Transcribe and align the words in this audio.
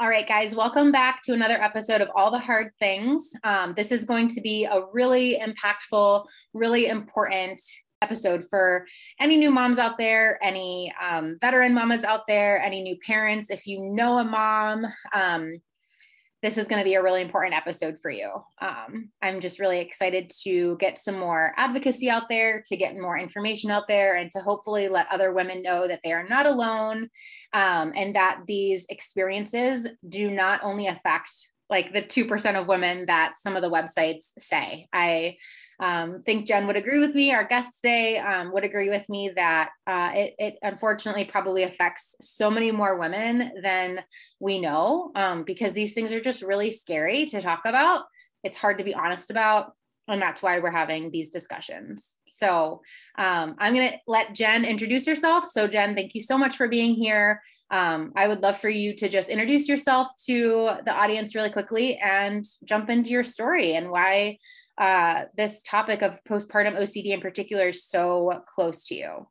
All 0.00 0.08
right, 0.08 0.28
guys, 0.28 0.54
welcome 0.54 0.92
back 0.92 1.22
to 1.22 1.32
another 1.32 1.60
episode 1.60 2.00
of 2.00 2.08
All 2.14 2.30
the 2.30 2.38
Hard 2.38 2.70
Things. 2.78 3.32
Um, 3.42 3.74
this 3.76 3.90
is 3.90 4.04
going 4.04 4.28
to 4.28 4.40
be 4.40 4.64
a 4.64 4.82
really 4.92 5.40
impactful, 5.40 6.24
really 6.54 6.86
important 6.86 7.60
episode 8.00 8.44
for 8.48 8.86
any 9.18 9.36
new 9.36 9.50
moms 9.50 9.76
out 9.76 9.98
there, 9.98 10.38
any 10.40 10.94
um, 11.00 11.36
veteran 11.40 11.74
mamas 11.74 12.04
out 12.04 12.28
there, 12.28 12.62
any 12.62 12.80
new 12.80 12.96
parents. 13.04 13.50
If 13.50 13.66
you 13.66 13.80
know 13.80 14.18
a 14.18 14.24
mom, 14.24 14.86
um, 15.12 15.60
this 16.42 16.56
is 16.56 16.68
going 16.68 16.78
to 16.78 16.84
be 16.84 16.94
a 16.94 17.02
really 17.02 17.22
important 17.22 17.54
episode 17.54 17.96
for 18.00 18.10
you. 18.10 18.30
Um, 18.60 19.10
I'm 19.22 19.40
just 19.40 19.58
really 19.58 19.80
excited 19.80 20.30
to 20.44 20.76
get 20.78 20.98
some 20.98 21.18
more 21.18 21.52
advocacy 21.56 22.08
out 22.08 22.28
there, 22.28 22.62
to 22.68 22.76
get 22.76 22.94
more 22.94 23.18
information 23.18 23.70
out 23.70 23.88
there, 23.88 24.14
and 24.14 24.30
to 24.32 24.40
hopefully 24.40 24.88
let 24.88 25.06
other 25.10 25.32
women 25.32 25.62
know 25.62 25.88
that 25.88 26.00
they 26.04 26.12
are 26.12 26.28
not 26.28 26.46
alone 26.46 27.08
um, 27.52 27.92
and 27.96 28.14
that 28.14 28.42
these 28.46 28.86
experiences 28.88 29.88
do 30.08 30.30
not 30.30 30.60
only 30.62 30.86
affect 30.86 31.30
like 31.70 31.92
the 31.92 32.02
2% 32.02 32.60
of 32.60 32.68
women 32.68 33.06
that 33.06 33.34
some 33.42 33.56
of 33.56 33.62
the 33.62 33.70
websites 33.70 34.32
say. 34.38 34.88
I 34.92 35.36
um, 35.80 36.22
think 36.22 36.46
Jen 36.46 36.66
would 36.66 36.76
agree 36.76 36.98
with 36.98 37.14
me. 37.14 37.32
Our 37.32 37.44
guest 37.44 37.76
today 37.76 38.18
um, 38.18 38.52
would 38.52 38.64
agree 38.64 38.90
with 38.90 39.08
me 39.08 39.30
that 39.36 39.70
uh, 39.86 40.10
it, 40.12 40.34
it, 40.38 40.58
unfortunately 40.62 41.24
probably 41.24 41.62
affects 41.62 42.16
so 42.20 42.50
many 42.50 42.72
more 42.72 42.98
women 42.98 43.52
than 43.62 44.02
we 44.40 44.60
know 44.60 45.12
um, 45.14 45.44
because 45.44 45.72
these 45.72 45.94
things 45.94 46.12
are 46.12 46.20
just 46.20 46.42
really 46.42 46.72
scary 46.72 47.26
to 47.26 47.40
talk 47.40 47.60
about. 47.64 48.04
It's 48.42 48.56
hard 48.56 48.78
to 48.78 48.84
be 48.84 48.94
honest 48.94 49.30
about. 49.30 49.72
And 50.08 50.22
that's 50.22 50.40
why 50.40 50.58
we're 50.58 50.70
having 50.70 51.10
these 51.10 51.30
discussions. 51.30 52.16
So 52.26 52.80
um, 53.18 53.56
I'm 53.58 53.74
going 53.74 53.90
to 53.90 53.98
let 54.06 54.34
Jen 54.34 54.64
introduce 54.64 55.06
herself. 55.06 55.46
So, 55.46 55.68
Jen, 55.68 55.94
thank 55.94 56.14
you 56.14 56.22
so 56.22 56.38
much 56.38 56.56
for 56.56 56.66
being 56.66 56.94
here. 56.94 57.42
Um, 57.70 58.12
I 58.16 58.26
would 58.26 58.40
love 58.40 58.58
for 58.58 58.70
you 58.70 58.96
to 58.96 59.08
just 59.08 59.28
introduce 59.28 59.68
yourself 59.68 60.08
to 60.26 60.70
the 60.84 60.92
audience 60.92 61.34
really 61.34 61.50
quickly 61.50 61.98
and 61.98 62.44
jump 62.64 62.88
into 62.88 63.10
your 63.10 63.24
story 63.24 63.74
and 63.74 63.90
why 63.90 64.38
uh, 64.78 65.24
this 65.36 65.62
topic 65.62 66.02
of 66.02 66.18
postpartum 66.28 66.78
OCD 66.78 67.06
in 67.06 67.20
particular 67.20 67.68
is 67.68 67.84
so 67.84 68.42
close 68.48 68.84
to 68.86 68.94
you. 68.94 69.26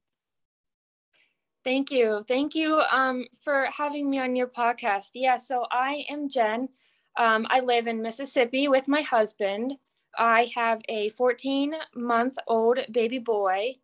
Thank 1.64 1.92
you. 1.92 2.24
Thank 2.28 2.56
you 2.56 2.82
um, 2.92 3.26
for 3.44 3.66
having 3.66 4.10
me 4.10 4.20
on 4.20 4.36
your 4.36 4.48
podcast. 4.48 5.10
Yeah, 5.14 5.38
so 5.38 5.66
I 5.72 6.06
am 6.10 6.30
Jen. 6.30 6.70
Um, 7.18 7.48
I 7.50 7.62
live 7.62 7.88
in 7.88 8.02
Mississippi 8.02 8.68
with 8.68 8.88
my 8.88 9.02
husband. 9.02 9.78
I 10.18 10.52
have 10.56 10.82
a 10.88 11.10
14 11.10 11.74
month 11.96 12.38
old 12.48 12.80
baby 12.92 13.20
boy, 13.20 13.76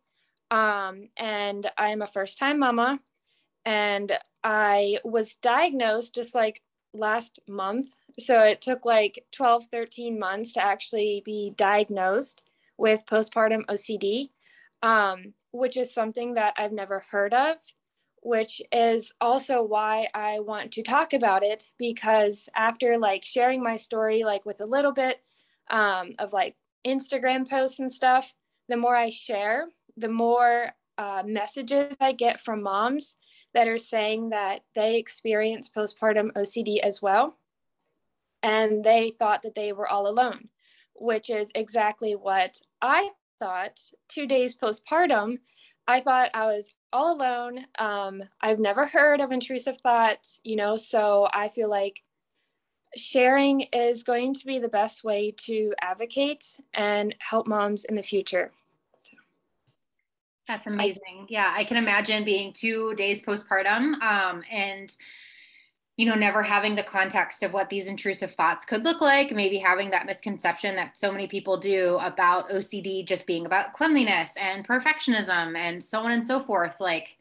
um, 0.50 1.08
and 1.16 1.70
I'm 1.76 2.02
a 2.02 2.06
first 2.06 2.38
time 2.38 2.58
mama. 2.58 3.00
And 3.64 4.12
I 4.42 4.98
was 5.04 5.36
diagnosed 5.36 6.14
just 6.14 6.34
like 6.34 6.62
last 6.92 7.38
month 7.48 7.94
so 8.18 8.40
it 8.42 8.60
took 8.60 8.84
like 8.84 9.24
12, 9.32 9.64
13 9.72 10.18
months 10.18 10.52
to 10.54 10.64
actually 10.64 11.22
be 11.24 11.52
diagnosed 11.56 12.42
with 12.76 13.06
postpartum 13.06 13.64
OCD, 13.66 14.30
um, 14.82 15.34
which 15.52 15.76
is 15.76 15.92
something 15.92 16.34
that 16.34 16.54
I've 16.56 16.72
never 16.72 17.04
heard 17.10 17.34
of, 17.34 17.56
which 18.22 18.62
is 18.72 19.12
also 19.20 19.62
why 19.62 20.08
I 20.14 20.40
want 20.40 20.72
to 20.72 20.82
talk 20.82 21.12
about 21.12 21.42
it 21.42 21.66
because 21.78 22.48
after 22.54 22.98
like 22.98 23.24
sharing 23.24 23.62
my 23.62 23.76
story, 23.76 24.22
like 24.24 24.46
with 24.46 24.60
a 24.60 24.66
little 24.66 24.92
bit 24.92 25.20
um, 25.70 26.14
of 26.18 26.32
like 26.32 26.56
Instagram 26.86 27.48
posts 27.48 27.80
and 27.80 27.92
stuff, 27.92 28.32
the 28.68 28.76
more 28.76 28.96
I 28.96 29.10
share, 29.10 29.68
the 29.96 30.08
more 30.08 30.72
uh, 30.98 31.22
messages 31.26 31.96
I 32.00 32.12
get 32.12 32.38
from 32.38 32.62
moms 32.62 33.16
that 33.52 33.68
are 33.68 33.78
saying 33.78 34.30
that 34.30 34.60
they 34.74 34.96
experience 34.96 35.68
postpartum 35.68 36.32
OCD 36.32 36.78
as 36.78 37.02
well 37.02 37.38
and 38.44 38.84
they 38.84 39.10
thought 39.10 39.42
that 39.42 39.54
they 39.54 39.72
were 39.72 39.88
all 39.88 40.06
alone, 40.06 40.50
which 40.94 41.30
is 41.30 41.50
exactly 41.54 42.14
what 42.14 42.60
I 42.82 43.10
thought 43.40 43.80
two 44.08 44.26
days 44.26 44.56
postpartum. 44.56 45.38
I 45.88 46.00
thought 46.00 46.30
I 46.34 46.46
was 46.46 46.70
all 46.92 47.16
alone. 47.16 47.64
Um, 47.78 48.22
I've 48.42 48.58
never 48.58 48.86
heard 48.86 49.22
of 49.22 49.32
intrusive 49.32 49.78
thoughts, 49.78 50.42
you 50.44 50.56
know, 50.56 50.76
so 50.76 51.26
I 51.32 51.48
feel 51.48 51.70
like 51.70 52.02
sharing 52.96 53.62
is 53.72 54.02
going 54.02 54.34
to 54.34 54.46
be 54.46 54.58
the 54.58 54.68
best 54.68 55.04
way 55.04 55.34
to 55.46 55.72
advocate 55.80 56.60
and 56.74 57.14
help 57.18 57.46
moms 57.46 57.86
in 57.86 57.94
the 57.94 58.02
future. 58.02 58.52
That's 60.46 60.66
amazing. 60.66 61.28
yeah, 61.30 61.50
I 61.56 61.64
can 61.64 61.78
imagine 61.78 62.22
being 62.22 62.52
two 62.52 62.94
days 62.96 63.22
postpartum 63.22 63.94
um, 64.02 64.44
and 64.50 64.94
you 65.96 66.06
know, 66.06 66.14
never 66.14 66.42
having 66.42 66.74
the 66.74 66.82
context 66.82 67.42
of 67.42 67.52
what 67.52 67.70
these 67.70 67.86
intrusive 67.86 68.34
thoughts 68.34 68.64
could 68.64 68.82
look 68.82 69.00
like, 69.00 69.30
maybe 69.30 69.58
having 69.58 69.90
that 69.90 70.06
misconception 70.06 70.74
that 70.74 70.98
so 70.98 71.12
many 71.12 71.28
people 71.28 71.56
do 71.56 71.98
about 72.00 72.48
OCD 72.50 73.06
just 73.06 73.26
being 73.26 73.46
about 73.46 73.74
cleanliness 73.74 74.32
and 74.40 74.66
perfectionism 74.66 75.56
and 75.56 75.82
so 75.82 76.00
on 76.00 76.10
and 76.12 76.26
so 76.26 76.40
forth. 76.40 76.80
Like, 76.80 77.16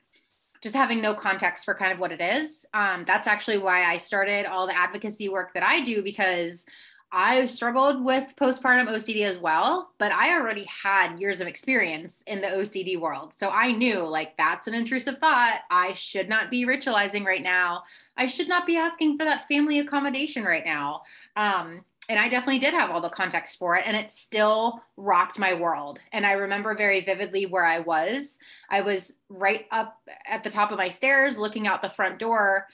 just 0.64 0.76
having 0.76 1.02
no 1.02 1.14
context 1.14 1.66
for 1.66 1.76
kind 1.76 1.92
of 1.92 2.00
what 2.00 2.14
it 2.14 2.22
is. 2.22 2.66
Um, 2.74 3.04
that's 3.06 3.28
actually 3.28 3.58
why 3.58 3.84
I 3.84 3.98
started 3.98 4.46
all 4.46 4.66
the 4.66 4.78
advocacy 4.78 5.28
work 5.28 5.54
that 5.54 5.62
I 5.62 5.84
do 5.84 6.02
because 6.02 6.66
I 7.12 7.46
struggled 7.46 8.04
with 8.04 8.34
postpartum 8.38 8.88
OCD 8.88 9.24
as 9.24 9.38
well, 9.38 9.92
but 10.00 10.12
I 10.12 10.34
already 10.34 10.66
had 10.66 11.20
years 11.20 11.42
of 11.42 11.48
experience 11.48 12.24
in 12.26 12.42
the 12.42 12.48
OCD 12.48 13.00
world. 13.00 13.34
So 13.38 13.50
I 13.50 13.74
knew 13.74 14.00
like 14.00 14.36
that's 14.38 14.68
an 14.68 14.74
intrusive 14.74 15.20
thought. 15.20 15.60
I 15.70 15.94
should 15.94 16.28
not 16.28 16.50
be 16.50 16.66
ritualizing 16.66 17.24
right 17.24 17.44
now. 17.44 17.84
I 18.18 18.28
should 18.28 18.48
not 18.48 18.68
be 18.68 18.78
asking 18.78 19.18
for 19.18 19.26
that 19.26 19.48
family 19.48 19.80
accommodation 19.80 20.44
right 20.44 20.66
now. 20.66 21.04
Um, 21.36 21.84
and 22.10 22.20
I 22.20 22.28
definitely 22.28 22.60
did 22.60 22.74
have 22.74 22.92
all 22.92 23.02
the 23.02 23.10
context 23.10 23.58
for 23.58 23.78
it, 23.78 23.84
and 23.88 23.96
it 23.96 24.12
still 24.12 24.82
rocked 24.98 25.40
my 25.40 25.54
world. 25.54 26.00
And 26.12 26.26
I 26.26 26.34
remember 26.34 26.76
very 26.76 27.02
vividly 27.02 27.46
where 27.46 27.66
I 27.66 27.80
was. 27.80 28.40
I 28.70 28.82
was 28.82 29.14
right 29.30 29.66
up 29.72 30.02
at 30.28 30.44
the 30.44 30.50
top 30.50 30.72
of 30.72 30.78
my 30.78 30.90
stairs 30.90 31.38
looking 31.40 31.66
out 31.66 31.82
the 31.82 31.90
front 31.90 32.20
door, 32.20 32.68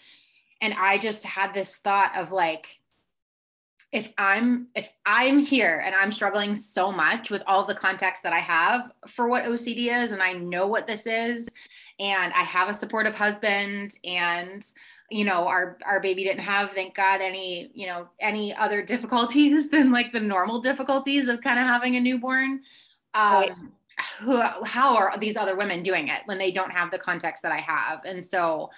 and 0.62 0.74
I 0.74 0.98
just 0.98 1.24
had 1.24 1.54
this 1.54 1.76
thought 1.76 2.18
of 2.18 2.32
like, 2.32 2.80
if 3.92 4.08
i'm 4.20 4.68
if 4.76 4.88
i'm 5.06 5.40
here 5.40 5.82
and 5.84 5.96
i'm 5.96 6.12
struggling 6.12 6.56
so 6.56 6.92
much 6.92 7.32
with 7.32 7.42
all 7.48 7.66
the 7.66 7.74
context 7.74 8.22
that 8.22 8.34
i 8.34 8.40
have 8.40 8.92
for 9.08 9.28
what 9.28 9.46
ocd 9.46 10.04
is 10.04 10.12
and 10.12 10.22
i 10.22 10.32
know 10.32 10.68
what 10.68 10.86
this 10.86 11.08
is 11.08 11.50
and 12.00 12.32
i 12.34 12.44
have 12.44 12.70
a 12.70 12.74
supportive 12.74 13.16
husband 13.16 13.98
and 14.04 14.64
you 15.10 15.26
know 15.26 15.48
our 15.48 15.78
our 15.86 16.02
baby 16.02 16.24
didn't 16.24 16.44
have 16.44 16.72
thank 16.72 16.96
god 16.96 17.22
any 17.22 17.72
you 17.74 17.88
know 17.88 18.08
any 18.20 18.56
other 18.56 18.82
difficulties 18.86 19.70
than 19.70 19.92
like 19.92 20.12
the 20.12 20.20
normal 20.20 20.62
difficulties 20.62 21.28
of 21.28 21.42
kind 21.42 21.60
of 21.60 21.66
having 21.66 21.96
a 21.96 22.00
newborn 22.00 22.62
um 23.14 23.34
right. 23.34 23.52
who, 24.20 24.42
how 24.66 24.96
are 24.96 25.18
these 25.18 25.36
other 25.36 25.56
women 25.56 25.84
doing 25.84 26.08
it 26.08 26.22
when 26.26 26.38
they 26.38 26.52
don't 26.52 26.72
have 26.72 26.92
the 26.92 27.00
context 27.00 27.44
that 27.44 27.52
i 27.52 27.60
have 27.60 28.04
and 28.06 28.24
so 28.24 28.70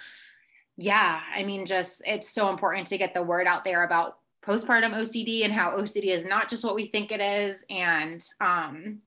yeah 0.76 1.20
i 1.34 1.42
mean 1.42 1.66
just 1.66 2.02
it's 2.06 2.30
so 2.30 2.48
important 2.48 2.88
to 2.88 2.98
get 2.98 3.14
the 3.14 3.22
word 3.22 3.46
out 3.46 3.64
there 3.64 3.84
about 3.84 4.18
postpartum 4.44 4.92
ocd 4.94 5.44
and 5.44 5.52
how 5.52 5.76
ocd 5.76 6.02
is 6.02 6.24
not 6.24 6.48
just 6.48 6.64
what 6.64 6.74
we 6.74 6.86
think 6.86 7.12
it 7.12 7.20
is 7.20 7.64
and 7.70 8.26
um 8.40 8.98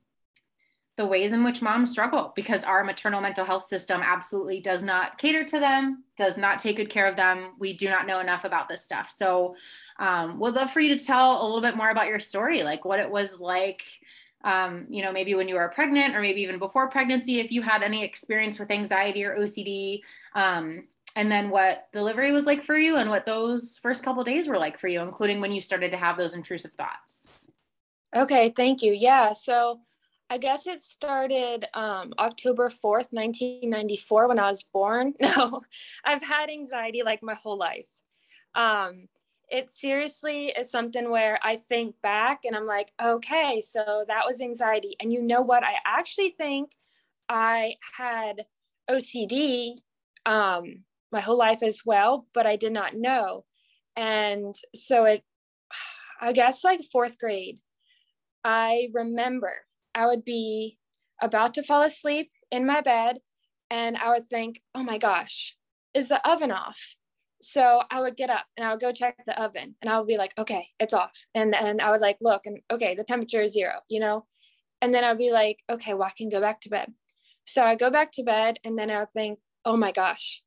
the 0.96 1.06
ways 1.06 1.32
in 1.34 1.44
which 1.44 1.60
moms 1.60 1.90
struggle 1.90 2.32
because 2.34 2.64
our 2.64 2.82
maternal 2.82 3.20
mental 3.20 3.44
health 3.44 3.68
system 3.68 4.00
absolutely 4.02 4.60
does 4.60 4.82
not 4.82 5.18
cater 5.18 5.44
to 5.44 5.60
them, 5.60 6.04
does 6.16 6.38
not 6.38 6.58
take 6.58 6.76
good 6.76 6.88
care 6.88 7.06
of 7.06 7.16
them. 7.16 7.52
We 7.58 7.76
do 7.76 7.88
not 7.90 8.06
know 8.06 8.20
enough 8.20 8.44
about 8.44 8.68
this 8.68 8.84
stuff. 8.84 9.12
So, 9.14 9.56
um, 9.98 10.38
would 10.40 10.54
love 10.54 10.70
for 10.70 10.80
you 10.80 10.96
to 10.96 11.04
tell 11.04 11.42
a 11.42 11.44
little 11.44 11.60
bit 11.60 11.76
more 11.76 11.90
about 11.90 12.08
your 12.08 12.20
story, 12.20 12.62
like 12.62 12.84
what 12.84 12.98
it 12.98 13.10
was 13.10 13.40
like. 13.40 13.82
Um, 14.42 14.86
you 14.88 15.02
know, 15.02 15.12
maybe 15.12 15.34
when 15.34 15.48
you 15.48 15.56
were 15.56 15.68
pregnant 15.68 16.14
or 16.14 16.20
maybe 16.20 16.42
even 16.42 16.58
before 16.58 16.88
pregnancy, 16.88 17.40
if 17.40 17.50
you 17.50 17.62
had 17.62 17.82
any 17.82 18.04
experience 18.04 18.58
with 18.58 18.70
anxiety 18.70 19.24
or 19.24 19.36
OCD, 19.36 20.00
um, 20.34 20.86
and 21.14 21.30
then 21.30 21.50
what 21.50 21.88
delivery 21.92 22.30
was 22.30 22.44
like 22.44 22.64
for 22.64 22.76
you 22.76 22.96
and 22.96 23.10
what 23.10 23.26
those 23.26 23.78
first 23.82 24.02
couple 24.02 24.22
days 24.22 24.48
were 24.48 24.58
like 24.58 24.78
for 24.78 24.88
you, 24.88 25.00
including 25.00 25.40
when 25.40 25.52
you 25.52 25.60
started 25.60 25.90
to 25.90 25.96
have 25.96 26.16
those 26.16 26.34
intrusive 26.34 26.72
thoughts. 26.72 27.26
Okay, 28.14 28.52
thank 28.54 28.82
you. 28.82 28.92
Yeah, 28.92 29.32
so 29.32 29.80
I 30.28 30.38
guess 30.38 30.66
it 30.66 30.82
started 30.82 31.66
um, 31.74 32.12
October 32.18 32.68
4th, 32.68 33.12
1994, 33.12 34.28
when 34.28 34.38
I 34.38 34.48
was 34.48 34.62
born. 34.62 35.14
No, 35.20 35.60
I've 36.04 36.22
had 36.22 36.50
anxiety 36.50 37.02
like 37.04 37.22
my 37.22 37.34
whole 37.34 37.58
life. 37.58 37.88
Um, 38.54 39.08
it 39.48 39.70
seriously 39.70 40.48
is 40.48 40.70
something 40.70 41.10
where 41.10 41.38
I 41.42 41.56
think 41.56 41.94
back 42.02 42.44
and 42.44 42.56
I'm 42.56 42.66
like, 42.66 42.92
okay, 43.00 43.60
so 43.60 44.04
that 44.08 44.26
was 44.26 44.40
anxiety. 44.40 44.96
And 44.98 45.12
you 45.12 45.22
know 45.22 45.42
what? 45.42 45.62
I 45.62 45.74
actually 45.84 46.30
think 46.30 46.72
I 47.28 47.76
had 47.96 48.46
OCD 48.90 49.78
um, 50.24 50.84
my 51.12 51.20
whole 51.20 51.38
life 51.38 51.62
as 51.62 51.82
well, 51.84 52.26
but 52.34 52.46
I 52.46 52.56
did 52.56 52.72
not 52.72 52.96
know. 52.96 53.44
And 53.94 54.54
so 54.74 55.04
it, 55.04 55.22
I 56.20 56.32
guess 56.32 56.64
like 56.64 56.80
fourth 56.90 57.18
grade, 57.18 57.60
I 58.42 58.88
remember 58.92 59.52
I 59.96 60.06
would 60.06 60.24
be 60.24 60.78
about 61.22 61.54
to 61.54 61.62
fall 61.62 61.82
asleep 61.82 62.30
in 62.50 62.66
my 62.66 62.82
bed 62.82 63.18
and 63.70 63.96
I 63.96 64.10
would 64.10 64.28
think, 64.28 64.60
oh 64.74 64.82
my 64.82 64.98
gosh, 64.98 65.56
is 65.94 66.08
the 66.08 66.24
oven 66.28 66.52
off? 66.52 66.94
So 67.40 67.80
I 67.90 68.00
would 68.00 68.16
get 68.16 68.30
up 68.30 68.44
and 68.56 68.66
I 68.66 68.72
would 68.72 68.80
go 68.80 68.92
check 68.92 69.16
the 69.26 69.40
oven 69.42 69.74
and 69.80 69.90
I 69.90 69.98
would 69.98 70.06
be 70.06 70.18
like, 70.18 70.32
okay, 70.38 70.66
it's 70.78 70.92
off. 70.92 71.16
And 71.34 71.52
then 71.52 71.80
I 71.80 71.90
would 71.90 72.02
like 72.02 72.18
look 72.20 72.42
and 72.44 72.58
okay, 72.70 72.94
the 72.94 73.04
temperature 73.04 73.42
is 73.42 73.54
zero, 73.54 73.80
you 73.88 73.98
know? 73.98 74.26
And 74.82 74.92
then 74.92 75.02
I'd 75.02 75.18
be 75.18 75.32
like, 75.32 75.60
okay, 75.70 75.94
well, 75.94 76.08
I 76.08 76.12
can 76.16 76.28
go 76.28 76.40
back 76.40 76.60
to 76.62 76.68
bed. 76.68 76.92
So 77.44 77.62
I 77.62 77.74
go 77.74 77.90
back 77.90 78.12
to 78.12 78.22
bed 78.22 78.58
and 78.64 78.78
then 78.78 78.90
I 78.90 79.00
would 79.00 79.12
think, 79.14 79.38
oh 79.64 79.78
my 79.78 79.92
gosh, 79.92 80.42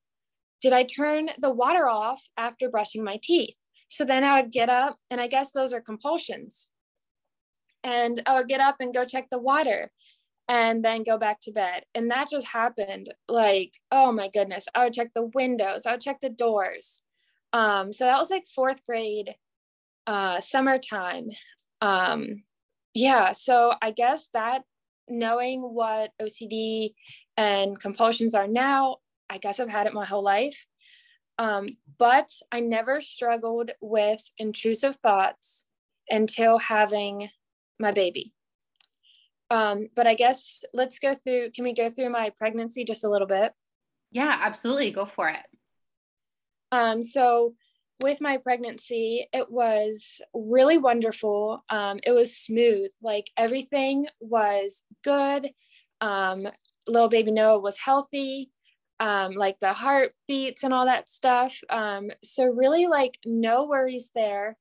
did 0.62 0.74
I 0.74 0.84
turn 0.84 1.30
the 1.40 1.50
water 1.50 1.90
off 1.90 2.22
after 2.38 2.70
brushing 2.70 3.04
my 3.04 3.20
teeth? 3.22 3.56
So 3.88 4.06
then 4.06 4.24
I 4.24 4.40
would 4.40 4.52
get 4.52 4.70
up 4.70 4.98
and 5.10 5.20
I 5.20 5.28
guess 5.28 5.52
those 5.52 5.74
are 5.74 5.82
compulsions 5.82 6.70
and 7.84 8.22
I 8.26 8.38
would 8.38 8.48
get 8.48 8.62
up 8.62 8.78
and 8.80 8.94
go 8.94 9.06
check 9.06 9.30
the 9.30 9.40
water 9.40 9.92
and 10.48 10.84
then 10.84 11.04
go 11.04 11.18
back 11.18 11.40
to 11.42 11.52
bed. 11.52 11.84
And 11.94 12.10
that 12.12 12.30
just 12.30 12.48
happened 12.48 13.14
like, 13.28 13.74
oh 13.92 14.12
my 14.12 14.30
goodness. 14.30 14.68
I 14.74 14.86
would 14.86 14.94
check 14.94 15.10
the 15.14 15.30
windows, 15.34 15.86
I 15.86 15.92
would 15.92 16.02
check 16.02 16.20
the 16.22 16.30
doors. 16.30 17.04
Um, 17.54 17.94
so 17.94 18.06
that 18.06 18.18
was 18.18 18.30
like 18.30 18.46
fourth 18.48 18.86
grade, 18.86 19.36
uh, 20.08 20.40
summertime. 20.40 21.30
Um, 21.82 22.44
yeah, 22.94 23.32
so 23.32 23.74
I 23.82 23.92
guess 23.92 24.30
that 24.34 24.64
knowing 25.08 25.62
what 25.62 26.12
OCD 26.22 26.94
and 27.38 27.80
compulsions 27.80 28.36
are 28.36 28.48
now, 28.48 28.98
I 29.30 29.38
guess 29.38 29.60
I've 29.60 29.70
had 29.70 29.88
it 29.88 29.94
my 29.94 30.06
whole 30.06 30.24
life. 30.24 30.66
Um, 31.38 31.68
but 31.98 32.28
I 32.52 32.60
never 32.60 33.02
struggled 33.02 33.72
with 33.82 34.22
intrusive 34.38 34.98
thoughts 34.98 35.66
until 36.10 36.60
having 36.60 37.30
my 37.80 37.92
baby. 37.92 38.34
Um, 39.52 39.88
but 39.96 40.06
I 40.06 40.14
guess 40.14 40.64
let's 40.74 41.00
go 41.00 41.16
through, 41.16 41.52
can 41.52 41.64
we 41.64 41.74
go 41.74 41.90
through 41.90 42.10
my 42.10 42.32
pregnancy 42.38 42.84
just 42.84 43.04
a 43.04 43.10
little 43.10 43.28
bit? 43.28 43.52
Yeah, 44.12 44.38
absolutely. 44.42 44.92
Go 44.92 45.06
for 45.06 45.30
it. 45.30 45.42
Um, 46.72 47.02
so 47.02 47.56
with 48.02 48.22
my 48.22 48.38
pregnancy, 48.38 49.28
it 49.34 49.52
was 49.52 50.22
really 50.34 50.78
wonderful. 50.78 51.64
Um, 51.70 52.00
it 52.04 52.12
was 52.12 52.38
smooth, 52.38 52.92
like 53.02 53.26
everything 53.36 54.08
was 54.20 54.84
good. 55.04 55.50
Um, 56.00 56.42
little 56.88 57.10
baby 57.10 57.32
Noah 57.32 57.60
was 57.60 57.78
healthy, 57.78 58.52
um, 59.00 59.34
like 59.34 59.60
the 59.60 59.74
heartbeats 59.74 60.64
and 60.64 60.74
all 60.74 60.86
that 60.86 61.10
stuff. 61.10 61.60
Um, 61.70 62.12
so, 62.24 62.46
really, 62.46 62.88
like, 62.88 63.18
no 63.26 63.66
worries 63.66 64.12
there 64.16 64.58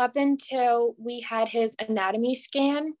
up 0.00 0.16
until 0.16 0.94
we 0.98 1.20
had 1.20 1.46
his 1.46 1.76
anatomy 1.78 2.34
scan 2.34 2.94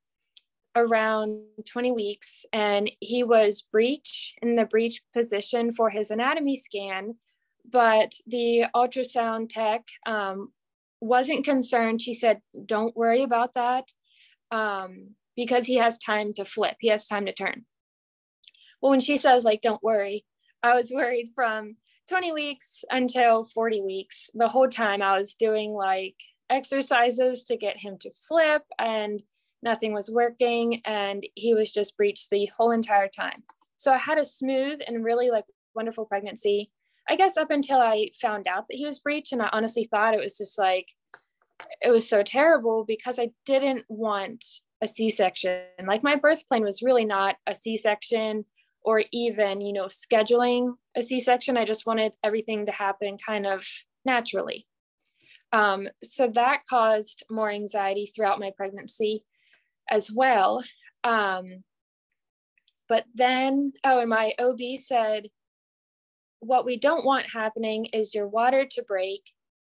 around 0.76 1.40
20 1.66 1.92
weeks 1.92 2.44
and 2.52 2.90
he 3.00 3.24
was 3.24 3.62
breech 3.72 4.34
in 4.42 4.54
the 4.54 4.66
breech 4.66 5.00
position 5.14 5.72
for 5.72 5.88
his 5.88 6.10
anatomy 6.10 6.56
scan 6.56 7.14
but 7.68 8.12
the 8.26 8.66
ultrasound 8.76 9.48
tech 9.48 9.86
um, 10.04 10.52
wasn't 11.00 11.44
concerned. 11.44 12.02
She 12.02 12.12
said 12.12 12.42
don't 12.66 12.94
worry 12.94 13.22
about 13.22 13.54
that 13.54 13.84
um, 14.50 15.14
because 15.36 15.64
he 15.64 15.76
has 15.76 15.98
time 15.98 16.34
to 16.34 16.44
flip. 16.44 16.76
He 16.80 16.88
has 16.88 17.06
time 17.06 17.24
to 17.24 17.32
turn. 17.32 17.64
Well 18.82 18.90
when 18.90 19.00
she 19.00 19.16
says 19.16 19.42
like 19.44 19.62
don't 19.62 19.82
worry 19.82 20.26
i 20.62 20.74
was 20.74 20.90
worried 20.94 21.30
from 21.34 21.76
20 22.10 22.32
weeks 22.32 22.84
until 22.90 23.44
40 23.44 23.80
weeks. 23.80 24.28
The 24.34 24.48
whole 24.48 24.68
time 24.68 25.00
i 25.00 25.18
was 25.18 25.34
doing 25.34 25.72
like 25.72 26.16
exercises 26.50 27.44
to 27.44 27.56
get 27.56 27.78
him 27.78 27.96
to 27.98 28.10
flip 28.10 28.62
and 28.78 29.22
nothing 29.62 29.92
was 29.92 30.10
working 30.10 30.80
and 30.84 31.24
he 31.34 31.54
was 31.54 31.70
just 31.70 31.96
breached 31.96 32.30
the 32.30 32.50
whole 32.56 32.72
entire 32.72 33.08
time. 33.08 33.44
So 33.76 33.92
i 33.92 33.98
had 33.98 34.18
a 34.18 34.24
smooth 34.24 34.80
and 34.86 35.04
really 35.04 35.30
like 35.30 35.44
wonderful 35.74 36.04
pregnancy 36.04 36.70
i 37.08 37.16
guess 37.16 37.36
up 37.36 37.50
until 37.50 37.78
i 37.78 38.10
found 38.20 38.46
out 38.46 38.66
that 38.68 38.76
he 38.76 38.84
was 38.84 38.98
breached 38.98 39.32
and 39.32 39.40
i 39.40 39.48
honestly 39.52 39.84
thought 39.84 40.14
it 40.14 40.20
was 40.20 40.36
just 40.36 40.58
like 40.58 40.88
it 41.80 41.90
was 41.90 42.08
so 42.08 42.22
terrible 42.22 42.84
because 42.84 43.18
i 43.18 43.30
didn't 43.46 43.84
want 43.88 44.44
a 44.82 44.86
c-section. 44.86 45.60
Like 45.84 46.02
my 46.02 46.16
birth 46.16 46.46
plan 46.46 46.62
was 46.62 46.82
really 46.82 47.04
not 47.04 47.36
a 47.46 47.54
c-section 47.54 48.44
or 48.82 49.04
even 49.12 49.60
you 49.60 49.72
know 49.72 49.86
scheduling 49.86 50.74
a 50.96 51.02
c-section. 51.02 51.56
I 51.56 51.64
just 51.64 51.86
wanted 51.86 52.12
everything 52.24 52.66
to 52.66 52.72
happen 52.72 53.18
kind 53.18 53.46
of 53.46 53.64
naturally 54.04 54.66
um, 55.52 55.88
so 56.02 56.28
that 56.28 56.62
caused 56.68 57.24
more 57.30 57.50
anxiety 57.50 58.06
throughout 58.06 58.40
my 58.40 58.52
pregnancy 58.56 59.24
as 59.90 60.10
well. 60.10 60.62
Um, 61.04 61.64
but 62.88 63.04
then, 63.14 63.72
oh, 63.84 64.00
and 64.00 64.10
my 64.10 64.34
OB 64.38 64.60
said, 64.76 65.28
what 66.40 66.64
we 66.64 66.78
don't 66.78 67.04
want 67.04 67.30
happening 67.30 67.86
is 67.86 68.14
your 68.14 68.26
water 68.26 68.64
to 68.64 68.82
break 68.82 69.22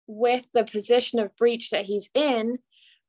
with 0.06 0.46
the 0.52 0.64
position 0.64 1.18
of 1.18 1.36
breech 1.36 1.70
that 1.70 1.86
he's 1.86 2.08
in, 2.14 2.58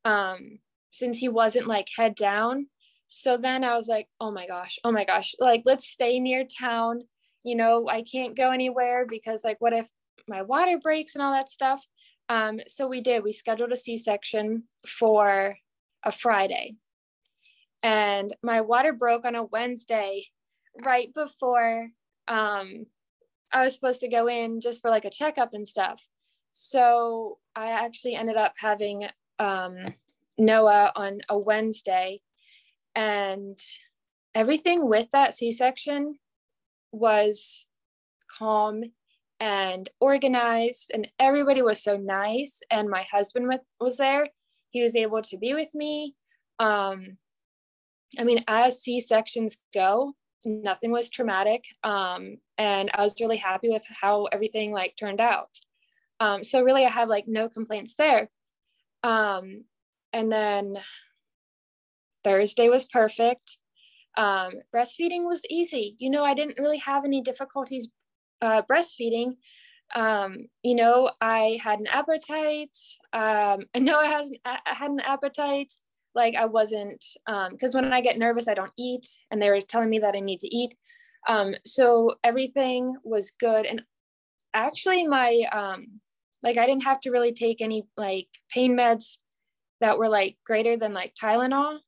um, 0.05 0.60
since 0.91 1.17
he 1.17 1.29
wasn't 1.29 1.67
like 1.67 1.88
head 1.96 2.15
down. 2.15 2.67
So 3.08 3.38
then 3.38 3.63
I 3.63 3.75
was 3.75 3.88
like, 3.88 4.08
oh 4.20 4.32
my 4.32 4.48
gosh, 4.48 4.79
oh 4.84 4.91
my 4.91 5.05
gosh, 5.05 5.34
like 5.39 5.63
let's 5.65 5.88
stay 5.88 6.20
near 6.20 6.46
town. 6.46 7.01
You 7.43 7.55
know, 7.55 7.88
I 7.89 8.03
can't 8.03 8.36
go 8.36 8.51
anywhere 8.51 9.05
because, 9.08 9.43
like, 9.43 9.58
what 9.60 9.74
if 9.74 9.89
my 10.27 10.41
water 10.41 10.77
breaks 10.82 11.15
and 11.15 11.24
all 11.24 11.32
that 11.34 11.50
stuff? 11.50 11.84
Um, 12.29 12.59
so 12.67 12.88
we 12.88 13.01
did, 13.01 13.24
we 13.24 13.33
scheduled 13.33 13.71
a 13.71 13.77
C 13.77 13.98
section 13.98 14.63
for 14.86 15.57
a 16.05 16.12
Friday. 16.12 16.75
And 17.83 18.36
my 18.43 18.62
water 18.62 18.93
broke 18.93 19.25
on 19.25 19.36
a 19.36 19.43
Wednesday 19.43 20.25
right 20.83 21.13
before 21.13 21.89
um, 22.27 22.86
I 23.51 23.63
was 23.63 23.74
supposed 23.74 24.01
to 24.01 24.07
go 24.07 24.27
in 24.27 24.62
just 24.62 24.81
for 24.81 24.91
like 24.91 25.05
a 25.05 25.09
checkup 25.09 25.53
and 25.53 25.67
stuff. 25.67 26.07
So 26.53 27.39
I 27.55 27.71
actually 27.71 28.15
ended 28.15 28.38
up 28.38 28.53
having 28.57 29.07
um, 29.39 29.77
Noah 30.38 30.91
on 30.95 31.21
a 31.29 31.38
Wednesday. 31.38 32.21
And 32.95 33.57
everything 34.36 34.88
with 34.88 35.09
that 35.12 35.33
C 35.33 35.51
section 35.51 36.19
was 36.91 37.65
calm 38.38 38.83
and 39.39 39.88
organized 40.00 40.91
and 40.93 41.08
everybody 41.17 41.62
was 41.62 41.81
so 41.81 41.96
nice 41.96 42.60
and 42.69 42.89
my 42.89 43.05
husband 43.12 43.50
was 43.79 43.98
there. 43.98 44.27
He 44.72 44.84
was 44.84 44.96
able 44.96 45.22
to 45.24 45.38
be 45.38 45.53
with 45.53 45.74
me. 45.74 46.15
Um 46.60 47.17
i 48.17 48.24
mean 48.24 48.43
as 48.48 48.81
c-sections 48.81 49.58
go 49.72 50.13
nothing 50.43 50.89
was 50.89 51.12
traumatic 51.12 51.63
um 51.84 52.38
and 52.58 52.89
i 52.96 53.03
was 53.03 53.13
really 53.22 53.38
happy 53.38 53.69
with 53.69 53.84
how 54.01 54.25
everything 54.25 54.72
like 54.72 54.96
turned 54.98 55.22
out. 55.22 55.50
Um 56.19 56.43
so 56.43 56.63
really 56.63 56.86
i 56.86 56.89
have 56.89 57.08
like 57.08 57.27
no 57.27 57.48
complaints 57.50 57.96
there. 57.96 58.29
Um 59.03 59.65
and 60.12 60.31
then 60.31 60.77
thursday 62.24 62.67
was 62.67 62.86
perfect. 62.86 63.60
Um 64.17 64.51
breastfeeding 64.75 65.24
was 65.24 65.41
easy. 65.50 65.96
You 66.00 66.10
know 66.10 66.25
i 66.25 66.34
didn't 66.34 66.60
really 66.60 66.79
have 66.79 67.05
any 67.05 67.22
difficulties 67.22 67.91
uh, 68.41 68.62
breastfeeding, 68.69 69.36
um, 69.96 70.48
you 70.63 70.75
know, 70.75 71.12
I 71.19 71.60
had 71.63 71.79
an 71.79 71.88
appetite. 71.88 72.77
Um, 73.13 73.65
I 73.75 73.79
know 73.79 74.00
I, 74.00 74.08
has, 74.08 74.31
I 74.46 74.60
had 74.65 74.91
an 74.91 75.00
appetite. 75.00 75.74
like 76.15 76.36
I 76.36 76.46
wasn't 76.46 77.03
because 77.51 77.75
um, 77.75 77.84
when 77.84 77.93
I 77.93 78.01
get 78.01 78.17
nervous, 78.17 78.48
I 78.48 78.53
don't 78.53 78.72
eat, 78.77 79.08
and 79.31 79.41
they 79.41 79.50
were 79.50 79.62
telling 79.62 79.89
me 79.89 80.00
that 80.00 80.15
I 80.15 80.19
need 80.19 80.39
to 80.39 80.55
eat. 80.55 80.75
Um, 81.27 81.55
so 81.65 82.15
everything 82.24 82.96
was 83.03 83.31
good, 83.31 83.65
and 83.65 83.81
actually, 84.53 85.08
my 85.08 85.43
um, 85.51 86.00
like 86.43 86.58
I 86.58 86.65
didn't 86.65 86.84
have 86.84 87.01
to 87.01 87.12
really 87.12 87.34
take 87.34 87.62
any 87.62 87.86
like 87.98 88.27
pain 88.51 88.75
meds 88.75 89.17
that 89.81 89.98
were 89.98 90.10
like 90.10 90.38
greater 90.46 90.77
than 90.77 90.93
like 90.93 91.13
Tylenol. 91.15 91.79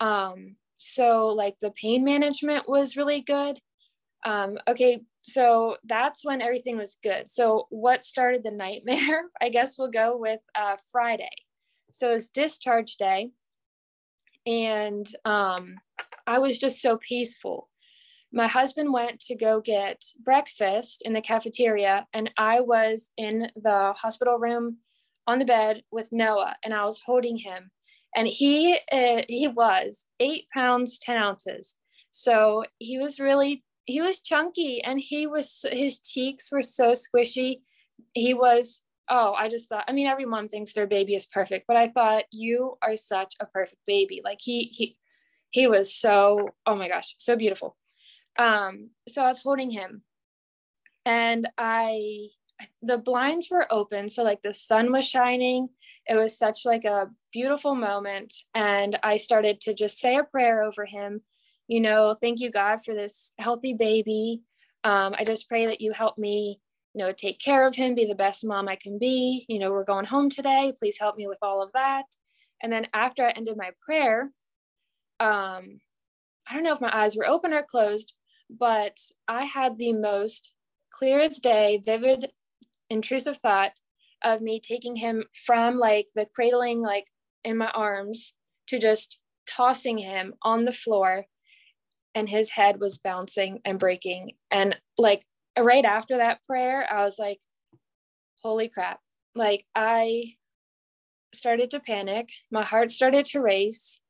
Um, 0.00 0.56
so 0.76 1.28
like 1.28 1.56
the 1.60 1.70
pain 1.70 2.04
management 2.04 2.68
was 2.68 2.96
really 2.96 3.20
good. 3.20 3.60
Um, 4.24 4.58
okay, 4.68 5.00
so 5.22 5.76
that's 5.84 6.24
when 6.24 6.42
everything 6.42 6.76
was 6.76 6.98
good. 7.00 7.28
So 7.28 7.66
what 7.70 8.02
started 8.02 8.42
the 8.42 8.50
nightmare? 8.64 9.24
I 9.40 9.48
guess 9.48 9.78
we'll 9.78 9.90
go 9.90 10.16
with 10.16 10.40
uh, 10.54 10.76
Friday. 10.90 11.30
So 11.92 12.12
it's 12.12 12.28
discharge 12.28 12.96
day, 12.96 13.30
and 14.46 15.06
um, 15.24 15.76
I 16.26 16.38
was 16.38 16.58
just 16.58 16.80
so 16.80 16.96
peaceful. 16.96 17.68
My 18.32 18.48
husband 18.48 18.94
went 18.94 19.20
to 19.26 19.36
go 19.36 19.60
get 19.60 20.02
breakfast 20.24 21.02
in 21.04 21.12
the 21.12 21.20
cafeteria, 21.20 22.06
and 22.14 22.30
I 22.38 22.60
was 22.60 23.10
in 23.18 23.50
the 23.54 23.92
hospital 23.94 24.38
room 24.38 24.78
on 25.26 25.38
the 25.38 25.44
bed 25.44 25.82
with 25.92 26.08
Noah, 26.12 26.56
and 26.64 26.72
I 26.72 26.86
was 26.86 27.02
holding 27.04 27.36
him, 27.36 27.70
and 28.16 28.26
he 28.26 28.78
uh, 28.90 29.22
he 29.28 29.48
was 29.48 30.06
eight 30.18 30.46
pounds 30.52 30.98
ten 30.98 31.18
ounces. 31.18 31.76
So 32.10 32.64
he 32.78 32.98
was 32.98 33.20
really 33.20 33.62
he 33.84 34.00
was 34.00 34.20
chunky 34.20 34.82
and 34.82 35.00
he 35.00 35.26
was 35.26 35.64
his 35.70 35.98
cheeks 35.98 36.50
were 36.52 36.62
so 36.62 36.92
squishy. 36.92 37.60
He 38.14 38.34
was 38.34 38.82
oh 39.08 39.34
i 39.34 39.48
just 39.48 39.68
thought 39.68 39.84
i 39.88 39.92
mean 39.92 40.06
every 40.06 40.24
mom 40.24 40.48
thinks 40.48 40.72
their 40.72 40.86
baby 40.86 41.14
is 41.14 41.26
perfect 41.26 41.66
but 41.66 41.76
i 41.76 41.88
thought 41.88 42.22
you 42.30 42.78
are 42.82 42.96
such 42.96 43.34
a 43.40 43.46
perfect 43.46 43.80
baby. 43.86 44.20
Like 44.24 44.38
he 44.40 44.64
he 44.72 44.96
he 45.50 45.66
was 45.66 45.94
so 45.94 46.46
oh 46.66 46.76
my 46.76 46.88
gosh 46.88 47.14
so 47.18 47.36
beautiful. 47.36 47.76
Um 48.38 48.90
so 49.08 49.22
i 49.22 49.28
was 49.28 49.40
holding 49.40 49.70
him. 49.70 50.02
And 51.04 51.48
i 51.58 52.28
the 52.80 52.98
blinds 52.98 53.48
were 53.50 53.66
open 53.72 54.08
so 54.08 54.22
like 54.22 54.42
the 54.42 54.52
sun 54.52 54.92
was 54.92 55.06
shining. 55.06 55.68
It 56.06 56.16
was 56.16 56.36
such 56.38 56.64
like 56.64 56.84
a 56.84 57.10
beautiful 57.32 57.74
moment. 57.74 58.32
And 58.54 58.98
i 59.02 59.16
started 59.16 59.60
to 59.62 59.74
just 59.74 59.98
say 59.98 60.16
a 60.16 60.24
prayer 60.24 60.62
over 60.62 60.84
him 60.84 61.22
you 61.68 61.80
know, 61.80 62.16
thank 62.20 62.40
you, 62.40 62.50
God, 62.50 62.84
for 62.84 62.94
this 62.94 63.32
healthy 63.38 63.74
baby. 63.74 64.42
Um, 64.84 65.14
I 65.18 65.24
just 65.24 65.48
pray 65.48 65.66
that 65.66 65.80
you 65.80 65.92
help 65.92 66.18
me, 66.18 66.60
you 66.94 67.04
know, 67.04 67.12
take 67.12 67.38
care 67.38 67.66
of 67.66 67.74
him, 67.74 67.94
be 67.94 68.04
the 68.04 68.14
best 68.14 68.44
mom 68.44 68.68
I 68.68 68.76
can 68.76 68.98
be. 68.98 69.44
You 69.48 69.58
know, 69.58 69.70
we're 69.70 69.84
going 69.84 70.04
home 70.04 70.28
today. 70.28 70.72
Please 70.78 70.98
help 70.98 71.16
me 71.16 71.26
with 71.26 71.38
all 71.42 71.62
of 71.62 71.72
that. 71.72 72.04
And 72.62 72.72
then 72.72 72.86
after 72.92 73.26
I 73.26 73.30
ended 73.30 73.56
my 73.56 73.70
prayer, 73.84 74.30
um, 75.20 75.80
I 76.48 76.54
don't 76.54 76.64
know 76.64 76.72
if 76.72 76.80
my 76.80 76.94
eyes 76.94 77.16
were 77.16 77.26
open 77.26 77.52
or 77.52 77.62
closed, 77.62 78.12
but 78.50 78.98
I 79.28 79.44
had 79.44 79.78
the 79.78 79.92
most 79.92 80.52
clear 80.92 81.20
as 81.20 81.38
day, 81.38 81.80
vivid, 81.84 82.30
intrusive 82.90 83.38
thought 83.38 83.72
of 84.22 84.40
me 84.40 84.60
taking 84.60 84.96
him 84.96 85.24
from 85.46 85.76
like 85.76 86.08
the 86.14 86.26
cradling, 86.26 86.82
like 86.82 87.06
in 87.44 87.56
my 87.56 87.70
arms, 87.70 88.34
to 88.68 88.78
just 88.78 89.18
tossing 89.46 89.98
him 89.98 90.34
on 90.42 90.64
the 90.64 90.72
floor 90.72 91.26
and 92.14 92.28
his 92.28 92.50
head 92.50 92.80
was 92.80 92.98
bouncing 92.98 93.60
and 93.64 93.78
breaking. 93.78 94.32
And 94.50 94.76
like 94.98 95.24
right 95.58 95.84
after 95.84 96.18
that 96.18 96.44
prayer, 96.46 96.86
I 96.90 97.04
was 97.04 97.18
like, 97.18 97.40
holy 98.42 98.68
crap. 98.68 99.00
Like 99.34 99.64
I 99.74 100.34
started 101.34 101.70
to 101.70 101.80
panic. 101.80 102.28
My 102.50 102.64
heart 102.64 102.90
started 102.90 103.24
to 103.26 103.40
race. 103.40 104.00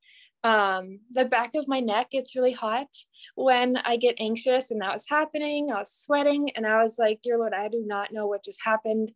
Um, 0.44 1.00
the 1.10 1.24
back 1.24 1.54
of 1.54 1.68
my 1.68 1.78
neck 1.78 2.10
gets 2.10 2.34
really 2.34 2.52
hot 2.52 2.88
when 3.36 3.76
I 3.76 3.96
get 3.96 4.16
anxious, 4.18 4.72
and 4.72 4.80
that 4.80 4.92
was 4.92 5.06
happening. 5.08 5.70
I 5.70 5.78
was 5.78 5.92
sweating, 5.92 6.50
and 6.56 6.66
I 6.66 6.82
was 6.82 6.98
like, 6.98 7.20
Dear 7.22 7.38
Lord, 7.38 7.54
I 7.54 7.68
do 7.68 7.84
not 7.86 8.12
know 8.12 8.26
what 8.26 8.44
just 8.44 8.60
happened. 8.64 9.12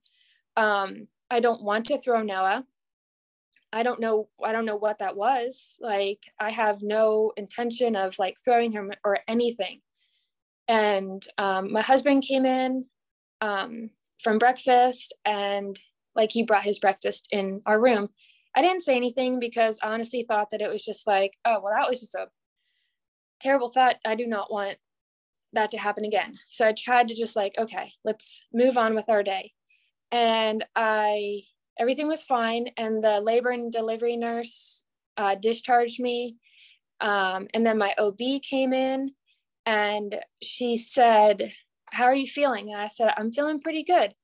Um, 0.56 1.08
I 1.28 1.40
don't 1.40 1.64
want 1.64 1.86
to 1.86 1.98
throw 1.98 2.22
Noah. 2.22 2.64
I 3.72 3.82
don't 3.82 4.00
know 4.00 4.28
I 4.42 4.52
don't 4.52 4.64
know 4.64 4.76
what 4.76 4.98
that 5.00 5.16
was. 5.16 5.76
Like 5.80 6.20
I 6.40 6.50
have 6.50 6.82
no 6.82 7.32
intention 7.36 7.96
of 7.96 8.18
like 8.18 8.36
throwing 8.44 8.72
him 8.72 8.92
or 9.04 9.18
anything. 9.28 9.80
And 10.68 11.24
um, 11.38 11.72
my 11.72 11.82
husband 11.82 12.24
came 12.24 12.44
in 12.44 12.86
um, 13.40 13.90
from 14.22 14.38
breakfast 14.38 15.14
and 15.24 15.78
like 16.14 16.32
he 16.32 16.42
brought 16.42 16.64
his 16.64 16.78
breakfast 16.78 17.28
in 17.30 17.62
our 17.66 17.80
room. 17.80 18.08
I 18.54 18.62
didn't 18.62 18.82
say 18.82 18.96
anything 18.96 19.38
because 19.38 19.78
I 19.82 19.88
honestly 19.88 20.24
thought 20.26 20.50
that 20.50 20.62
it 20.62 20.70
was 20.70 20.84
just 20.84 21.06
like, 21.06 21.34
oh, 21.44 21.60
well, 21.62 21.74
that 21.76 21.88
was 21.88 22.00
just 22.00 22.14
a 22.14 22.28
terrible 23.40 23.70
thought. 23.70 23.96
I 24.04 24.14
do 24.14 24.26
not 24.26 24.50
want 24.50 24.78
that 25.52 25.70
to 25.72 25.78
happen 25.78 26.04
again. 26.04 26.34
So 26.50 26.66
I 26.66 26.72
tried 26.72 27.08
to 27.08 27.14
just 27.14 27.36
like, 27.36 27.52
okay, 27.58 27.92
let's 28.04 28.42
move 28.52 28.78
on 28.78 28.94
with 28.94 29.08
our 29.08 29.22
day. 29.22 29.52
And 30.10 30.64
I 30.74 31.42
everything 31.78 32.08
was 32.08 32.24
fine. 32.24 32.68
And 32.76 33.02
the 33.02 33.20
labor 33.20 33.50
and 33.50 33.72
delivery 33.72 34.16
nurse 34.16 34.82
uh, 35.16 35.34
discharged 35.34 36.00
me. 36.00 36.36
Um, 37.00 37.48
and 37.54 37.64
then 37.64 37.78
my 37.78 37.94
OB 37.98 38.18
came 38.42 38.72
in 38.72 39.12
and 39.64 40.16
she 40.42 40.76
said, 40.76 41.52
How 41.90 42.04
are 42.04 42.14
you 42.14 42.26
feeling? 42.26 42.72
And 42.72 42.80
I 42.80 42.86
said, 42.88 43.12
I'm 43.16 43.32
feeling 43.32 43.60
pretty 43.60 43.84
good. 43.84 44.14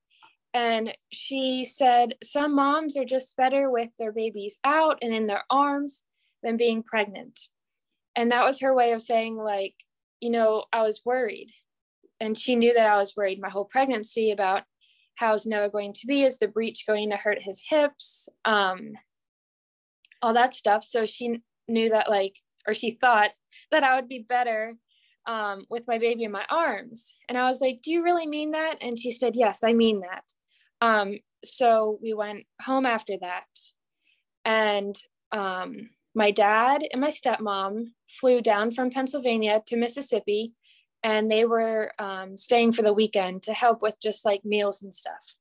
And 0.55 0.97
she 1.11 1.65
said, 1.65 2.15
Some 2.23 2.55
moms 2.55 2.97
are 2.97 3.05
just 3.05 3.37
better 3.37 3.71
with 3.71 3.91
their 3.99 4.13
babies 4.13 4.59
out 4.65 4.99
and 5.03 5.13
in 5.13 5.27
their 5.27 5.45
arms 5.51 6.03
than 6.43 6.57
being 6.57 6.83
pregnant. 6.83 7.39
And 8.15 8.31
that 8.31 8.45
was 8.45 8.61
her 8.61 8.75
way 8.75 8.93
of 8.93 9.01
saying, 9.01 9.37
like, 9.37 9.75
you 10.21 10.31
know, 10.31 10.65
I 10.73 10.83
was 10.83 11.03
worried. 11.05 11.51
And 12.21 12.39
she 12.39 12.57
knew 12.57 12.75
that 12.75 12.87
I 12.87 12.99
was 12.99 13.17
worried 13.17 13.41
my 13.41 13.49
whole 13.49 13.65
pregnancy 13.65 14.31
about 14.31 14.63
how's 15.17 15.47
Noah 15.47 15.71
going 15.71 15.93
to 15.95 16.07
be? 16.07 16.23
Is 16.23 16.39
the 16.39 16.49
breech 16.49 16.87
going 16.87 17.11
to 17.11 17.17
hurt 17.17 17.43
his 17.43 17.63
hips? 17.67 18.29
Um, 18.45 18.93
all 20.21 20.35
that 20.35 20.55
stuff. 20.55 20.85
So 20.85 21.07
she 21.07 21.41
knew 21.69 21.91
that, 21.91 22.09
like, 22.09 22.37
or 22.67 22.75
she 22.75 22.99
thought 23.01 23.31
that 23.71 23.85
I 23.85 23.97
would 23.97 24.09
be 24.09 24.25
better 24.27 24.75
um, 25.27 25.65
with 25.69 25.87
my 25.87 25.99
baby 25.99 26.25
in 26.25 26.33
my 26.33 26.45
arms. 26.51 27.17
And 27.29 27.39
I 27.39 27.47
was 27.47 27.61
like, 27.61 27.81
Do 27.83 27.93
you 27.93 28.03
really 28.03 28.27
mean 28.27 28.53
that? 28.53 28.77
And 28.81 28.99
she 28.99 29.11
said, 29.11 29.35
Yes, 29.37 29.63
I 29.65 29.73
mean 29.73 30.01
that. 30.01 30.25
Um, 30.81 31.19
so 31.45 31.99
we 32.03 32.13
went 32.15 32.45
home 32.61 32.87
after 32.87 33.15
that. 33.21 33.45
And 34.45 34.97
um, 35.33 35.91
my 36.15 36.31
dad 36.31 36.85
and 36.93 37.01
my 37.01 37.09
stepmom 37.09 37.87
flew 38.09 38.41
down 38.41 38.73
from 38.73 38.91
Pennsylvania 38.91 39.63
to 39.67 39.77
Mississippi 39.77 40.53
and 41.03 41.31
they 41.31 41.45
were 41.45 41.93
um, 41.99 42.37
staying 42.37 42.73
for 42.73 42.83
the 42.83 42.93
weekend 42.93 43.43
to 43.45 43.53
help 43.53 43.83
with 43.83 44.01
just 44.01 44.25
like 44.25 44.45
meals 44.45 44.83
and 44.83 44.95
stuff. 44.95 45.37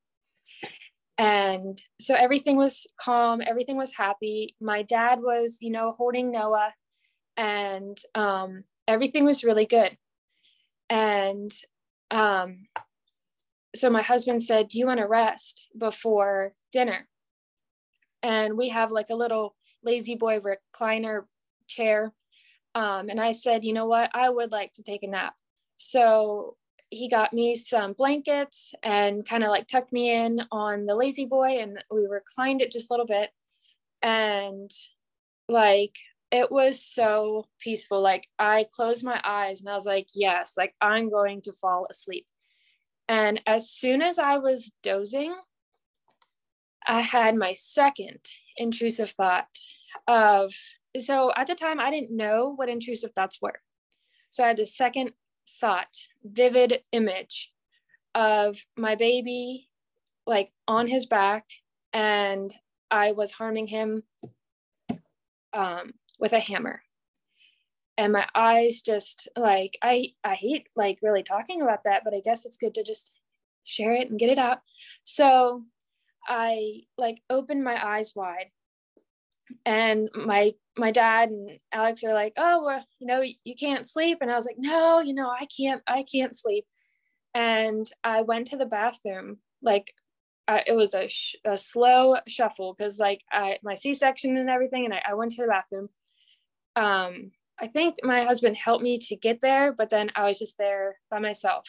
And 1.18 1.82
so 2.00 2.16
everything 2.16 2.56
was 2.56 2.88
calm, 3.00 3.42
everything 3.46 3.78
was 3.78 3.94
happy. 3.94 4.56
My 4.60 4.82
dad 4.82 5.20
was, 5.22 5.60
you 5.62 5.72
know, 5.72 5.94
holding 5.98 6.32
Noah, 6.32 6.74
and 7.38 7.98
um, 8.16 8.64
everything 8.88 9.24
was 9.24 9.44
really 9.44 9.66
good. 9.66 9.98
And 10.90 11.52
um, 12.10 12.66
so 13.76 13.90
my 13.90 14.02
husband 14.02 14.44
said, 14.44 14.70
Do 14.70 14.80
you 14.80 14.88
want 14.88 15.00
to 15.00 15.08
rest 15.08 15.70
before 15.78 16.54
dinner? 16.72 17.08
And 18.24 18.58
we 18.58 18.70
have 18.70 18.92
like 18.92 19.10
a 19.10 19.16
little 19.16 19.56
La-Z-Boy 19.84 20.40
recliner 20.40 21.26
chair. 21.68 22.14
Um, 22.76 23.10
and 23.10 23.20
I 23.20 23.32
said, 23.32 23.64
You 23.64 23.74
know 23.74 23.86
what? 23.86 24.10
I 24.14 24.30
would 24.30 24.52
like 24.52 24.74
to 24.74 24.84
take 24.84 25.04
a 25.04 25.08
nap. 25.08 25.34
So 25.82 26.56
he 26.90 27.10
got 27.10 27.34
me 27.34 27.56
some 27.56 27.94
blankets 27.94 28.74
and 28.84 29.28
kind 29.28 29.44
of 29.44 29.50
like 29.50 29.68
tucked 29.68 29.94
me 29.94 30.12
in 30.12 30.42
on 30.52 30.86
the 30.86 30.94
La-Z-Boy 30.94 31.60
and 31.60 31.84
we 31.90 32.06
reclined 32.06 32.62
it 32.62 32.72
just 32.72 32.90
a 32.90 32.94
little 32.94 33.06
bit. 33.06 33.30
And 34.02 34.70
like 35.48 35.96
it 36.32 36.52
was 36.52 36.84
so 36.84 37.48
peaceful. 37.60 38.02
Like 38.02 38.28
I 38.38 38.68
closed 38.72 39.04
my 39.04 39.22
eyes 39.24 39.62
and 39.62 39.70
I 39.70 39.74
was 39.74 39.86
like, 39.86 40.08
yes, 40.14 40.54
like 40.58 40.76
I'm 40.82 41.10
going 41.10 41.42
to 41.44 41.54
fall 41.54 41.88
asleep. 41.90 42.26
And 43.08 43.42
as 43.46 43.70
soon 43.70 44.02
as 44.02 44.20
I 44.20 44.38
was 44.38 44.72
dozing, 44.84 45.36
I 46.88 47.02
had 47.02 47.36
my 47.36 47.54
second 47.54 48.20
intrusive 48.58 49.12
thought 49.12 49.48
of 50.08 50.54
so 51.00 51.32
at 51.38 51.48
the 51.48 51.56
time 51.56 51.80
I 51.80 51.90
didn't 51.90 52.16
know 52.16 52.54
what 52.56 52.70
intrusive 52.70 53.12
thoughts 53.14 53.40
were. 53.42 53.60
So 54.30 54.44
I 54.44 54.48
had 54.48 54.58
the 54.58 54.66
second 54.66 55.12
thought, 55.62 55.96
vivid 56.24 56.82
image 56.92 57.54
of 58.14 58.58
my 58.76 58.96
baby 58.96 59.70
like 60.26 60.52
on 60.68 60.88
his 60.88 61.06
back 61.06 61.46
and 61.94 62.54
I 62.90 63.14
was 63.14 63.32
harming 63.32 63.68
him 63.68 64.04
um, 65.54 65.94
with 66.20 66.34
a 66.34 66.40
hammer. 66.40 66.82
And 67.98 68.14
my 68.14 68.28
eyes 68.34 68.82
just 68.82 69.28
like 69.38 69.78
I 69.82 70.14
I 70.24 70.34
hate 70.34 70.68
like 70.76 71.00
really 71.02 71.24
talking 71.24 71.62
about 71.62 71.84
that, 71.86 72.04
but 72.04 72.14
I 72.14 72.22
guess 72.22 72.46
it's 72.46 72.58
good 72.58 72.74
to 72.76 72.84
just 72.84 73.12
share 73.64 73.94
it 73.94 74.10
and 74.10 74.20
get 74.20 74.30
it 74.30 74.40
out. 74.40 74.60
So 75.04 75.64
I 76.26 76.82
like 76.98 77.22
opened 77.30 77.64
my 77.64 77.86
eyes 77.86 78.14
wide 78.16 78.48
and 79.66 80.10
my 80.16 80.54
my 80.78 80.92
dad 80.92 81.30
and 81.30 81.60
alex 81.74 82.04
are 82.04 82.14
like 82.14 82.34
oh 82.38 82.64
well 82.64 82.86
you 83.00 83.08
know 83.08 83.22
you 83.22 83.56
can't 83.56 83.88
sleep. 83.88 84.20
And 84.22 84.32
i 84.32 84.36
was 84.36 84.46
like 84.46 84.58
no 84.58 85.00
you 85.00 85.14
know 85.14 85.30
i 85.30 85.46
can't 85.46 85.82
i 85.88 86.04
can't 86.04 86.36
sleep. 86.36 86.66
And 87.34 87.90
i 88.04 88.22
went 88.22 88.48
to 88.48 88.58
the 88.58 88.66
bathroom 88.66 89.38
like 89.62 89.94
it 90.68 90.76
was 90.76 90.94
a, 90.94 91.08
sh- 91.08 91.38
a 91.46 91.58
slow 91.58 92.18
shuffle 92.28 92.76
because 92.78 93.00
like 93.00 93.24
I 93.32 93.60
my 93.64 93.76
c-section 93.76 94.36
and 94.36 94.50
everything 94.50 94.84
and 94.84 94.94
I, 94.94 95.02
I 95.08 95.14
went 95.14 95.32
to 95.32 95.44
the 95.44 95.48
bathroom. 95.48 95.88
Um 96.76 97.32
i 97.60 97.68
think 97.68 97.96
my 98.04 98.24
husband 98.24 98.58
helped 98.58 98.84
me 98.84 98.98
to 98.98 99.16
get 99.16 99.40
there 99.40 99.72
but 99.72 99.90
then 99.90 100.10
i 100.16 100.24
was 100.24 100.40
just 100.40 100.58
there 100.58 100.98
by 101.10 101.20
myself. 101.20 101.68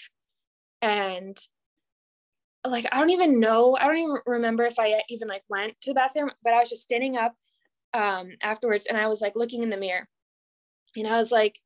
And 0.80 1.38
like 2.66 2.86
I 2.92 2.98
don't 2.98 3.10
even 3.10 3.40
know. 3.40 3.76
I 3.78 3.86
don't 3.86 3.98
even 3.98 4.16
remember 4.26 4.64
if 4.64 4.78
I 4.78 5.02
even 5.08 5.28
like 5.28 5.42
went 5.48 5.80
to 5.82 5.90
the 5.90 5.94
bathroom, 5.94 6.30
but 6.44 6.52
I 6.52 6.58
was 6.58 6.68
just 6.68 6.82
standing 6.82 7.16
up 7.16 7.34
um 7.94 8.30
afterwards 8.42 8.86
and 8.86 8.96
I 8.96 9.06
was 9.06 9.20
like 9.20 9.36
looking 9.36 9.62
in 9.62 9.70
the 9.70 9.76
mirror. 9.76 10.08
And 10.96 11.06
I 11.06 11.16
was 11.16 11.30
like 11.30 11.60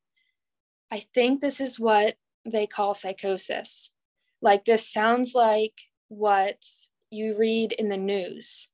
I 0.91 1.01
think 1.01 1.41
this 1.41 1.61
is 1.61 1.81
what 1.81 2.15
they 2.45 2.67
call 2.67 2.95
psychosis. 2.95 3.93
Like 4.41 4.65
this 4.65 4.89
sounds 4.89 5.35
like 5.35 5.75
what 6.09 6.65
you 7.11 7.37
read 7.37 7.73
in 7.73 7.89
the 7.89 7.97
news. 7.97 8.71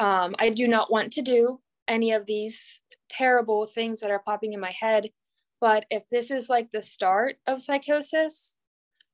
Um 0.00 0.34
I 0.38 0.50
do 0.50 0.68
not 0.68 0.90
want 0.90 1.12
to 1.14 1.22
do 1.22 1.60
any 1.86 2.12
of 2.12 2.26
these 2.26 2.80
terrible 3.08 3.66
things 3.66 4.00
that 4.00 4.10
are 4.10 4.22
popping 4.24 4.52
in 4.52 4.60
my 4.60 4.72
head, 4.72 5.10
but 5.60 5.86
if 5.90 6.02
this 6.10 6.30
is 6.30 6.48
like 6.48 6.70
the 6.70 6.82
start 6.82 7.36
of 7.46 7.60
psychosis, 7.60 8.54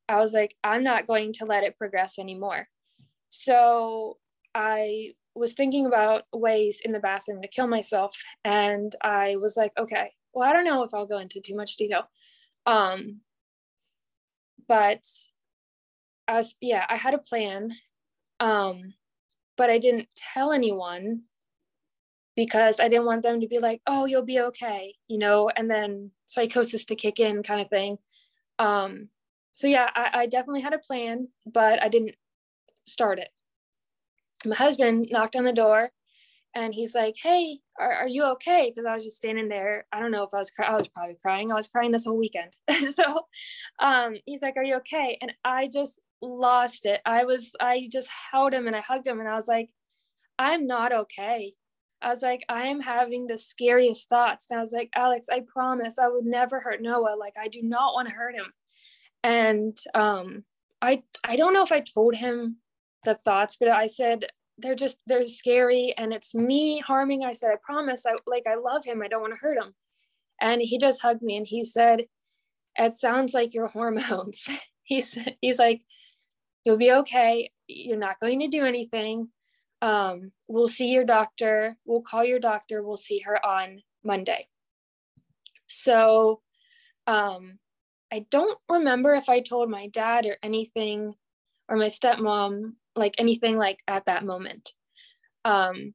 I 0.08 0.18
was 0.18 0.32
like, 0.32 0.56
I'm 0.64 0.82
not 0.82 1.06
going 1.06 1.32
to 1.34 1.44
let 1.44 1.62
it 1.62 1.78
progress 1.78 2.18
anymore. 2.18 2.68
So 3.30 4.18
I 4.54 5.12
was 5.34 5.52
thinking 5.52 5.86
about 5.86 6.24
ways 6.32 6.80
in 6.84 6.92
the 6.92 7.00
bathroom 7.00 7.42
to 7.42 7.48
kill 7.48 7.66
myself. 7.66 8.16
And 8.44 8.94
I 9.00 9.36
was 9.36 9.56
like, 9.56 9.72
okay, 9.78 10.12
well, 10.32 10.48
I 10.48 10.52
don't 10.52 10.64
know 10.64 10.82
if 10.82 10.94
I'll 10.94 11.06
go 11.06 11.18
into 11.18 11.40
too 11.40 11.56
much 11.56 11.76
detail. 11.76 12.08
Um, 12.66 13.20
but 14.68 15.04
I 16.28 16.36
was, 16.36 16.56
yeah, 16.60 16.84
I 16.88 16.96
had 16.96 17.14
a 17.14 17.18
plan. 17.18 17.72
Um, 18.38 18.94
but 19.56 19.70
I 19.70 19.78
didn't 19.78 20.08
tell 20.16 20.52
anyone 20.52 21.22
because 22.36 22.80
I 22.80 22.88
didn't 22.88 23.06
want 23.06 23.22
them 23.22 23.40
to 23.40 23.48
be 23.48 23.58
like, 23.58 23.82
oh, 23.86 24.06
you'll 24.06 24.24
be 24.24 24.40
okay, 24.40 24.94
you 25.08 25.18
know, 25.18 25.50
and 25.50 25.70
then 25.70 26.10
psychosis 26.26 26.86
to 26.86 26.94
kick 26.94 27.20
in 27.20 27.42
kind 27.42 27.60
of 27.60 27.68
thing. 27.68 27.98
Um, 28.58 29.08
so 29.54 29.66
yeah, 29.66 29.90
I, 29.94 30.10
I 30.14 30.26
definitely 30.26 30.62
had 30.62 30.72
a 30.72 30.78
plan, 30.78 31.28
but 31.44 31.82
I 31.82 31.88
didn't 31.88 32.14
start 32.86 33.18
it. 33.18 33.28
My 34.44 34.56
husband 34.56 35.08
knocked 35.10 35.36
on 35.36 35.44
the 35.44 35.52
door 35.52 35.90
and 36.54 36.74
he's 36.74 36.94
like, 36.94 37.16
Hey, 37.22 37.58
are, 37.78 37.92
are 37.92 38.08
you 38.08 38.24
okay? 38.32 38.70
Because 38.70 38.86
I 38.86 38.94
was 38.94 39.04
just 39.04 39.16
standing 39.16 39.48
there. 39.48 39.86
I 39.92 40.00
don't 40.00 40.10
know 40.10 40.24
if 40.24 40.34
I 40.34 40.38
was. 40.38 40.52
I 40.58 40.74
was 40.74 40.88
probably 40.88 41.16
crying. 41.20 41.52
I 41.52 41.54
was 41.54 41.68
crying 41.68 41.92
this 41.92 42.04
whole 42.04 42.18
weekend. 42.18 42.56
so 42.94 43.26
um, 43.78 44.16
he's 44.26 44.42
like, 44.42 44.56
Are 44.56 44.64
you 44.64 44.76
okay? 44.76 45.18
And 45.20 45.32
I 45.44 45.68
just 45.68 46.00
lost 46.22 46.86
it. 46.86 47.00
I 47.04 47.24
was, 47.24 47.52
I 47.60 47.88
just 47.90 48.08
held 48.32 48.52
him 48.52 48.66
and 48.66 48.76
I 48.76 48.80
hugged 48.80 49.06
him 49.06 49.20
and 49.20 49.28
I 49.28 49.34
was 49.34 49.48
like, 49.48 49.70
I'm 50.38 50.66
not 50.66 50.92
okay. 50.92 51.54
I 52.02 52.08
was 52.08 52.22
like, 52.22 52.44
I 52.48 52.68
am 52.68 52.80
having 52.80 53.26
the 53.26 53.36
scariest 53.36 54.08
thoughts. 54.08 54.46
And 54.50 54.58
I 54.58 54.62
was 54.62 54.72
like, 54.72 54.88
Alex, 54.94 55.26
I 55.30 55.42
promise 55.46 55.98
I 55.98 56.08
would 56.08 56.24
never 56.24 56.60
hurt 56.60 56.80
Noah. 56.80 57.16
Like, 57.18 57.34
I 57.38 57.48
do 57.48 57.60
not 57.62 57.92
want 57.92 58.08
to 58.08 58.14
hurt 58.14 58.34
him 58.34 58.52
and 59.22 59.76
um 59.94 60.44
i 60.80 61.02
i 61.24 61.36
don't 61.36 61.52
know 61.52 61.62
if 61.62 61.72
i 61.72 61.80
told 61.80 62.14
him 62.14 62.56
the 63.04 63.14
thoughts 63.24 63.56
but 63.58 63.68
i 63.68 63.86
said 63.86 64.26
they're 64.58 64.74
just 64.74 64.98
they're 65.06 65.26
scary 65.26 65.94
and 65.96 66.12
it's 66.12 66.34
me 66.34 66.80
harming 66.80 67.24
i 67.24 67.32
said 67.32 67.50
i 67.50 67.56
promise 67.62 68.04
i 68.06 68.12
like 68.26 68.46
i 68.46 68.54
love 68.54 68.84
him 68.84 69.02
i 69.02 69.08
don't 69.08 69.22
want 69.22 69.32
to 69.32 69.40
hurt 69.40 69.58
him. 69.58 69.74
And 70.40 70.62
he 70.62 70.78
just 70.78 71.02
hugged 71.02 71.22
me 71.22 71.36
and 71.36 71.46
he 71.46 71.64
said 71.64 72.06
it 72.76 72.94
sounds 72.94 73.34
like 73.34 73.52
your 73.52 73.66
hormones. 73.68 74.48
He's 74.82 75.16
he's 75.40 75.58
like 75.60 75.82
you'll 76.64 76.76
be 76.76 76.90
okay 76.90 77.52
you're 77.68 77.96
not 77.96 78.18
going 78.18 78.40
to 78.40 78.48
do 78.48 78.64
anything 78.64 79.28
um, 79.82 80.32
we'll 80.48 80.66
see 80.66 80.88
your 80.88 81.04
doctor 81.04 81.76
we'll 81.84 82.02
call 82.02 82.24
your 82.24 82.40
doctor 82.40 82.82
we'll 82.82 82.96
see 82.96 83.20
her 83.20 83.44
on 83.46 83.82
monday. 84.02 84.48
So 85.68 86.40
um, 87.06 87.60
I 88.12 88.26
don't 88.32 88.58
remember 88.68 89.14
if 89.14 89.28
I 89.28 89.42
told 89.42 89.70
my 89.70 89.86
dad 89.86 90.26
or 90.26 90.36
anything 90.42 91.14
or 91.68 91.76
my 91.76 91.86
stepmom 91.86 92.72
like 93.00 93.16
anything 93.18 93.56
like 93.56 93.80
at 93.88 94.06
that 94.06 94.24
moment. 94.24 94.74
Um, 95.44 95.94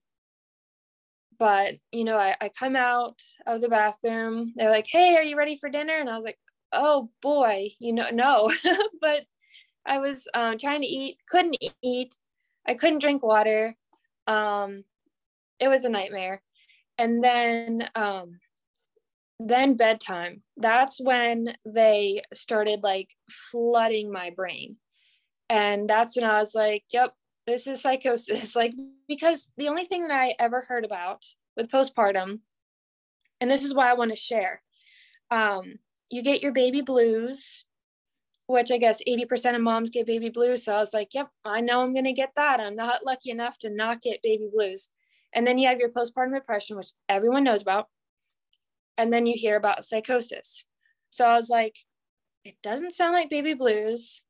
but 1.40 1.76
you 1.92 2.04
know, 2.04 2.18
I, 2.18 2.36
I 2.42 2.50
come 2.50 2.76
out 2.76 3.22
of 3.48 3.62
the 3.62 3.70
bathroom. 3.70 4.54
They're 4.56 4.70
like, 4.70 4.88
"Hey, 4.88 5.16
are 5.16 5.24
you 5.24 5.38
ready 5.38 5.56
for 5.56 5.70
dinner?" 5.70 5.98
And 5.98 6.10
I 6.10 6.16
was 6.16 6.26
like, 6.26 6.40
"Oh 6.74 7.10
boy, 7.22 7.70
you 7.80 7.94
know, 7.94 8.10
no." 8.12 8.52
but 9.02 9.22
I 9.86 10.00
was 10.00 10.28
um, 10.34 10.58
trying 10.58 10.82
to 10.82 10.88
eat, 10.88 11.18
couldn't 11.30 11.58
eat. 11.82 12.18
I 12.68 12.74
couldn't 12.76 13.00
drink 13.00 13.24
water. 13.24 13.76
Um, 14.28 14.84
it 15.60 15.68
was 15.68 15.86
a 15.86 15.90
nightmare. 15.90 16.42
And 16.98 17.24
then 17.24 17.88
um, 17.96 18.40
then 19.40 19.76
bedtime 19.76 20.42
that's 20.58 21.00
when 21.02 21.56
they 21.66 22.22
started 22.34 22.84
like 22.84 23.10
flooding 23.30 24.12
my 24.12 24.30
brain 24.30 24.78
and 25.50 25.90
that's 25.90 26.16
when 26.16 26.26
i 26.26 26.40
was 26.40 26.56
like 26.56 26.84
yep 26.92 27.14
this 27.48 27.68
is 27.68 27.82
psychosis. 27.82 28.56
Like 28.56 28.74
because 29.08 29.52
the 29.58 29.68
only 29.68 29.84
thing 29.86 30.08
that 30.08 30.16
i 30.20 30.36
ever 30.40 30.62
heard 30.62 30.86
about 30.86 31.26
with 31.56 31.70
postpartum 31.70 32.40
and 33.40 33.50
this 33.50 33.64
is 33.64 33.74
why 33.74 33.90
i 33.90 33.94
want 33.94 34.12
to 34.12 34.18
share 34.18 34.62
um, 35.32 35.76
you 36.10 36.22
get 36.22 36.42
your 36.42 36.52
baby 36.52 36.82
blues 36.82 37.66
which 38.48 38.72
i 38.72 38.78
guess 38.78 39.02
80% 39.08 39.56
of 39.56 39.62
moms 39.62 39.90
get 39.90 40.06
baby 40.06 40.30
blues. 40.30 40.64
So 40.64 40.76
i 40.76 40.80
was 40.80 40.94
like 40.94 41.14
yep 41.14 41.30
i 41.44 41.62
know 41.62 41.82
i'm 41.82 41.94
going 41.94 42.06
to 42.06 42.14
get 42.14 42.32
that. 42.36 42.60
I'm 42.60 42.76
not 42.76 43.06
lucky 43.06 43.32
enough 43.32 43.58
to 43.60 43.70
not 43.70 44.02
get 44.02 44.22
baby 44.24 44.50
blues. 44.54 44.90
And 45.34 45.46
then 45.46 45.58
you 45.58 45.68
have 45.68 45.80
your 45.80 45.90
postpartum 45.90 46.34
depression 46.34 46.78
which 46.78 46.92
everyone 47.10 47.44
knows 47.44 47.62
about. 47.62 47.88
And 48.98 49.12
then 49.12 49.26
you 49.26 49.34
hear 49.36 49.58
about 49.58 49.84
psychosis. 49.84 50.66
So 51.10 51.26
I 51.26 51.36
was 51.36 51.50
like, 51.50 51.76
it 52.46 52.56
doesn't 52.62 52.94
sound 52.94 53.14
like 53.14 53.30
baby 53.30 53.54
blues. 53.54 54.22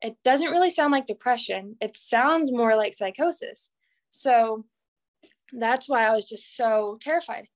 It 0.00 0.16
doesn't 0.22 0.50
really 0.50 0.70
sound 0.70 0.92
like 0.92 1.06
depression. 1.06 1.76
It 1.80 1.96
sounds 1.96 2.52
more 2.52 2.76
like 2.76 2.94
psychosis. 2.94 3.70
So 4.10 4.64
that's 5.52 5.88
why 5.88 6.04
I 6.04 6.14
was 6.14 6.24
just 6.24 6.56
so 6.56 6.98
terrified. 7.00 7.48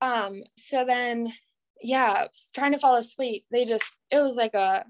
Um, 0.00 0.42
so 0.56 0.84
then, 0.84 1.32
yeah, 1.80 2.26
trying 2.54 2.72
to 2.72 2.78
fall 2.78 2.96
asleep, 2.96 3.44
they 3.50 3.64
just, 3.64 3.84
it 4.10 4.18
was 4.18 4.36
like 4.36 4.54
a, 4.54 4.84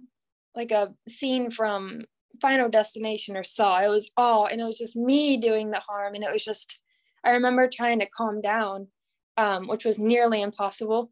like 0.54 0.70
a 0.70 0.94
scene 1.08 1.50
from 1.50 2.02
Final 2.40 2.68
Destination 2.68 3.36
or 3.36 3.44
Saw. 3.44 3.80
It 3.80 3.88
was 3.88 4.10
all, 4.16 4.46
and 4.46 4.60
it 4.60 4.64
was 4.64 4.78
just 4.78 4.96
me 4.96 5.36
doing 5.36 5.70
the 5.70 5.80
harm. 5.80 6.14
And 6.14 6.24
it 6.24 6.32
was 6.32 6.44
just, 6.44 6.80
I 7.24 7.30
remember 7.30 7.68
trying 7.68 8.00
to 8.00 8.06
calm 8.06 8.40
down 8.40 8.88
um, 9.36 9.66
which 9.66 9.84
was 9.84 9.98
nearly 9.98 10.42
impossible. 10.42 11.10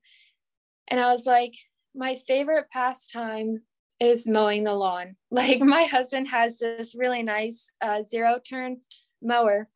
And 0.88 1.00
I 1.00 1.10
was 1.10 1.26
like, 1.26 1.54
my 1.94 2.14
favorite 2.14 2.70
pastime 2.70 3.62
is 4.00 4.26
mowing 4.26 4.64
the 4.64 4.74
lawn. 4.74 5.16
Like 5.30 5.60
my 5.60 5.84
husband 5.84 6.28
has 6.28 6.58
this 6.58 6.94
really 6.94 7.22
nice 7.22 7.70
uh, 7.80 8.02
zero 8.02 8.38
turn 8.46 8.82
mower, 9.22 9.68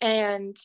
and 0.00 0.56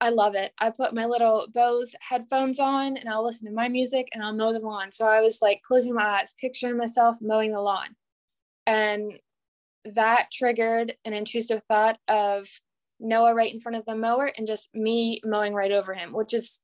I 0.00 0.10
love 0.10 0.34
it. 0.36 0.52
I 0.58 0.70
put 0.70 0.94
my 0.94 1.06
little 1.06 1.48
Bose 1.52 1.94
headphones 2.00 2.60
on 2.60 2.96
and 2.96 3.08
I'll 3.08 3.24
listen 3.24 3.48
to 3.48 3.54
my 3.54 3.68
music 3.68 4.08
and 4.12 4.22
I'll 4.22 4.34
mow 4.34 4.52
the 4.52 4.60
lawn. 4.60 4.92
So 4.92 5.08
I 5.08 5.20
was 5.20 5.42
like 5.42 5.62
closing 5.62 5.94
my 5.94 6.20
eyes, 6.20 6.34
picturing 6.40 6.76
myself 6.76 7.16
mowing 7.20 7.52
the 7.52 7.60
lawn. 7.60 7.96
And 8.66 9.14
that 9.84 10.30
triggered 10.32 10.94
an 11.04 11.14
intrusive 11.14 11.62
thought 11.68 11.98
of 12.06 12.48
Noah 13.00 13.34
right 13.34 13.52
in 13.52 13.60
front 13.60 13.76
of 13.76 13.84
the 13.86 13.96
mower 13.96 14.30
and 14.36 14.46
just 14.46 14.68
me 14.72 15.20
mowing 15.24 15.54
right 15.54 15.72
over 15.72 15.94
him, 15.94 16.12
which 16.12 16.32
is 16.32 16.60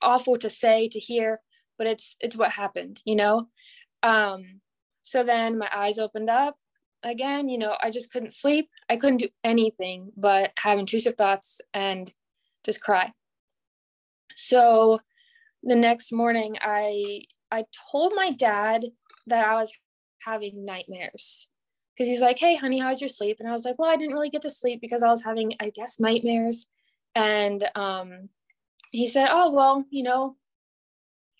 awful 0.00 0.36
to 0.36 0.48
say 0.48 0.88
to 0.88 0.98
hear, 0.98 1.40
but 1.78 1.86
it's 1.86 2.16
it's 2.20 2.36
what 2.36 2.52
happened, 2.52 3.00
you 3.04 3.16
know. 3.16 3.48
Um, 4.02 4.60
so 5.02 5.24
then 5.24 5.58
my 5.58 5.68
eyes 5.72 5.98
opened 5.98 6.30
up 6.30 6.56
again. 7.02 7.48
You 7.48 7.58
know, 7.58 7.76
I 7.80 7.90
just 7.90 8.12
couldn't 8.12 8.32
sleep. 8.32 8.70
I 8.88 8.96
couldn't 8.96 9.18
do 9.18 9.28
anything 9.44 10.12
but 10.16 10.52
have 10.58 10.78
intrusive 10.78 11.16
thoughts 11.16 11.60
and 11.74 12.12
just 12.64 12.80
cry. 12.80 13.12
So 14.36 15.00
the 15.62 15.76
next 15.76 16.12
morning, 16.12 16.56
I 16.60 17.22
I 17.50 17.64
told 17.90 18.12
my 18.14 18.30
dad 18.32 18.86
that 19.26 19.46
I 19.46 19.54
was 19.54 19.72
having 20.24 20.64
nightmares 20.64 21.48
because 21.94 22.08
he's 22.08 22.22
like, 22.22 22.38
Hey, 22.38 22.56
honey, 22.56 22.78
how's 22.78 23.00
your 23.00 23.08
sleep? 23.08 23.36
And 23.40 23.48
I 23.48 23.52
was 23.52 23.64
like, 23.64 23.78
Well, 23.78 23.90
I 23.90 23.96
didn't 23.96 24.14
really 24.14 24.30
get 24.30 24.42
to 24.42 24.50
sleep 24.50 24.80
because 24.80 25.02
I 25.02 25.10
was 25.10 25.22
having, 25.22 25.52
I 25.60 25.70
guess, 25.70 26.00
nightmares. 26.00 26.66
And 27.14 27.68
um, 27.74 28.30
he 28.90 29.06
said, 29.06 29.28
Oh, 29.30 29.50
well, 29.50 29.84
you 29.90 30.02
know, 30.02 30.36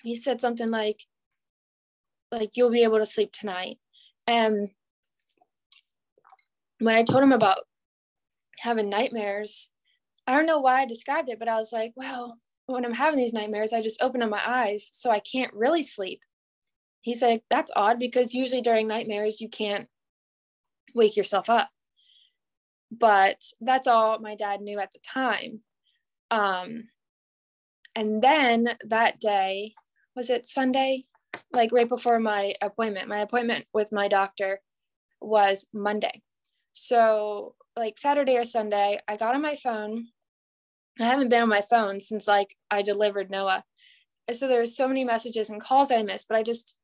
he 0.02 0.14
said 0.14 0.40
something 0.40 0.68
like, 0.68 1.06
like 2.32 2.56
you'll 2.56 2.70
be 2.70 2.82
able 2.82 2.98
to 2.98 3.06
sleep 3.06 3.30
tonight. 3.32 3.78
And 4.26 4.70
when 6.78 6.96
I 6.96 7.04
told 7.04 7.22
him 7.22 7.32
about 7.32 7.60
having 8.58 8.88
nightmares, 8.88 9.70
I 10.26 10.34
don't 10.34 10.46
know 10.46 10.58
why 10.58 10.80
I 10.80 10.86
described 10.86 11.28
it, 11.28 11.38
but 11.38 11.48
I 11.48 11.56
was 11.56 11.72
like, 11.72 11.92
well, 11.94 12.38
when 12.66 12.84
I'm 12.84 12.94
having 12.94 13.18
these 13.18 13.32
nightmares, 13.32 13.72
I 13.72 13.82
just 13.82 14.02
open 14.02 14.22
up 14.22 14.30
my 14.30 14.42
eyes 14.44 14.88
so 14.92 15.10
I 15.10 15.20
can't 15.20 15.52
really 15.52 15.82
sleep. 15.82 16.22
He 17.02 17.14
said, 17.14 17.42
that's 17.50 17.72
odd 17.74 17.98
because 17.98 18.34
usually 18.34 18.62
during 18.62 18.86
nightmares, 18.86 19.40
you 19.40 19.48
can't 19.48 19.88
wake 20.94 21.16
yourself 21.16 21.50
up. 21.50 21.68
But 22.90 23.42
that's 23.60 23.86
all 23.86 24.18
my 24.20 24.36
dad 24.36 24.60
knew 24.60 24.78
at 24.78 24.92
the 24.92 25.00
time. 25.00 25.60
Um, 26.30 26.88
and 27.94 28.22
then 28.22 28.76
that 28.88 29.20
day, 29.20 29.74
was 30.14 30.30
it 30.30 30.46
Sunday? 30.46 31.06
Like 31.52 31.72
right 31.72 31.88
before 31.88 32.18
my 32.18 32.54
appointment, 32.60 33.08
my 33.08 33.20
appointment 33.20 33.66
with 33.72 33.92
my 33.92 34.08
doctor 34.08 34.60
was 35.20 35.66
Monday. 35.72 36.22
So, 36.72 37.54
like 37.76 37.98
Saturday 37.98 38.36
or 38.36 38.44
Sunday, 38.44 39.00
I 39.08 39.16
got 39.16 39.34
on 39.34 39.42
my 39.42 39.54
phone. 39.54 40.08
I 41.00 41.04
haven't 41.04 41.28
been 41.30 41.42
on 41.42 41.48
my 41.48 41.62
phone 41.62 42.00
since 42.00 42.26
like 42.26 42.54
I 42.70 42.82
delivered 42.82 43.30
Noah. 43.30 43.64
So 44.30 44.46
there 44.46 44.60
were 44.60 44.66
so 44.66 44.86
many 44.88 45.04
messages 45.04 45.50
and 45.50 45.60
calls 45.60 45.90
I 45.90 46.02
missed, 46.02 46.28
but 46.28 46.36
I 46.36 46.42
just 46.42 46.76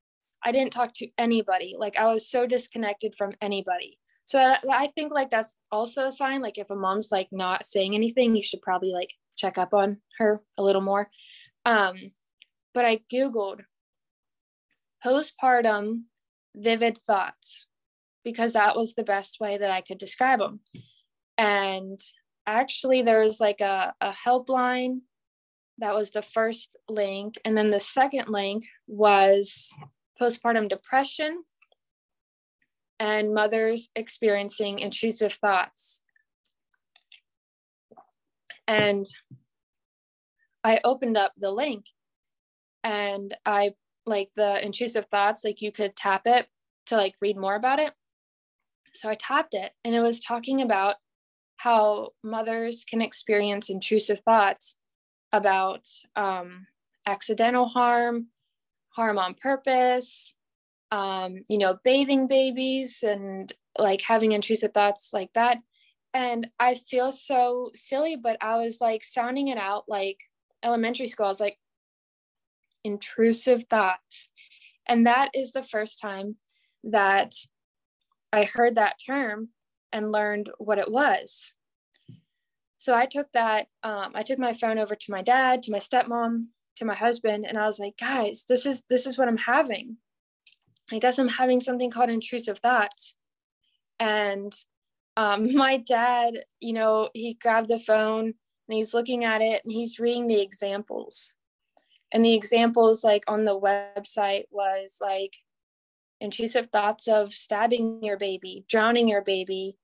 I 0.43 0.53
didn't 0.53 0.73
talk 0.73 0.95
to 0.95 1.09
anybody. 1.19 1.75
Like 1.79 1.97
I 1.97 2.07
was 2.13 2.31
so 2.31 2.47
disconnected 2.47 3.15
from 3.17 3.33
anybody. 3.41 3.99
So 4.25 4.57
I 4.71 4.89
think 4.95 5.13
like 5.13 5.31
that's 5.31 5.57
also 5.73 6.07
a 6.07 6.13
sign. 6.13 6.43
Like 6.43 6.59
if 6.59 6.71
a 6.71 6.77
mom's 6.77 7.09
like 7.11 7.29
not 7.33 7.65
saying 7.65 7.95
anything, 7.95 8.37
you 8.37 8.43
should 8.43 8.63
probably 8.63 8.93
like 8.93 9.11
check 9.37 9.57
up 9.57 9.73
on 9.73 9.99
her 10.19 10.43
a 10.59 10.63
little 10.63 10.83
more. 10.83 11.09
Um, 11.65 11.97
but 12.75 12.85
I 12.85 13.01
Googled 13.13 13.61
postpartum 15.05 16.03
vivid 16.55 16.99
thoughts 16.99 17.67
because 18.25 18.53
that 18.53 18.77
was 18.77 18.95
the 18.95 19.05
best 19.05 19.41
way 19.41 19.59
that 19.59 19.71
I 19.71 19.81
could 19.81 19.99
describe 19.99 20.41
them. 20.41 20.61
And 21.37 21.99
actually, 22.47 23.03
there 23.03 23.21
was 23.21 23.41
like 23.41 23.61
a, 23.61 23.95
a 24.01 24.13
helpline 24.13 24.99
that 25.79 25.95
was 25.95 26.11
the 26.11 26.23
first 26.23 26.77
link. 26.89 27.37
And 27.45 27.57
then 27.57 27.71
the 27.71 27.81
second 27.81 28.29
link 28.29 28.65
was 28.87 29.71
postpartum 30.21 30.69
depression 30.69 31.45
and 32.99 33.33
mothers 33.33 33.91
experiencing 33.95 34.81
intrusive 34.81 35.35
thoughts. 35.35 36.03
And 38.67 39.07
I 40.65 40.81
opened 40.85 41.17
up 41.17 41.33
the 41.37 41.53
link 41.53 41.87
and 42.83 43.35
I 43.47 43.75
like 44.09 44.31
the 44.37 44.65
intrusive 44.65 45.07
thoughts, 45.07 45.45
like 45.45 45.61
you 45.61 45.71
could 45.71 45.95
tap 45.97 46.23
it 46.27 46.49
to 46.87 46.97
like 46.97 47.15
read 47.21 47.37
more 47.37 47.55
about 47.55 47.79
it. 47.79 47.93
So 48.95 49.09
I 49.09 49.15
tapped 49.15 49.55
it 49.55 49.73
and 49.85 49.95
it 49.95 50.01
was 50.01 50.21
talking 50.21 50.61
about 50.63 50.97
how 51.59 52.11
mothers 52.23 52.85
can 52.89 53.01
experience 53.01 53.69
intrusive 53.69 54.21
thoughts 54.25 54.77
about 55.33 55.87
um, 56.17 56.67
accidental 57.07 57.67
harm, 57.67 58.29
harm 58.91 59.19
on 59.19 59.35
purpose, 59.35 60.35
um, 60.91 61.43
you 61.49 61.59
know, 61.59 61.79
bathing 61.85 62.27
babies 62.27 63.03
and 63.03 63.53
like 63.79 64.01
having 64.01 64.33
intrusive 64.33 64.73
thoughts 64.73 65.11
like 65.13 65.33
that. 65.35 65.59
And 66.15 66.49
I 66.59 66.75
feel 66.75 67.13
so 67.13 67.71
silly, 67.75 68.17
but 68.17 68.39
I 68.41 68.57
was 68.57 68.81
like 68.81 69.05
sounding 69.05 69.49
it 69.49 69.59
out 69.59 69.85
like 69.89 70.19
elementary 70.63 71.07
school. 71.07 71.27
I 71.27 71.29
was 71.29 71.41
like, 71.41 71.59
intrusive 72.89 73.65
thoughts. 73.65 74.31
And 74.89 75.07
that 75.07 75.31
is 75.35 75.53
the 75.53 75.63
first 75.63 76.01
time 76.01 76.37
that 76.83 77.35
I 78.33 78.45
heard 78.45 78.77
that 78.77 78.97
term 79.05 79.51
and 79.93 80.11
learned 80.11 80.51
what 80.59 80.79
it 80.79 80.91
was. 80.91 81.55
So 82.79 82.95
I 82.95 83.07
took 83.07 83.27
that, 83.35 83.67
um, 83.83 84.13
I 84.15 84.23
took 84.23 84.39
my 84.39 84.53
phone 84.53 84.79
over 84.79 84.95
to 84.95 85.11
my 85.11 85.23
dad, 85.23 85.63
to 85.65 85.73
my 85.73 85.79
stepmom, 85.79 86.45
to 86.77 86.85
my 86.85 86.95
husband, 86.95 87.45
and 87.45 87.59
I 87.59 87.67
was 87.67 87.79
like, 87.79 87.97
guys, 87.99 88.45
this 88.49 88.65
is 88.65 88.85
this 88.89 89.05
is 89.05 89.19
what 89.19 89.29
I'm 89.29 89.37
having. 89.37 89.97
I 90.93 90.99
guess 90.99 91.19
I'm 91.19 91.29
having 91.29 91.61
something 91.61 91.91
called 91.91 92.09
intrusive 92.09 92.61
thoughts. 92.61 93.17
And 94.01 94.53
um, 95.17 95.55
my 95.65 95.77
dad, 95.77 96.35
you 96.61 96.73
know, 96.73 97.11
he 97.13 97.35
grabbed 97.35 97.69
the 97.69 97.81
phone 97.81 98.27
and 98.69 98.77
he's 98.77 98.95
looking 98.95 99.25
at 99.25 99.43
it 99.43 99.63
and 99.65 99.73
he's 99.73 99.99
reading 99.99 100.29
the 100.29 100.41
examples. 100.41 101.33
And 102.13 102.25
the 102.25 102.35
examples, 102.35 103.05
like 103.05 103.25
on 103.29 103.45
the 103.45 103.59
website, 103.59 104.45
was 104.51 104.99
like 105.01 105.37
intrusive 106.21 106.69
thoughts 106.69 107.07
of 107.07 107.33
stabbing 107.33 108.03
your 108.03 108.17
baby, 108.17 108.65
drowning 108.69 109.09
your 109.09 109.23
baby. 109.23 109.77